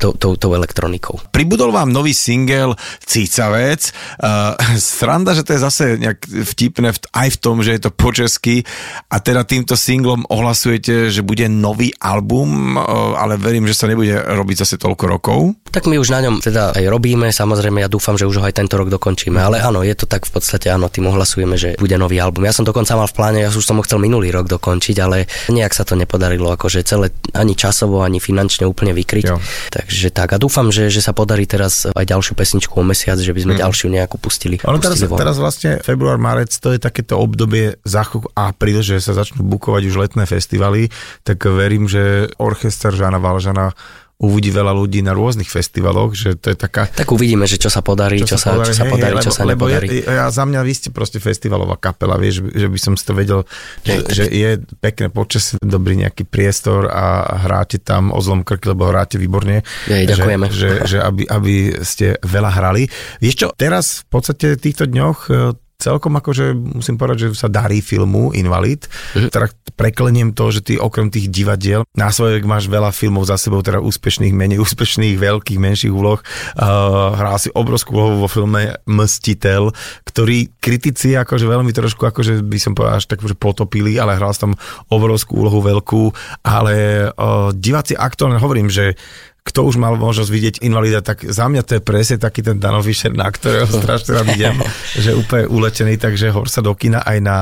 tou, 0.00 0.16
tou, 0.16 0.36
tou 0.36 0.56
elektronikou. 0.56 1.20
Pribudol 1.34 1.74
vám 1.74 1.92
nový 1.92 2.16
single 2.16 2.76
Cícavec. 3.04 3.92
Uh, 4.20 4.56
sranda, 4.80 5.36
že 5.36 5.44
to 5.44 5.56
je 5.56 5.60
zase 5.60 5.84
nejak 6.00 6.24
vtipné 6.24 6.94
aj 7.12 7.28
v 7.36 7.40
tom, 7.40 7.60
že 7.60 7.76
je 7.76 7.82
to 7.84 7.90
po 7.92 8.14
česky 8.14 8.64
a 9.12 9.20
teda 9.20 9.44
týmto 9.44 9.76
singlom 9.76 10.24
ohlasujete, 10.28 11.12
že 11.12 11.20
bude 11.20 11.48
nový 11.52 11.92
album, 12.00 12.76
uh, 12.76 13.18
ale 13.20 13.36
verím, 13.36 13.68
že 13.68 13.76
sa 13.76 13.90
nebude 13.90 14.16
robiť 14.16 14.56
zase 14.64 14.76
toľko 14.80 15.04
rokov. 15.08 15.38
Tak 15.70 15.86
my 15.86 16.00
už 16.00 16.10
na 16.10 16.24
ňom 16.24 16.42
teda 16.42 16.74
aj 16.74 16.84
robíme, 16.90 17.30
samozrejme 17.30 17.84
ja 17.84 17.92
dúfam, 17.92 18.18
že 18.18 18.26
už 18.26 18.42
ho 18.42 18.44
aj 18.46 18.58
tento 18.58 18.74
rok 18.74 18.90
dokončíme, 18.90 19.38
ale 19.38 19.62
áno, 19.62 19.86
je 19.86 19.94
to 19.94 20.08
tak 20.08 20.26
v 20.26 20.32
podstate, 20.34 20.66
áno, 20.66 20.90
tým 20.90 21.06
ohlasujeme, 21.06 21.54
že 21.54 21.78
bude 21.78 21.94
nový 21.94 22.18
album. 22.18 22.44
Ja 22.44 22.54
som 22.54 22.66
dokonca 22.66 22.98
mal 22.98 23.06
v 23.06 23.14
pláne, 23.14 23.38
ja 23.44 23.50
už 23.50 23.62
som 23.62 23.78
ho 23.78 23.86
chcel 23.86 24.02
minulý 24.02 24.34
rok 24.34 24.50
dokončiť, 24.50 24.96
ale 24.98 25.30
nejak 25.50 25.70
sa 25.70 25.86
to 25.86 25.94
nepodarilo, 25.94 26.50
akože 26.54 26.82
celé 26.82 27.14
ani 27.32 27.54
časovo, 27.54 28.02
ani 28.02 28.18
finančne 28.30 28.64
úplne 28.70 28.94
vykryť. 28.94 29.26
Jo. 29.26 29.36
Takže 29.74 30.14
tak 30.14 30.30
a 30.32 30.38
dúfam, 30.38 30.70
že, 30.70 30.86
že 30.86 31.02
sa 31.02 31.10
podarí 31.10 31.50
teraz 31.50 31.90
aj 31.90 32.06
ďalšiu 32.06 32.38
pesničku 32.38 32.78
o 32.78 32.84
mesiac, 32.86 33.18
že 33.18 33.34
by 33.34 33.40
sme 33.42 33.54
mm. 33.58 33.60
ďalšiu 33.66 33.86
nejakú 33.90 34.16
pustili. 34.22 34.62
Ono 34.62 34.78
teraz, 34.78 35.02
von. 35.02 35.18
teraz 35.18 35.36
vlastne 35.42 35.82
február, 35.82 36.22
marec, 36.22 36.54
to 36.54 36.70
je 36.70 36.78
takéto 36.78 37.18
obdobie 37.18 37.74
za 37.82 38.06
chvíľku 38.06 38.30
apríl, 38.38 38.80
že 38.86 39.02
sa 39.02 39.18
začnú 39.18 39.42
bukovať 39.42 39.82
už 39.90 39.94
letné 39.98 40.24
festivaly, 40.30 40.88
tak 41.26 41.42
verím, 41.50 41.90
že 41.90 42.30
orchester 42.38 42.94
Žána 42.94 43.18
Valžana 43.18 43.74
uvidí 44.20 44.52
veľa 44.52 44.76
ľudí 44.76 45.00
na 45.00 45.16
rôznych 45.16 45.48
festivaloch, 45.48 46.12
že 46.12 46.36
to 46.36 46.52
je 46.52 46.56
taká 46.60 46.84
Tak 46.92 47.08
uvidíme, 47.08 47.48
že 47.48 47.56
čo 47.56 47.72
sa 47.72 47.80
podarí, 47.80 48.20
čo, 48.20 48.36
sa, 48.36 48.52
čo 48.60 48.76
sa 48.76 48.84
podarí, 48.84 49.16
hej, 49.16 49.24
čo 49.24 49.32
lebo, 49.32 49.38
sa 49.40 49.44
lebo 49.48 49.64
nepodarí. 49.66 49.88
Je, 49.88 50.02
ja, 50.04 50.28
za 50.28 50.44
mňa 50.44 50.60
vy 50.60 50.72
ste 50.76 50.88
proste 50.92 51.16
festivalová 51.16 51.80
kapela, 51.80 52.20
vieš, 52.20 52.44
že 52.52 52.68
by 52.68 52.78
som 52.78 52.92
si 53.00 53.04
to 53.08 53.16
vedel, 53.16 53.48
že, 53.80 54.04
že 54.12 54.24
je 54.28 54.60
pekné 54.84 55.08
počasie, 55.08 55.56
dobrý 55.64 55.96
nejaký 56.04 56.28
priestor 56.28 56.92
a 56.92 57.40
hráte 57.48 57.80
tam 57.80 58.12
o 58.12 58.20
zlom 58.20 58.44
krky, 58.44 58.76
lebo 58.76 58.92
hráte 58.92 59.16
výborne. 59.16 59.64
Jej, 59.88 60.04
ďakujeme. 60.12 60.46
Že, 60.52 60.54
že, 60.54 60.68
že 60.84 60.98
aby, 61.00 61.22
aby 61.24 61.54
ste 61.80 62.20
veľa 62.20 62.50
hrali. 62.60 62.92
Vieš 63.24 63.34
čo, 63.40 63.48
teraz 63.56 64.04
v 64.04 64.20
podstate 64.20 64.60
týchto 64.60 64.84
dňoch 64.84 65.18
e, 65.32 65.56
celkom 65.80 66.12
akože 66.20 66.52
musím 66.52 67.00
povedať, 67.00 67.32
že 67.32 67.40
sa 67.40 67.48
darí 67.48 67.80
filmu 67.80 68.36
Invalid. 68.36 68.84
Mm-hmm. 68.86 69.32
Teda 69.32 69.48
prekleniem 69.74 70.36
to, 70.36 70.52
že 70.52 70.60
ty 70.60 70.74
okrem 70.76 71.08
tých 71.08 71.32
divadiel 71.32 71.88
na 71.96 72.12
svojek 72.12 72.44
máš 72.44 72.68
veľa 72.68 72.92
filmov 72.92 73.24
za 73.24 73.40
sebou, 73.40 73.64
teda 73.64 73.80
úspešných, 73.80 74.36
menej 74.36 74.60
úspešných, 74.60 75.16
veľkých, 75.16 75.56
menších 75.56 75.92
úloh. 75.92 76.20
Uh, 76.54 77.16
hral 77.16 77.40
si 77.40 77.48
obrovskú 77.56 77.96
úlohu 77.96 78.24
vo 78.24 78.28
filme 78.28 78.76
Mstiteľ, 78.84 79.72
ktorý 80.04 80.52
kritici 80.60 81.16
akože 81.16 81.48
veľmi 81.48 81.72
trošku 81.72 82.04
akože 82.04 82.44
by 82.44 82.58
som 82.60 82.76
povedal 82.76 83.00
až 83.00 83.08
tak, 83.08 83.24
že 83.24 83.32
potopili, 83.32 83.96
ale 83.96 84.20
hral 84.20 84.36
si 84.36 84.44
tam 84.44 84.52
obrovskú 84.92 85.40
úlohu 85.40 85.64
veľkú, 85.64 86.02
ale 86.44 87.08
uh, 87.08 87.48
diváci 87.56 87.96
aktuálne 87.96 88.36
hovorím, 88.36 88.68
že 88.68 89.00
kto 89.40 89.64
už 89.64 89.80
mal 89.80 89.96
možnosť 89.96 90.30
vidieť 90.30 90.54
invalida, 90.62 91.00
tak 91.00 91.24
za 91.24 91.48
mňa 91.48 91.62
to 91.64 91.72
je 91.78 91.82
presne 91.82 92.16
taký 92.20 92.44
ten 92.44 92.60
Dano 92.60 92.84
Fischer, 92.84 93.12
na 93.16 93.28
ktorého 93.28 93.68
strašne 93.80 94.20
rád 94.20 94.28
idem, 94.36 94.56
že 94.96 95.16
úplne 95.16 95.48
uletený, 95.48 95.96
takže 95.96 96.32
hor 96.32 96.46
sa 96.46 96.60
do 96.60 96.76
kina 96.76 97.00
aj 97.00 97.18
na 97.24 97.38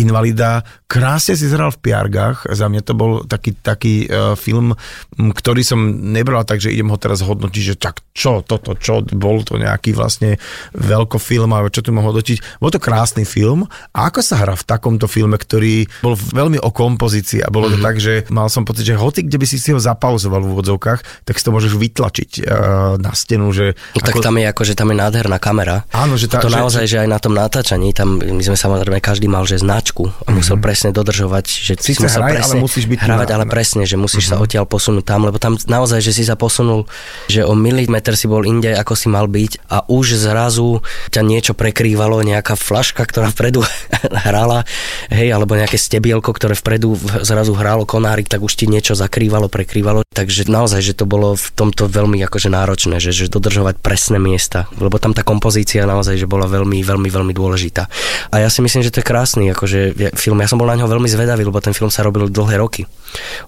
invalida. 0.00 0.66
Krásne 0.90 1.38
si 1.38 1.46
zhral 1.46 1.70
v 1.70 1.80
Piargách, 1.80 2.50
za 2.50 2.66
mňa 2.66 2.82
to 2.82 2.92
bol 2.92 3.12
taký, 3.24 3.54
taký 3.56 4.10
uh, 4.10 4.34
film, 4.34 4.74
ktorý 5.16 5.62
som 5.62 5.80
nebral, 6.12 6.42
takže 6.44 6.72
idem 6.72 6.90
ho 6.90 6.98
teraz 6.98 7.22
hodnotiť, 7.22 7.62
že 7.62 7.76
tak 7.78 8.02
čo 8.10 8.42
toto, 8.42 8.74
čo, 8.74 9.00
bol 9.14 9.40
to 9.46 9.56
nejaký 9.56 9.94
vlastne 9.94 10.36
veľkofilm, 10.74 11.48
alebo 11.54 11.70
čo 11.70 11.80
tu 11.80 11.94
mohol 11.94 12.10
hodnotiť. 12.10 12.58
Bol 12.58 12.74
to 12.74 12.82
krásny 12.82 13.22
film 13.22 13.70
a 13.94 14.10
ako 14.10 14.20
sa 14.20 14.42
hrá 14.42 14.58
v 14.58 14.66
takomto 14.66 15.06
filme, 15.06 15.38
ktorý 15.38 15.86
bol 16.02 16.18
veľmi 16.18 16.58
o 16.58 16.74
kompozícii 16.74 17.46
a 17.46 17.48
bolo 17.48 17.70
mm-hmm. 17.70 17.84
tak, 17.86 17.96
že 18.02 18.26
mal 18.28 18.50
som 18.50 18.66
pocit, 18.66 18.84
že 18.84 18.98
hoci 18.98 19.22
kde 19.24 19.38
by 19.38 19.46
si 19.46 19.56
si 19.62 19.70
ho 19.70 19.78
zapauzoval 19.78 20.42
v 20.42 20.50
úvodzovkách, 20.58 21.24
tak 21.24 21.34
si 21.38 21.44
to 21.46 21.54
môžeš 21.54 21.78
vytlačiť 21.78 22.30
uh, 22.42 22.98
na 22.98 23.14
stenu. 23.14 23.54
Že 23.54 23.78
no, 23.96 24.02
tak 24.02 24.18
tam 24.18 24.36
je 24.36 24.46
ako, 24.50 24.62
že 24.66 24.74
tam 24.74 24.90
je 24.90 24.96
nádherná 24.98 25.38
kamera. 25.38 25.86
Áno, 25.94 26.18
že 26.18 26.26
tá, 26.26 26.42
to 26.42 26.50
že, 26.50 26.58
naozaj, 26.58 26.84
že 26.90 26.98
aj 27.06 27.08
na 27.08 27.18
tom 27.22 27.32
natáčaní, 27.32 27.94
tam 27.94 28.18
my 28.18 28.42
sme 28.42 28.58
samozrejme, 28.58 28.98
každý 28.98 29.30
mal 29.30 29.46
že 29.46 29.62
značku 29.90 30.14
a 30.26 30.30
musel 30.30 30.54
mm-hmm. 30.54 30.64
presne 30.64 30.90
dodržovať, 30.94 31.44
že 31.50 31.72
si 31.82 31.98
musel 31.98 32.22
hraj, 32.22 32.34
presne 32.38 32.56
ale 32.62 32.64
musíš 32.64 32.84
byť 32.86 32.98
hrávať, 33.02 33.28
ale 33.34 33.44
presne, 33.50 33.82
že 33.82 33.96
musíš 33.98 34.30
mm-hmm. 34.30 34.38
sa 34.38 34.42
odtiaľ 34.46 34.64
posunúť 34.70 35.04
tam, 35.04 35.20
lebo 35.26 35.42
tam 35.42 35.58
naozaj, 35.58 35.98
že 35.98 36.12
si 36.14 36.22
sa 36.22 36.38
posunul, 36.38 36.86
že 37.26 37.42
o 37.42 37.58
milimeter 37.58 38.14
si 38.14 38.30
bol 38.30 38.46
inde, 38.46 38.70
ako 38.70 38.94
si 38.94 39.10
mal 39.10 39.26
byť 39.26 39.66
a 39.66 39.82
už 39.90 40.14
zrazu 40.14 40.80
ťa 41.10 41.20
niečo 41.26 41.52
prekrývalo, 41.58 42.22
nejaká 42.22 42.54
flaška, 42.54 43.02
ktorá 43.02 43.34
vpredu 43.34 43.66
hrala, 44.26 44.62
hej, 45.10 45.34
alebo 45.34 45.58
nejaké 45.58 45.76
stebielko, 45.76 46.30
ktoré 46.30 46.54
vpredu 46.54 46.94
zrazu 47.26 47.52
hrálo 47.58 47.82
konárik, 47.82 48.30
tak 48.30 48.46
už 48.46 48.54
ti 48.54 48.70
niečo 48.70 48.94
zakrývalo, 48.94 49.50
prekrývalo. 49.50 50.06
Takže 50.14 50.46
naozaj, 50.46 50.80
že 50.84 50.94
to 50.94 51.04
bolo 51.08 51.34
v 51.34 51.48
tomto 51.54 51.90
veľmi 51.90 52.22
akože 52.30 52.52
náročné, 52.52 53.02
že, 53.02 53.10
že 53.10 53.32
dodržovať 53.32 53.82
presné 53.82 54.22
miesta, 54.22 54.70
lebo 54.78 55.00
tam 55.02 55.16
tá 55.16 55.26
kompozícia 55.26 55.88
naozaj, 55.88 56.18
že 56.20 56.30
bola 56.30 56.46
veľmi, 56.46 56.82
veľmi, 56.82 57.08
veľmi 57.08 57.32
dôležitá. 57.34 57.86
A 58.30 58.42
ja 58.42 58.48
si 58.52 58.60
myslím, 58.62 58.84
že 58.84 58.92
to 58.92 59.00
je 59.00 59.08
krásny 59.08 59.50
akože 59.50 59.69
film. 60.18 60.38
Ja 60.42 60.48
som 60.50 60.58
bol 60.58 60.68
na 60.68 60.76
ňo 60.76 60.90
veľmi 60.90 61.06
zvedavý, 61.06 61.46
lebo 61.46 61.62
ten 61.62 61.74
film 61.74 61.88
sa 61.88 62.02
robil 62.02 62.26
dlhé 62.28 62.58
roky. 62.58 62.82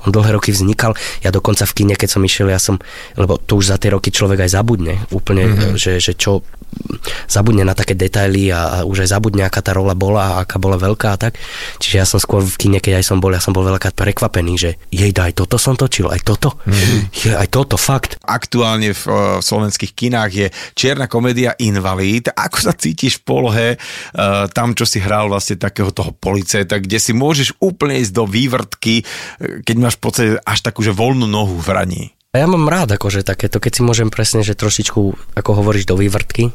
On 0.06 0.10
dlhé 0.10 0.34
roky 0.34 0.50
vznikal. 0.50 0.94
Ja 1.22 1.30
dokonca 1.30 1.66
v 1.66 1.72
kine, 1.72 1.94
keď 1.94 2.08
som 2.18 2.22
išiel, 2.22 2.50
ja 2.50 2.58
som, 2.58 2.78
lebo 3.14 3.38
to 3.38 3.58
už 3.58 3.74
za 3.74 3.76
tie 3.78 3.94
roky 3.94 4.10
človek 4.10 4.42
aj 4.42 4.50
zabudne 4.58 5.06
úplne, 5.14 5.46
mm-hmm. 5.46 5.78
že, 5.78 6.02
že 6.02 6.18
čo 6.18 6.42
zabudne 7.28 7.68
na 7.68 7.76
také 7.76 7.92
detaily 7.92 8.48
a, 8.48 8.80
a 8.80 8.88
už 8.88 9.04
aj 9.04 9.12
zabudne, 9.12 9.44
aká 9.44 9.60
tá 9.60 9.76
rola 9.76 9.92
bola 9.92 10.40
a 10.40 10.48
aká 10.48 10.56
bola 10.56 10.80
veľká 10.80 11.14
a 11.14 11.20
tak. 11.20 11.36
Čiže 11.78 11.96
ja 12.00 12.06
som 12.08 12.18
skôr 12.18 12.40
v 12.42 12.56
kine, 12.56 12.78
keď 12.80 13.02
aj 13.02 13.04
som 13.12 13.20
bol, 13.20 13.30
ja 13.30 13.44
som 13.44 13.52
bol 13.52 13.62
veľká 13.62 13.92
prekvapený, 13.92 14.52
že 14.56 14.70
jej, 14.88 15.12
aj 15.12 15.36
toto 15.36 15.60
som 15.60 15.76
točil, 15.76 16.08
aj 16.08 16.20
toto, 16.24 16.56
mm-hmm. 16.64 17.38
aj 17.38 17.48
toto, 17.52 17.76
fakt. 17.76 18.16
Aktuálne 18.24 18.96
v, 18.96 19.02
v 19.04 19.44
slovenských 19.44 19.92
kinách 19.92 20.30
je 20.32 20.46
čierna 20.72 21.06
komédia 21.06 21.52
Invalid. 21.60 22.32
Ako 22.32 22.58
sa 22.58 22.72
cítiš 22.72 23.20
v 23.20 23.24
polohe 23.28 23.68
uh, 23.76 24.48
tam, 24.50 24.72
čo 24.72 24.88
si 24.88 24.98
hral 24.98 25.28
vlastne 25.28 25.60
takého 25.60 25.92
toho 25.92 26.11
policajta, 26.16 26.80
kde 26.80 26.98
si 27.00 27.12
môžeš 27.16 27.58
úplne 27.58 28.00
ísť 28.00 28.12
do 28.12 28.24
vývrtky, 28.28 29.04
keď 29.64 29.76
máš 29.80 29.96
pocit 29.96 30.38
až 30.44 30.58
takú, 30.60 30.84
že 30.84 30.94
voľnú 30.94 31.24
nohu 31.28 31.58
v 31.58 31.68
raní? 31.72 32.04
A 32.32 32.40
ja 32.40 32.48
mám 32.48 32.64
rád 32.64 32.96
akože 32.96 33.28
takéto, 33.28 33.60
keď 33.60 33.72
si 33.76 33.82
môžem 33.84 34.08
presne, 34.08 34.40
že 34.40 34.56
trošičku, 34.56 35.36
ako 35.36 35.50
hovoríš, 35.52 35.84
do 35.84 36.00
vývrtky, 36.00 36.48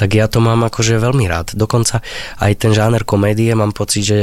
tak 0.00 0.16
ja 0.16 0.32
to 0.32 0.40
mám 0.40 0.64
akože 0.64 0.96
veľmi 0.96 1.28
rád. 1.28 1.52
Dokonca 1.52 2.00
aj 2.40 2.52
ten 2.56 2.72
žáner 2.72 3.04
komédie 3.04 3.52
mám 3.52 3.76
pocit, 3.76 4.08
že 4.08 4.18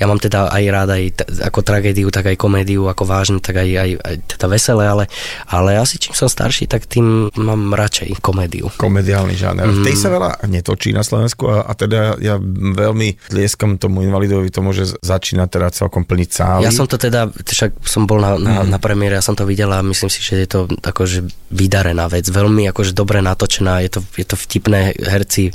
ja 0.00 0.08
mám 0.08 0.16
teda 0.16 0.48
aj 0.48 0.64
rád 0.72 0.88
aj 0.96 1.04
t- 1.12 1.28
ako 1.44 1.60
tragédiu, 1.60 2.08
tak 2.08 2.32
aj 2.32 2.40
komédiu, 2.40 2.88
ako 2.88 3.04
vážne, 3.04 3.36
tak 3.44 3.60
aj, 3.60 3.68
aj, 3.68 3.90
aj 4.00 4.14
teda 4.32 4.46
veselé, 4.48 4.88
ale, 4.88 5.04
ale 5.44 5.76
asi 5.76 6.00
čím 6.00 6.16
som 6.16 6.32
starší, 6.32 6.64
tak 6.64 6.88
tým 6.88 7.28
mám 7.36 7.76
radšej 7.76 8.16
komédiu. 8.24 8.72
Komediálny 8.80 9.36
žáner. 9.36 9.68
Mm. 9.68 9.84
Tej 9.84 9.96
sa 10.00 10.08
veľa 10.08 10.48
netočí 10.48 10.96
na 10.96 11.04
Slovensku 11.04 11.52
a, 11.52 11.68
a 11.68 11.72
teda 11.76 12.16
ja 12.16 12.40
veľmi 12.40 13.28
tlieskam 13.28 13.76
tomu 13.76 14.00
invalidovi 14.00 14.48
tomu, 14.48 14.72
že 14.72 14.88
začína 15.04 15.52
teda 15.52 15.68
celkom 15.68 16.08
plniť 16.08 16.30
sály. 16.32 16.64
Ja 16.64 16.72
som 16.72 16.88
to 16.88 16.96
teda, 16.96 17.28
však 17.28 17.84
som 17.84 18.08
bol 18.08 18.24
na, 18.24 18.40
na, 18.40 18.64
mm. 18.64 18.72
na 18.72 18.78
premiére, 18.80 19.20
ja 19.20 19.24
som 19.24 19.36
to 19.36 19.44
videl 19.44 19.68
a 19.68 19.84
myslím 19.84 20.08
si, 20.08 20.24
že 20.24 20.40
je 20.40 20.48
to 20.48 20.60
akože 20.80 21.28
vydarená 21.52 22.08
vec, 22.08 22.24
veľmi 22.24 22.64
akože 22.72 22.96
dobre 22.96 23.20
natočená, 23.20 23.84
je 23.84 23.98
to, 23.98 24.00
je 24.16 24.24
to 24.24 24.38
vtipné, 24.38 24.94
herci, 25.10 25.50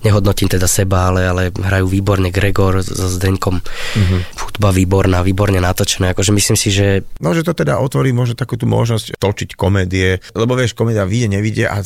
nehodnotím 0.00 0.48
teda 0.48 0.64
seba, 0.64 1.12
ale, 1.12 1.28
ale 1.28 1.42
hrajú 1.52 1.86
výborne 1.86 2.32
Gregor 2.32 2.80
so 2.80 3.06
Zdeňkom, 3.12 3.60
mm-hmm. 3.60 4.20
hudba 4.40 4.68
výborná, 4.72 5.20
výborne 5.20 5.60
natočená, 5.60 6.16
akože 6.16 6.32
myslím 6.32 6.56
si, 6.56 6.72
že... 6.72 7.04
No, 7.20 7.36
že 7.36 7.44
to 7.44 7.52
teda 7.52 7.76
otvorí 7.76 8.16
možno 8.16 8.34
takú 8.34 8.56
tú 8.56 8.64
možnosť 8.64 9.20
točiť 9.20 9.50
komédie, 9.54 10.24
lebo 10.32 10.56
vieš, 10.56 10.72
komédia 10.72 11.04
vyjde, 11.04 11.28
nevidie 11.36 11.66
a 11.68 11.84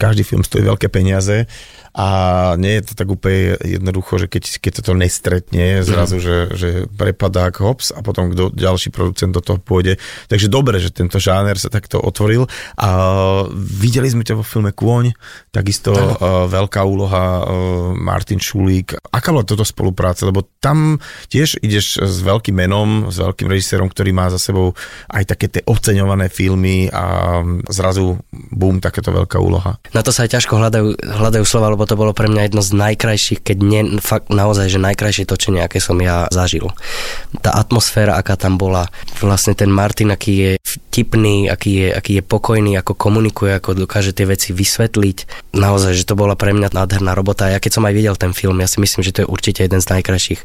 každý 0.00 0.24
film 0.24 0.40
stojí 0.40 0.64
veľké 0.64 0.88
peniaze 0.88 1.44
a 1.94 2.08
nie 2.58 2.82
je 2.82 2.90
to 2.90 2.98
tak 2.98 3.06
úplne 3.06 3.54
jednoducho, 3.62 4.18
že 4.18 4.26
keď, 4.26 4.58
keď 4.58 4.72
to 4.82 4.92
nestretne 4.98 5.86
zrazu, 5.86 6.18
mm. 6.18 6.24
že, 6.26 6.36
že 6.58 6.68
prepadá 6.90 7.54
ako 7.54 7.70
hops 7.70 7.94
a 7.94 8.02
potom 8.02 8.34
kto 8.34 8.50
ďalší 8.50 8.90
producent 8.90 9.30
do 9.30 9.38
toho 9.38 9.62
pôjde. 9.62 10.02
Takže 10.26 10.50
dobre, 10.50 10.82
že 10.82 10.90
tento 10.90 11.22
žáner 11.22 11.54
sa 11.54 11.70
takto 11.70 12.02
otvoril 12.02 12.50
a 12.74 12.88
videli 13.54 14.10
sme 14.10 14.26
ťa 14.26 14.34
vo 14.34 14.42
filme 14.42 14.74
Kôň, 14.74 15.14
takisto 15.54 15.94
uh, 15.94 16.50
veľká 16.50 16.82
úloha 16.82 17.46
uh, 17.46 17.46
Martin 17.94 18.42
Šulík. 18.42 18.98
Aká 19.14 19.30
bola 19.30 19.46
toto 19.46 19.62
spolupráca? 19.62 20.26
Lebo 20.26 20.50
tam 20.58 20.98
tiež 21.30 21.62
ideš 21.62 22.02
s 22.02 22.18
veľkým 22.26 22.58
menom, 22.58 23.14
s 23.14 23.22
veľkým 23.22 23.46
režisérom, 23.46 23.86
ktorý 23.86 24.10
má 24.10 24.34
za 24.34 24.42
sebou 24.42 24.74
aj 25.14 25.30
také 25.30 25.46
tie 25.46 25.62
oceňované 25.62 26.26
filmy 26.26 26.90
a 26.90 27.38
zrazu 27.70 28.18
bum, 28.50 28.82
takéto 28.82 29.14
veľká 29.14 29.38
úloha. 29.38 29.78
Na 29.94 30.02
to 30.02 30.10
sa 30.10 30.26
aj 30.26 30.42
ťažko 30.42 30.58
hľadajú, 30.58 30.88
hľadajú 30.98 31.44
slova, 31.46 31.70
lebo 31.70 31.83
lebo 31.84 31.92
to 31.92 32.00
bolo 32.00 32.12
pre 32.16 32.32
mňa 32.32 32.48
jedno 32.48 32.64
z 32.64 32.72
najkrajších, 32.80 33.44
keď 33.44 33.56
nie, 33.60 33.82
fakt 34.00 34.32
naozaj, 34.32 34.72
že 34.72 34.80
najkrajšie 34.80 35.28
točenie, 35.28 35.60
aké 35.60 35.84
som 35.84 36.00
ja 36.00 36.32
zažil. 36.32 36.72
Tá 37.44 37.52
atmosféra, 37.60 38.16
aká 38.16 38.40
tam 38.40 38.56
bola, 38.56 38.88
vlastne 39.20 39.52
ten 39.52 39.68
Martin, 39.68 40.08
aký 40.08 40.32
je 40.32 40.50
vtipný, 40.64 41.52
aký 41.52 41.84
je, 41.84 41.88
aký 41.92 42.12
je 42.16 42.24
pokojný, 42.24 42.80
ako 42.80 42.96
komunikuje, 42.96 43.52
ako 43.52 43.76
dokáže 43.84 44.16
tie 44.16 44.24
veci 44.24 44.56
vysvetliť. 44.56 45.52
Naozaj, 45.52 45.92
že 45.92 46.08
to 46.08 46.16
bola 46.16 46.40
pre 46.40 46.56
mňa 46.56 46.72
nádherná 46.72 47.12
robota. 47.12 47.52
Ja 47.52 47.60
keď 47.60 47.76
som 47.76 47.84
aj 47.84 47.92
videl 47.92 48.16
ten 48.16 48.32
film, 48.32 48.64
ja 48.64 48.68
si 48.70 48.80
myslím, 48.80 49.04
že 49.04 49.12
to 49.12 49.20
je 49.20 49.28
určite 49.28 49.60
jeden 49.60 49.84
z 49.84 49.90
najkrajších 49.92 50.40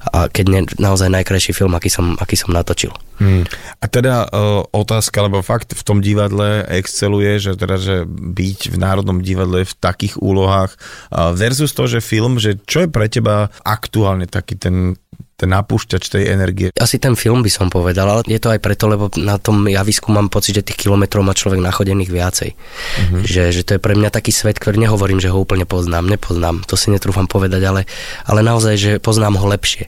a 0.00 0.30
keď 0.30 0.44
nie, 0.46 0.62
naozaj 0.78 1.10
najkrajší 1.10 1.52
film, 1.52 1.74
aký 1.74 1.90
som, 1.90 2.14
aký 2.18 2.38
som 2.38 2.54
natočil. 2.54 2.94
Hmm. 3.18 3.42
A 3.82 3.84
teda 3.90 4.30
uh, 4.30 4.62
otázka, 4.70 5.26
lebo 5.26 5.42
fakt 5.42 5.74
v 5.74 5.82
tom 5.82 5.98
divadle 5.98 6.62
exceluje, 6.70 7.42
že 7.42 7.58
teda, 7.58 7.76
že 7.76 7.96
byť 8.08 8.70
v 8.70 8.76
Národnom 8.78 9.18
divadle 9.18 9.66
v 9.66 9.74
takých 9.74 10.22
úlohách 10.22 10.78
uh, 11.10 11.34
versus 11.34 11.74
to, 11.74 11.90
že 11.90 11.98
film, 11.98 12.38
že 12.38 12.54
čo 12.62 12.86
je 12.86 12.88
pre 12.88 13.10
teba 13.10 13.50
aktuálne 13.66 14.30
taký 14.30 14.54
ten 14.54 14.94
ten 15.38 15.54
napúšťač 15.54 16.10
tej 16.10 16.34
energie. 16.34 16.74
Asi 16.74 16.98
ten 16.98 17.14
film 17.14 17.46
by 17.46 17.50
som 17.54 17.70
povedal, 17.70 18.10
ale 18.10 18.26
je 18.26 18.42
to 18.42 18.50
aj 18.50 18.58
preto, 18.58 18.90
lebo 18.90 19.06
na 19.22 19.38
tom 19.38 19.70
javisku 19.70 20.10
mám 20.10 20.26
pocit, 20.26 20.58
že 20.58 20.66
tých 20.66 20.82
kilometrov 20.82 21.22
má 21.22 21.30
človek 21.30 21.62
nachodených 21.62 22.10
viacej. 22.10 22.50
Mm-hmm. 22.58 23.22
Že, 23.22 23.42
že 23.54 23.62
to 23.62 23.70
je 23.78 23.84
pre 23.86 23.94
mňa 23.94 24.10
taký 24.10 24.34
svet, 24.34 24.58
ktorý 24.58 24.82
nehovorím, 24.82 25.22
že 25.22 25.30
ho 25.30 25.38
úplne 25.38 25.62
poznám, 25.62 26.10
nepoznám, 26.10 26.66
to 26.66 26.74
si 26.74 26.90
netrúfam 26.90 27.30
povedať, 27.30 27.62
ale, 27.70 27.86
ale 28.26 28.42
naozaj, 28.42 28.74
že 28.74 28.92
poznám 28.98 29.38
ho 29.38 29.46
lepšie. 29.46 29.86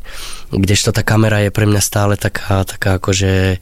Kdežto 0.55 0.95
tá 0.95 1.03
kamera 1.03 1.43
je 1.43 1.51
pre 1.51 1.67
mňa 1.67 1.83
stále 1.83 2.15
taká, 2.15 2.63
taká 2.63 3.03
akože 3.03 3.59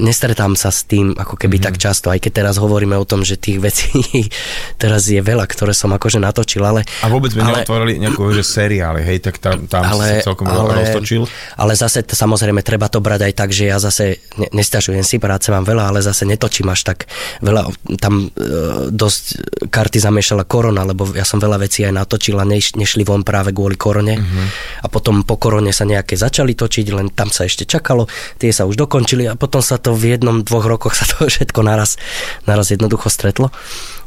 nestretám 0.00 0.58
sa 0.58 0.74
s 0.74 0.82
tým 0.82 1.14
ako 1.14 1.38
keby 1.38 1.60
mm-hmm. 1.60 1.68
tak 1.70 1.76
často, 1.78 2.10
aj 2.10 2.18
keď 2.18 2.32
teraz 2.42 2.58
hovoríme 2.58 2.98
o 2.98 3.06
tom, 3.06 3.22
že 3.22 3.38
tých 3.38 3.62
vecí 3.62 3.92
teraz 4.82 5.06
je 5.06 5.20
veľa, 5.22 5.46
ktoré 5.46 5.76
som 5.76 5.92
akože 5.94 6.18
natočil, 6.18 6.64
ale... 6.64 6.82
A 7.04 7.12
vôbec 7.12 7.30
sme 7.30 7.46
ale, 7.46 7.62
neotvorili 7.62 8.02
nejakú, 8.02 8.34
že 8.34 8.42
seriály, 8.42 9.04
hej, 9.06 9.22
tak 9.22 9.38
tam, 9.38 9.70
tam 9.70 9.86
ale, 9.86 10.24
si 10.24 10.26
celkom 10.26 10.50
ale, 10.50 10.90
roztočil. 11.10 11.22
Ale 11.58 11.72
zase 11.76 12.02
samozrejme 12.06 12.62
treba 12.62 12.88
to 12.88 13.02
brať 13.02 13.30
aj 13.30 13.32
tak, 13.36 13.50
že 13.52 13.64
ja 13.70 13.78
zase 13.78 14.22
ne, 14.38 14.48
nestažujem 14.54 15.04
si, 15.04 15.18
práce 15.18 15.50
mám 15.50 15.66
veľa, 15.66 15.90
ale 15.90 16.00
zase 16.02 16.26
netočím 16.26 16.70
až 16.70 16.94
tak 16.94 16.98
veľa. 17.42 17.70
Tam 17.98 18.26
e, 18.26 18.90
dosť 18.90 19.24
karty 19.70 19.98
zamiešala 19.98 20.46
korona, 20.46 20.86
lebo 20.86 21.10
ja 21.14 21.26
som 21.26 21.42
veľa 21.42 21.60
vecí 21.60 21.84
aj 21.84 21.94
natočil 21.94 22.38
a 22.38 22.46
neš, 22.46 22.78
nešli 22.78 23.02
von 23.04 23.26
práve 23.26 23.50
kvôli 23.50 23.76
korone. 23.76 24.18
Mm-hmm. 24.18 24.46
A 24.82 24.86
potom 24.88 25.22
po 25.26 25.36
korone 25.36 25.74
sa 25.74 25.84
nejaké 25.84 26.16
začali 26.16 26.54
točiť, 26.56 26.86
len 26.94 27.12
tam 27.12 27.28
sa 27.28 27.44
ešte 27.46 27.66
čakalo, 27.66 28.06
tie 28.40 28.54
sa 28.54 28.64
už 28.66 28.78
dokončili 28.78 29.26
a 29.26 29.36
potom 29.36 29.50
potom 29.50 29.66
sa 29.66 29.82
to 29.82 29.98
v 29.98 30.14
jednom, 30.14 30.46
dvoch 30.46 30.64
rokoch 30.64 30.94
sa 30.94 31.04
to 31.04 31.26
všetko 31.32 31.66
naraz, 31.66 31.98
naraz 32.46 32.70
jednoducho 32.70 33.10
stretlo. 33.10 33.50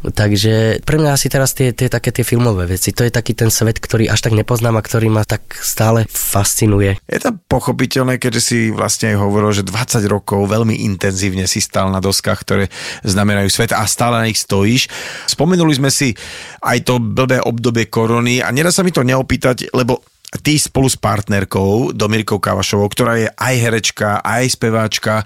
Takže 0.03 0.83
pre 0.83 0.99
mňa 0.99 1.15
asi 1.15 1.31
teraz 1.31 1.55
tie, 1.55 1.71
tie 1.71 1.87
také 1.87 2.11
tie 2.11 2.27
filmové 2.27 2.67
veci, 2.67 2.91
to 2.91 3.07
je 3.07 3.11
taký 3.13 3.31
ten 3.31 3.47
svet, 3.47 3.79
ktorý 3.79 4.11
až 4.11 4.19
tak 4.19 4.35
nepoznám 4.35 4.75
a 4.75 4.83
ktorý 4.83 5.07
ma 5.07 5.23
tak 5.23 5.55
stále 5.63 6.03
fascinuje. 6.11 6.99
Je 7.07 7.19
to 7.23 7.31
pochopiteľné, 7.47 8.19
keďže 8.19 8.41
si 8.43 8.59
vlastne 8.75 9.15
hovoril, 9.15 9.55
že 9.55 9.63
20 9.63 10.03
rokov 10.11 10.43
veľmi 10.51 10.83
intenzívne 10.83 11.47
si 11.47 11.63
stál 11.63 11.87
na 11.87 12.03
doskách, 12.03 12.39
ktoré 12.43 12.65
znamenajú 13.07 13.47
svet 13.47 13.71
a 13.71 13.87
stále 13.87 14.19
na 14.19 14.27
nich 14.27 14.43
stojíš. 14.43 14.91
Spomenuli 15.31 15.79
sme 15.79 15.87
si 15.87 16.11
aj 16.59 16.83
to 16.83 16.99
blbé 16.99 17.39
obdobie 17.39 17.87
korony 17.87 18.43
a 18.43 18.51
nedá 18.51 18.75
sa 18.75 18.83
mi 18.83 18.91
to 18.91 19.07
neopýtať, 19.07 19.71
lebo 19.71 20.03
ty 20.41 20.57
spolu 20.57 20.89
s 20.89 20.97
partnerkou 20.97 21.93
Domirikou 21.93 22.41
Kavašovou, 22.41 22.89
ktorá 22.89 23.21
je 23.21 23.29
aj 23.29 23.55
herečka, 23.55 24.19
aj 24.25 24.57
speváčka, 24.57 25.21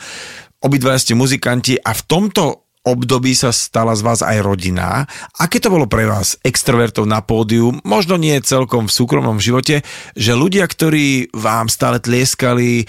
obidvaja 0.60 1.00
ste 1.00 1.14
muzikanti 1.16 1.80
a 1.80 1.96
v 1.96 2.02
tomto 2.04 2.67
období 2.88 3.36
sa 3.36 3.52
stala 3.52 3.92
z 3.94 4.02
vás 4.08 4.24
aj 4.24 4.40
rodina. 4.40 5.04
Aké 5.36 5.60
to 5.60 5.68
bolo 5.68 5.86
pre 5.86 6.08
vás, 6.08 6.40
extrovertov 6.42 7.04
na 7.04 7.20
pódiu, 7.20 7.76
možno 7.84 8.16
nie 8.16 8.40
celkom 8.40 8.88
v 8.88 8.96
súkromnom 8.96 9.44
živote, 9.44 9.84
že 10.16 10.32
ľudia, 10.32 10.64
ktorí 10.64 11.36
vám 11.36 11.68
stále 11.68 12.00
tlieskali, 12.00 12.88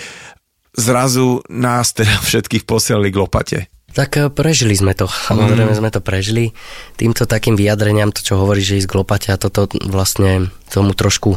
zrazu 0.79 1.43
nás 1.51 1.91
teda 1.91 2.23
všetkých 2.29 2.63
posielali 2.63 3.11
k 3.11 3.19
lopate? 3.19 3.59
Tak 3.89 4.11
eh, 4.15 4.31
prežili 4.31 4.79
sme 4.79 4.95
to, 4.95 5.11
samozrejme 5.11 5.75
mm. 5.75 5.79
sme 5.83 5.91
to 5.91 5.99
prežili. 5.99 6.55
Týmto 6.95 7.27
takým 7.27 7.59
vyjadreniam, 7.59 8.15
to 8.15 8.23
čo 8.23 8.39
hovorí, 8.39 8.63
že 8.63 8.79
ísť 8.79 8.89
k 8.89 8.97
lopate 9.03 9.29
a 9.35 9.41
toto 9.41 9.67
vlastne 9.91 10.55
tomu 10.71 10.95
trošku 10.95 11.35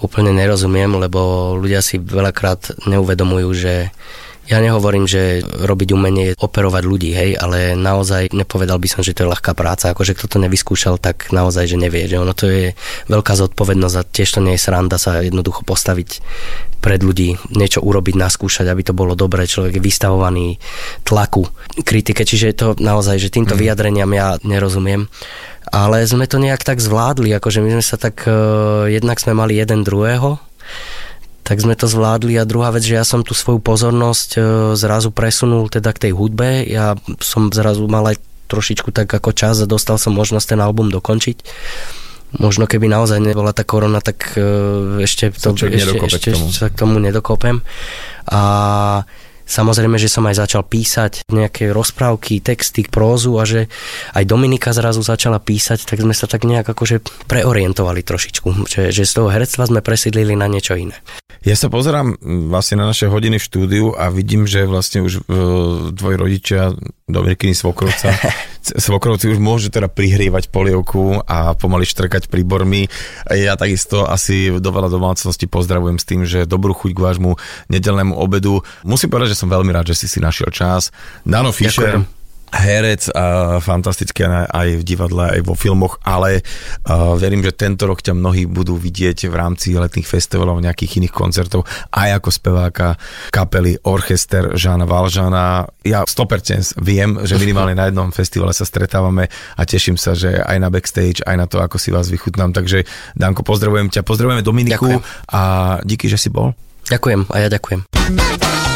úplne 0.00 0.32
nerozumiem, 0.32 0.88
lebo 0.96 1.52
ľudia 1.56 1.84
si 1.84 2.00
veľakrát 2.00 2.86
neuvedomujú, 2.88 3.48
že 3.52 3.74
ja 4.46 4.62
nehovorím, 4.62 5.10
že 5.10 5.42
robiť 5.42 5.88
umenie 5.90 6.24
je 6.32 6.38
operovať 6.38 6.82
ľudí, 6.86 7.10
hej, 7.10 7.34
ale 7.34 7.74
naozaj 7.74 8.30
nepovedal 8.30 8.78
by 8.78 8.86
som, 8.86 9.02
že 9.02 9.10
to 9.12 9.26
je 9.26 9.32
ľahká 9.34 9.58
práca. 9.58 9.90
Akože 9.90 10.14
kto 10.14 10.26
to 10.30 10.38
nevyskúšal, 10.38 11.02
tak 11.02 11.34
naozaj, 11.34 11.66
že 11.66 11.76
nevie. 11.78 12.06
Že 12.06 12.22
ono 12.22 12.30
to 12.30 12.46
je 12.46 12.78
veľká 13.10 13.34
zodpovednosť 13.34 13.96
a 13.98 14.06
tiež 14.06 14.38
to 14.38 14.40
nie 14.40 14.54
je 14.54 14.62
sranda 14.62 15.02
sa 15.02 15.18
jednoducho 15.18 15.66
postaviť 15.66 16.22
pred 16.78 17.02
ľudí, 17.02 17.34
niečo 17.50 17.82
urobiť, 17.82 18.14
naskúšať, 18.14 18.70
aby 18.70 18.86
to 18.86 18.94
bolo 18.94 19.18
dobré. 19.18 19.50
Človek 19.50 19.82
je 19.82 19.82
vystavovaný 19.82 20.62
tlaku, 21.02 21.50
kritike, 21.82 22.22
čiže 22.22 22.54
to 22.54 22.66
naozaj, 22.78 23.18
že 23.18 23.34
týmto 23.34 23.58
mm. 23.58 23.60
vyjadreniam 23.60 24.10
ja 24.14 24.38
nerozumiem. 24.46 25.10
Ale 25.74 26.06
sme 26.06 26.30
to 26.30 26.38
nejak 26.38 26.62
tak 26.62 26.78
zvládli, 26.78 27.34
akože 27.34 27.58
my 27.58 27.74
sme 27.74 27.84
sa 27.84 27.98
tak, 27.98 28.22
uh, 28.30 28.86
jednak 28.86 29.18
sme 29.18 29.34
mali 29.34 29.58
jeden 29.58 29.82
druhého, 29.82 30.38
tak 31.46 31.62
sme 31.62 31.78
to 31.78 31.86
zvládli 31.86 32.34
a 32.42 32.48
druhá 32.48 32.74
vec, 32.74 32.82
že 32.82 32.98
ja 32.98 33.06
som 33.06 33.22
tú 33.22 33.30
svoju 33.30 33.62
pozornosť 33.62 34.30
e, 34.34 34.38
zrazu 34.74 35.14
presunul 35.14 35.70
teda 35.70 35.94
k 35.94 36.10
tej 36.10 36.12
hudbe, 36.18 36.66
ja 36.66 36.98
som 37.22 37.54
zrazu 37.54 37.86
mal 37.86 38.02
aj 38.10 38.18
trošičku 38.50 38.90
tak 38.90 39.06
ako 39.06 39.30
čas 39.30 39.62
a 39.62 39.70
dostal 39.70 39.94
som 39.94 40.10
možnosť 40.10 40.58
ten 40.58 40.60
album 40.62 40.90
dokončiť. 40.90 41.38
Možno 42.42 42.66
keby 42.66 42.90
naozaj 42.90 43.22
nebola 43.22 43.54
tá 43.54 43.62
korona, 43.62 44.02
tak 44.02 44.34
e, 44.34 45.06
ešte, 45.06 45.30
to, 45.30 45.54
ešte, 45.54 46.02
ešte 46.02 46.34
k 46.34 46.50
sa 46.50 46.66
k 46.66 46.74
tomu 46.74 46.98
nedokopem. 46.98 47.62
A 48.26 48.42
Samozrejme, 49.46 49.94
že 49.94 50.10
som 50.10 50.26
aj 50.26 50.42
začal 50.42 50.66
písať 50.66 51.30
nejaké 51.30 51.70
rozprávky, 51.70 52.42
texty, 52.42 52.82
prózu 52.82 53.38
a 53.38 53.46
že 53.46 53.70
aj 54.10 54.26
Dominika 54.26 54.74
zrazu 54.74 55.06
začala 55.06 55.38
písať, 55.38 55.86
tak 55.86 56.02
sme 56.02 56.10
sa 56.18 56.26
tak 56.26 56.42
nejak 56.42 56.66
akože 56.66 56.98
preorientovali 57.30 58.02
trošičku, 58.02 58.66
že, 58.66 58.90
že 58.90 59.06
z 59.06 59.12
toho 59.14 59.30
herectva 59.30 59.70
sme 59.70 59.86
presídlili 59.86 60.34
na 60.34 60.50
niečo 60.50 60.74
iné. 60.74 60.98
Ja 61.46 61.54
sa 61.54 61.70
pozerám 61.70 62.18
vlastne 62.50 62.82
na 62.82 62.90
naše 62.90 63.06
hodiny 63.06 63.38
v 63.38 63.46
štúdiu 63.46 63.86
a 63.94 64.10
vidím, 64.10 64.50
že 64.50 64.66
vlastne 64.66 65.06
už 65.06 65.30
tvoji 65.94 66.16
rodičia, 66.18 66.74
Dominikiny 67.06 67.54
svokrovca, 67.54 68.10
svokrovci 68.90 69.30
už 69.30 69.38
môžu 69.38 69.70
teda 69.70 69.86
prihrievať 69.86 70.50
polievku 70.50 71.22
a 71.22 71.54
pomaly 71.54 71.86
štrkať 71.86 72.26
príbormi. 72.26 72.90
Ja 73.30 73.54
takisto 73.54 74.10
asi 74.10 74.58
do 74.58 74.70
veľa 74.74 74.90
domácnosti 74.90 75.46
pozdravujem 75.46 76.02
s 76.02 76.08
tým, 76.10 76.26
že 76.26 76.50
dobrú 76.50 76.74
chuť 76.74 76.90
k 76.90 77.02
vášmu 77.06 77.38
nedelnému 77.70 78.18
obedu. 78.18 78.66
Musím 78.82 79.14
povedať, 79.14 79.38
že 79.38 79.46
som 79.46 79.46
veľmi 79.46 79.70
rád, 79.70 79.94
že 79.94 80.02
si 80.02 80.06
si 80.10 80.18
našiel 80.18 80.50
čas. 80.50 80.90
Dano 81.22 81.54
Fischer, 81.54 82.02
Ďakujem 82.02 82.15
herec 82.52 83.10
a 83.12 83.58
fantastický 83.58 84.26
aj 84.26 84.80
v 84.80 84.82
divadle, 84.82 85.38
aj 85.38 85.40
vo 85.44 85.54
filmoch, 85.58 85.98
ale 86.02 86.40
uh, 86.42 87.14
verím, 87.18 87.42
že 87.42 87.54
tento 87.54 87.86
rok 87.86 88.00
ťa 88.00 88.16
mnohí 88.16 88.48
budú 88.48 88.78
vidieť 88.78 89.28
v 89.28 89.34
rámci 89.34 89.76
letných 89.76 90.06
festivalov, 90.06 90.62
nejakých 90.62 91.02
iných 91.02 91.14
koncertov, 91.14 91.68
aj 91.92 92.22
ako 92.22 92.28
speváka 92.32 92.88
kapely 93.34 93.76
Orchester 93.84 94.54
Žána 94.56 94.86
Valžana. 94.88 95.66
Ja 95.82 96.02
100% 96.06 96.80
viem, 96.82 97.22
že 97.26 97.36
minimálne 97.36 97.76
na 97.76 97.90
jednom 97.90 98.08
festivale 98.10 98.56
sa 98.56 98.64
stretávame 98.64 99.28
a 99.58 99.62
teším 99.66 99.98
sa, 100.00 100.16
že 100.16 100.40
aj 100.40 100.56
na 100.58 100.68
backstage, 100.72 101.22
aj 101.22 101.36
na 101.36 101.46
to, 101.46 101.60
ako 101.60 101.76
si 101.76 101.92
vás 101.92 102.08
vychutnám. 102.08 102.54
Takže 102.56 102.86
Danko, 103.14 103.42
pozdravujem 103.42 103.92
ťa, 103.92 104.06
pozdravujeme 104.06 104.42
Dominiku 104.42 104.98
ďakujem. 104.98 105.34
a 105.34 105.40
díky, 105.84 106.06
že 106.08 106.18
si 106.18 106.28
bol. 106.32 106.54
Ďakujem 106.86 107.26
a 107.30 107.36
ja 107.42 107.48
ďakujem. 107.50 108.75